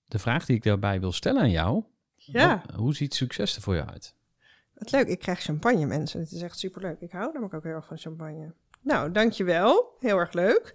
de 0.05 0.19
vraag 0.19 0.47
die 0.47 0.57
ik 0.57 0.63
daarbij 0.63 1.01
wil 1.01 1.13
stellen 1.13 1.41
aan 1.43 1.51
jou. 1.51 1.83
Ja, 2.17 2.63
wat- 2.67 2.77
hoe 2.77 2.95
ziet 2.95 3.15
succes 3.15 3.57
er 3.57 3.63
voor 3.63 3.75
jou 3.75 3.89
uit? 3.89 4.15
wat 4.75 4.91
leuk. 4.91 5.07
Ik 5.07 5.19
krijg 5.19 5.41
champagne, 5.41 5.87
mensen. 5.87 6.21
Het 6.21 6.33
is 6.33 6.43
echt 6.43 6.59
superleuk. 6.59 7.01
Ik 7.01 7.13
hou 7.13 7.27
namelijk 7.33 7.55
ook 7.55 7.63
heel 7.65 7.73
erg 7.73 7.87
van 7.87 7.99
champagne. 7.99 8.53
Nou, 8.83 9.13
dankjewel. 9.13 9.97
Heel 9.99 10.19
erg 10.19 10.33
leuk. 10.33 10.73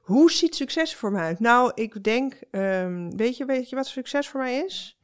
Hoe 0.00 0.30
ziet 0.30 0.54
succes 0.54 0.94
voor 0.96 1.12
mij 1.12 1.22
uit? 1.22 1.40
Nou, 1.40 1.72
ik 1.74 2.04
denk, 2.04 2.34
ehm, 2.50 3.10
weet, 3.10 3.36
je, 3.36 3.44
weet 3.44 3.68
je 3.68 3.76
wat 3.76 3.86
succes 3.86 4.28
voor 4.28 4.40
mij 4.40 4.58
is? 4.64 4.98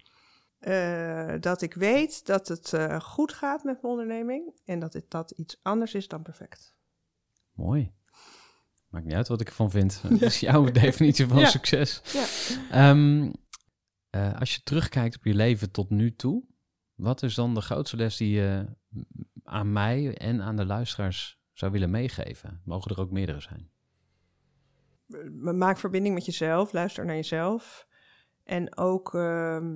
Eh, 0.58 1.34
dat 1.40 1.62
ik 1.62 1.74
weet 1.74 2.26
dat 2.26 2.48
het 2.48 2.72
eh, 2.72 3.00
goed 3.00 3.32
gaat 3.32 3.64
met 3.64 3.82
mijn 3.82 3.92
onderneming 3.92 4.60
en 4.64 4.78
dat 4.78 4.92
het, 4.92 5.10
dat 5.10 5.30
iets 5.30 5.58
anders 5.62 5.94
is 5.94 6.08
dan 6.08 6.22
perfect. 6.22 6.74
Mooi. 7.52 7.92
Maakt 8.88 9.04
niet 9.04 9.14
uit 9.14 9.28
wat 9.28 9.40
ik 9.40 9.48
ervan 9.48 9.70
vind. 9.70 10.00
Dat 10.08 10.20
is 10.22 10.40
jouw 10.40 10.64
definitie 10.64 11.26
van 11.26 11.38
Ja. 11.38 11.46
succes. 11.48 12.00
Ja. 12.12 12.24
Ehm, 12.70 13.32
eh, 14.10 14.40
als 14.40 14.54
je 14.54 14.62
terugkijkt 14.62 15.16
op 15.16 15.24
je 15.24 15.34
leven 15.34 15.70
tot 15.70 15.90
nu 15.90 16.16
toe, 16.16 16.44
wat 16.94 17.22
is 17.22 17.34
dan 17.34 17.54
de 17.54 17.60
grootste 17.60 17.96
les 17.96 18.16
die 18.16 18.30
je 18.34 18.66
aan 19.44 19.72
mij 19.72 20.16
en 20.16 20.42
aan 20.42 20.56
de 20.56 20.64
luisteraars 20.66 21.38
zou 21.52 21.72
willen 21.72 21.90
meegeven? 21.90 22.60
Mogen 22.64 22.90
er 22.90 23.00
ook 23.00 23.10
meerdere 23.10 23.40
zijn? 23.40 23.70
Ma- 25.30 25.52
Maak 25.52 25.78
verbinding 25.78 26.14
met 26.14 26.24
jezelf, 26.24 26.72
luister 26.72 27.04
naar 27.04 27.14
jezelf. 27.14 27.86
En 28.44 28.76
ook, 28.76 29.14
ehm, 29.14 29.74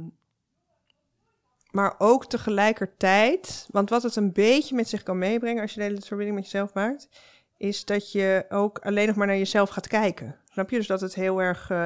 maar 1.70 1.94
ook 1.98 2.26
tegelijkertijd, 2.26 3.66
want 3.70 3.90
wat 3.90 4.02
het 4.02 4.16
een 4.16 4.32
beetje 4.32 4.74
met 4.74 4.88
zich 4.88 5.02
kan 5.02 5.18
meebrengen 5.18 5.62
als 5.62 5.74
je 5.74 5.80
de 5.80 5.86
hele 5.86 6.00
verbinding 6.00 6.34
met 6.38 6.44
jezelf 6.50 6.74
maakt, 6.74 7.08
is 7.56 7.84
dat 7.84 8.12
je 8.12 8.44
ook 8.48 8.78
alleen 8.78 9.06
nog 9.06 9.16
maar 9.16 9.26
naar 9.26 9.36
jezelf 9.36 9.68
gaat 9.70 9.86
kijken. 9.86 10.36
Snap 10.52 10.70
je? 10.70 10.76
Dus 10.76 10.86
dat 10.86 11.00
het 11.00 11.14
heel 11.14 11.42
erg 11.42 11.70
eh 11.70 11.76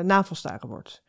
navelstaren 0.00 0.68
wordt. 0.68 1.02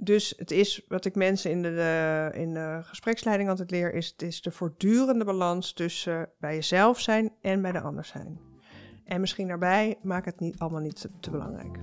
Dus 0.00 0.34
het 0.36 0.50
is 0.50 0.84
wat 0.88 1.04
ik 1.04 1.14
mensen 1.14 1.50
in 1.50 1.62
de, 1.62 1.70
de- 1.74 2.38
in 2.38 2.54
de 2.54 2.78
gespreksleiding 2.82 3.48
altijd 3.48 3.70
leer, 3.70 3.94
is 3.94 4.08
het 4.08 4.22
is 4.22 4.40
de 4.42 4.50
voortdurende 4.50 5.24
balans 5.24 5.72
tussen 5.72 6.30
bij 6.38 6.54
jezelf 6.54 7.00
zijn 7.00 7.34
en 7.40 7.62
bij 7.62 7.72
de 7.72 7.80
ander 7.80 8.04
zijn. 8.04 8.47
En 9.08 9.20
misschien 9.20 9.48
daarbij, 9.48 9.96
maak 10.02 10.24
het 10.24 10.40
niet, 10.40 10.58
allemaal 10.58 10.80
niet 10.80 11.00
te, 11.00 11.10
te 11.20 11.30
belangrijk. 11.30 11.78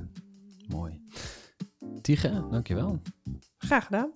Mooi. 0.67 1.01
Tige, 2.01 2.43
dankjewel. 2.51 3.01
Graag 3.57 3.85
gedaan. 3.85 4.11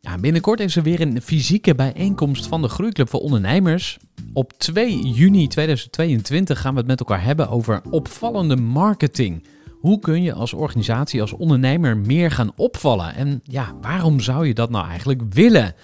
Ja, 0.00 0.18
binnenkort 0.18 0.60
is 0.60 0.76
er 0.76 0.82
weer 0.82 1.00
een 1.00 1.22
fysieke 1.22 1.74
bijeenkomst 1.74 2.46
van 2.46 2.62
de 2.62 2.68
Groeiclub 2.68 3.08
voor 3.08 3.20
Ondernemers. 3.20 3.98
Op 4.32 4.52
2 4.52 4.98
juni 4.98 5.48
2022 5.48 6.60
gaan 6.60 6.72
we 6.72 6.78
het 6.78 6.88
met 6.88 7.00
elkaar 7.00 7.22
hebben 7.22 7.48
over 7.48 7.82
opvallende 7.90 8.56
marketing. 8.56 9.46
Hoe 9.80 9.98
kun 9.98 10.22
je 10.22 10.32
als 10.32 10.52
organisatie, 10.52 11.20
als 11.20 11.32
ondernemer 11.32 11.96
meer 11.96 12.30
gaan 12.30 12.52
opvallen? 12.56 13.14
En 13.14 13.40
ja, 13.44 13.74
waarom 13.80 14.20
zou 14.20 14.46
je 14.46 14.54
dat 14.54 14.70
nou 14.70 14.88
eigenlijk 14.88 15.22
willen? 15.28 15.74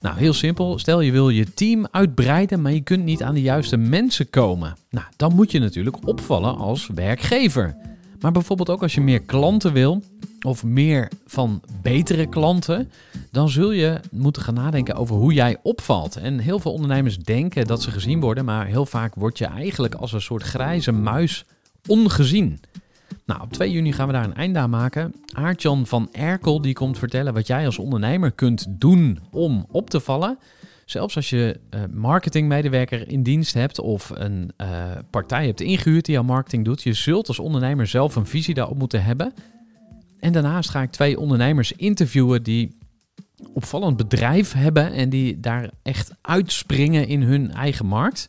Nou, 0.00 0.18
heel 0.18 0.32
simpel. 0.32 0.78
Stel 0.78 1.00
je 1.00 1.12
wil 1.12 1.28
je 1.28 1.54
team 1.54 1.86
uitbreiden, 1.90 2.62
maar 2.62 2.72
je 2.72 2.80
kunt 2.80 3.04
niet 3.04 3.22
aan 3.22 3.34
de 3.34 3.42
juiste 3.42 3.76
mensen 3.76 4.30
komen. 4.30 4.76
Nou, 4.90 5.06
dan 5.16 5.34
moet 5.34 5.50
je 5.50 5.58
natuurlijk 5.58 6.08
opvallen 6.08 6.56
als 6.56 6.88
werkgever. 6.94 7.76
Maar 8.20 8.32
bijvoorbeeld 8.32 8.70
ook 8.70 8.82
als 8.82 8.94
je 8.94 9.00
meer 9.00 9.20
klanten 9.20 9.72
wil, 9.72 10.02
of 10.42 10.64
meer 10.64 11.10
van 11.26 11.62
betere 11.82 12.26
klanten, 12.26 12.90
dan 13.30 13.48
zul 13.48 13.70
je 13.70 14.00
moeten 14.10 14.42
gaan 14.42 14.54
nadenken 14.54 14.94
over 14.94 15.16
hoe 15.16 15.32
jij 15.32 15.56
opvalt. 15.62 16.16
En 16.16 16.38
heel 16.38 16.58
veel 16.58 16.72
ondernemers 16.72 17.18
denken 17.18 17.66
dat 17.66 17.82
ze 17.82 17.90
gezien 17.90 18.20
worden, 18.20 18.44
maar 18.44 18.66
heel 18.66 18.86
vaak 18.86 19.14
word 19.14 19.38
je 19.38 19.46
eigenlijk 19.46 19.94
als 19.94 20.12
een 20.12 20.20
soort 20.20 20.42
grijze 20.42 20.92
muis 20.92 21.44
ongezien. 21.86 22.60
Nou, 23.30 23.42
op 23.42 23.52
2 23.52 23.70
juni 23.70 23.92
gaan 23.92 24.06
we 24.06 24.12
daar 24.12 24.24
een 24.24 24.34
eind 24.34 24.56
aan 24.56 24.70
maken. 24.70 25.14
Aartjan 25.32 25.86
van 25.86 26.08
Erkel 26.12 26.60
die 26.60 26.72
komt 26.72 26.98
vertellen 26.98 27.34
wat 27.34 27.46
jij 27.46 27.66
als 27.66 27.78
ondernemer 27.78 28.32
kunt 28.32 28.66
doen 28.68 29.18
om 29.30 29.66
op 29.70 29.90
te 29.90 30.00
vallen. 30.00 30.38
Zelfs 30.84 31.16
als 31.16 31.30
je 31.30 31.60
eh, 31.70 31.80
marketingmedewerker 31.92 33.08
in 33.08 33.22
dienst 33.22 33.54
hebt 33.54 33.80
of 33.80 34.10
een 34.14 34.52
eh, 34.56 34.68
partij 35.10 35.46
hebt 35.46 35.60
ingehuurd 35.60 36.04
die 36.04 36.14
jouw 36.14 36.24
marketing 36.24 36.64
doet, 36.64 36.82
je 36.82 36.92
zult 36.92 37.28
als 37.28 37.38
ondernemer 37.38 37.86
zelf 37.86 38.16
een 38.16 38.26
visie 38.26 38.54
daarop 38.54 38.78
moeten 38.78 39.04
hebben. 39.04 39.32
En 40.18 40.32
daarnaast 40.32 40.70
ga 40.70 40.82
ik 40.82 40.90
twee 40.90 41.18
ondernemers 41.18 41.72
interviewen 41.72 42.42
die 42.42 42.78
opvallend 43.52 43.96
bedrijf 43.96 44.52
hebben 44.52 44.92
en 44.92 45.08
die 45.08 45.40
daar 45.40 45.70
echt 45.82 46.12
uitspringen 46.20 47.06
in 47.06 47.22
hun 47.22 47.52
eigen 47.52 47.86
markt. 47.86 48.28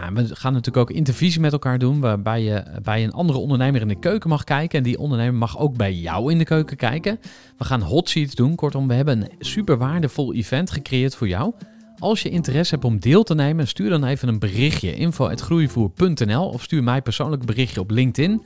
Nou, 0.00 0.14
we 0.14 0.36
gaan 0.36 0.52
natuurlijk 0.52 0.90
ook 0.90 0.96
intervisie 0.96 1.40
met 1.40 1.52
elkaar 1.52 1.78
doen, 1.78 2.00
waarbij 2.00 2.42
je 2.42 2.64
bij 2.82 3.04
een 3.04 3.12
andere 3.12 3.38
ondernemer 3.38 3.80
in 3.80 3.88
de 3.88 3.98
keuken 3.98 4.30
mag 4.30 4.44
kijken. 4.44 4.78
En 4.78 4.84
die 4.84 4.98
ondernemer 4.98 5.34
mag 5.34 5.58
ook 5.58 5.76
bij 5.76 5.92
jou 5.92 6.32
in 6.32 6.38
de 6.38 6.44
keuken 6.44 6.76
kijken. 6.76 7.20
We 7.58 7.64
gaan 7.64 7.80
hot 7.80 8.08
seats 8.08 8.34
doen. 8.34 8.54
Kortom, 8.54 8.88
we 8.88 8.94
hebben 8.94 9.20
een 9.22 9.30
super 9.38 9.78
waardevol 9.78 10.34
event 10.34 10.70
gecreëerd 10.70 11.16
voor 11.16 11.28
jou. 11.28 11.52
Als 11.98 12.22
je 12.22 12.30
interesse 12.30 12.74
hebt 12.74 12.86
om 12.86 12.98
deel 12.98 13.22
te 13.22 13.34
nemen, 13.34 13.68
stuur 13.68 13.90
dan 13.90 14.04
even 14.04 14.28
een 14.28 14.38
berichtje 14.38 14.94
info@groeivoer.nl 14.94 16.48
of 16.48 16.62
stuur 16.62 16.82
mij 16.82 17.02
persoonlijk 17.02 17.40
een 17.40 17.46
berichtje 17.46 17.80
op 17.80 17.90
LinkedIn. 17.90 18.42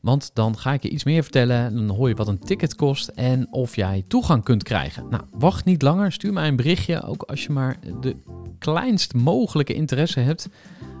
Want 0.00 0.30
dan 0.34 0.58
ga 0.58 0.72
ik 0.72 0.82
je 0.82 0.88
iets 0.88 1.04
meer 1.04 1.22
vertellen. 1.22 1.74
Dan 1.74 1.96
hoor 1.96 2.08
je 2.08 2.14
wat 2.14 2.28
een 2.28 2.38
ticket 2.38 2.74
kost 2.74 3.08
en 3.08 3.52
of 3.52 3.76
jij 3.76 4.04
toegang 4.08 4.44
kunt 4.44 4.62
krijgen. 4.62 5.06
Nou, 5.10 5.22
wacht 5.30 5.64
niet 5.64 5.82
langer. 5.82 6.12
Stuur 6.12 6.32
mij 6.32 6.48
een 6.48 6.56
berichtje. 6.56 7.02
Ook 7.02 7.22
als 7.22 7.42
je 7.42 7.52
maar 7.52 7.76
de 8.00 8.16
kleinst 8.58 9.14
mogelijke 9.14 9.74
interesse 9.74 10.20
hebt. 10.20 10.48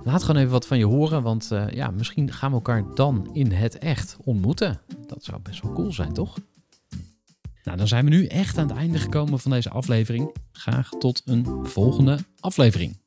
Laat 0.04 0.22
gewoon 0.22 0.40
even 0.40 0.52
wat 0.52 0.66
van 0.66 0.78
je 0.78 0.86
horen. 0.86 1.22
Want 1.22 1.50
uh, 1.52 1.68
ja, 1.68 1.90
misschien 1.90 2.32
gaan 2.32 2.50
we 2.50 2.56
elkaar 2.56 2.84
dan 2.94 3.30
in 3.32 3.52
het 3.52 3.78
echt 3.78 4.16
ontmoeten. 4.24 4.80
Dat 5.06 5.24
zou 5.24 5.40
best 5.42 5.62
wel 5.62 5.72
cool 5.72 5.92
zijn, 5.92 6.12
toch? 6.12 6.38
Nou, 7.64 7.78
dan 7.78 7.88
zijn 7.88 8.04
we 8.04 8.10
nu 8.10 8.26
echt 8.26 8.58
aan 8.58 8.68
het 8.68 8.76
einde 8.76 8.98
gekomen 8.98 9.38
van 9.38 9.50
deze 9.50 9.70
aflevering. 9.70 10.34
Graag 10.52 10.88
tot 10.88 11.22
een 11.24 11.46
volgende 11.62 12.18
aflevering. 12.40 12.98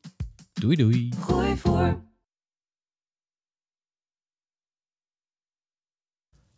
Doei 0.54 0.76
doei. 0.76 1.10
Gooi 1.20 1.58
voor. 1.58 2.13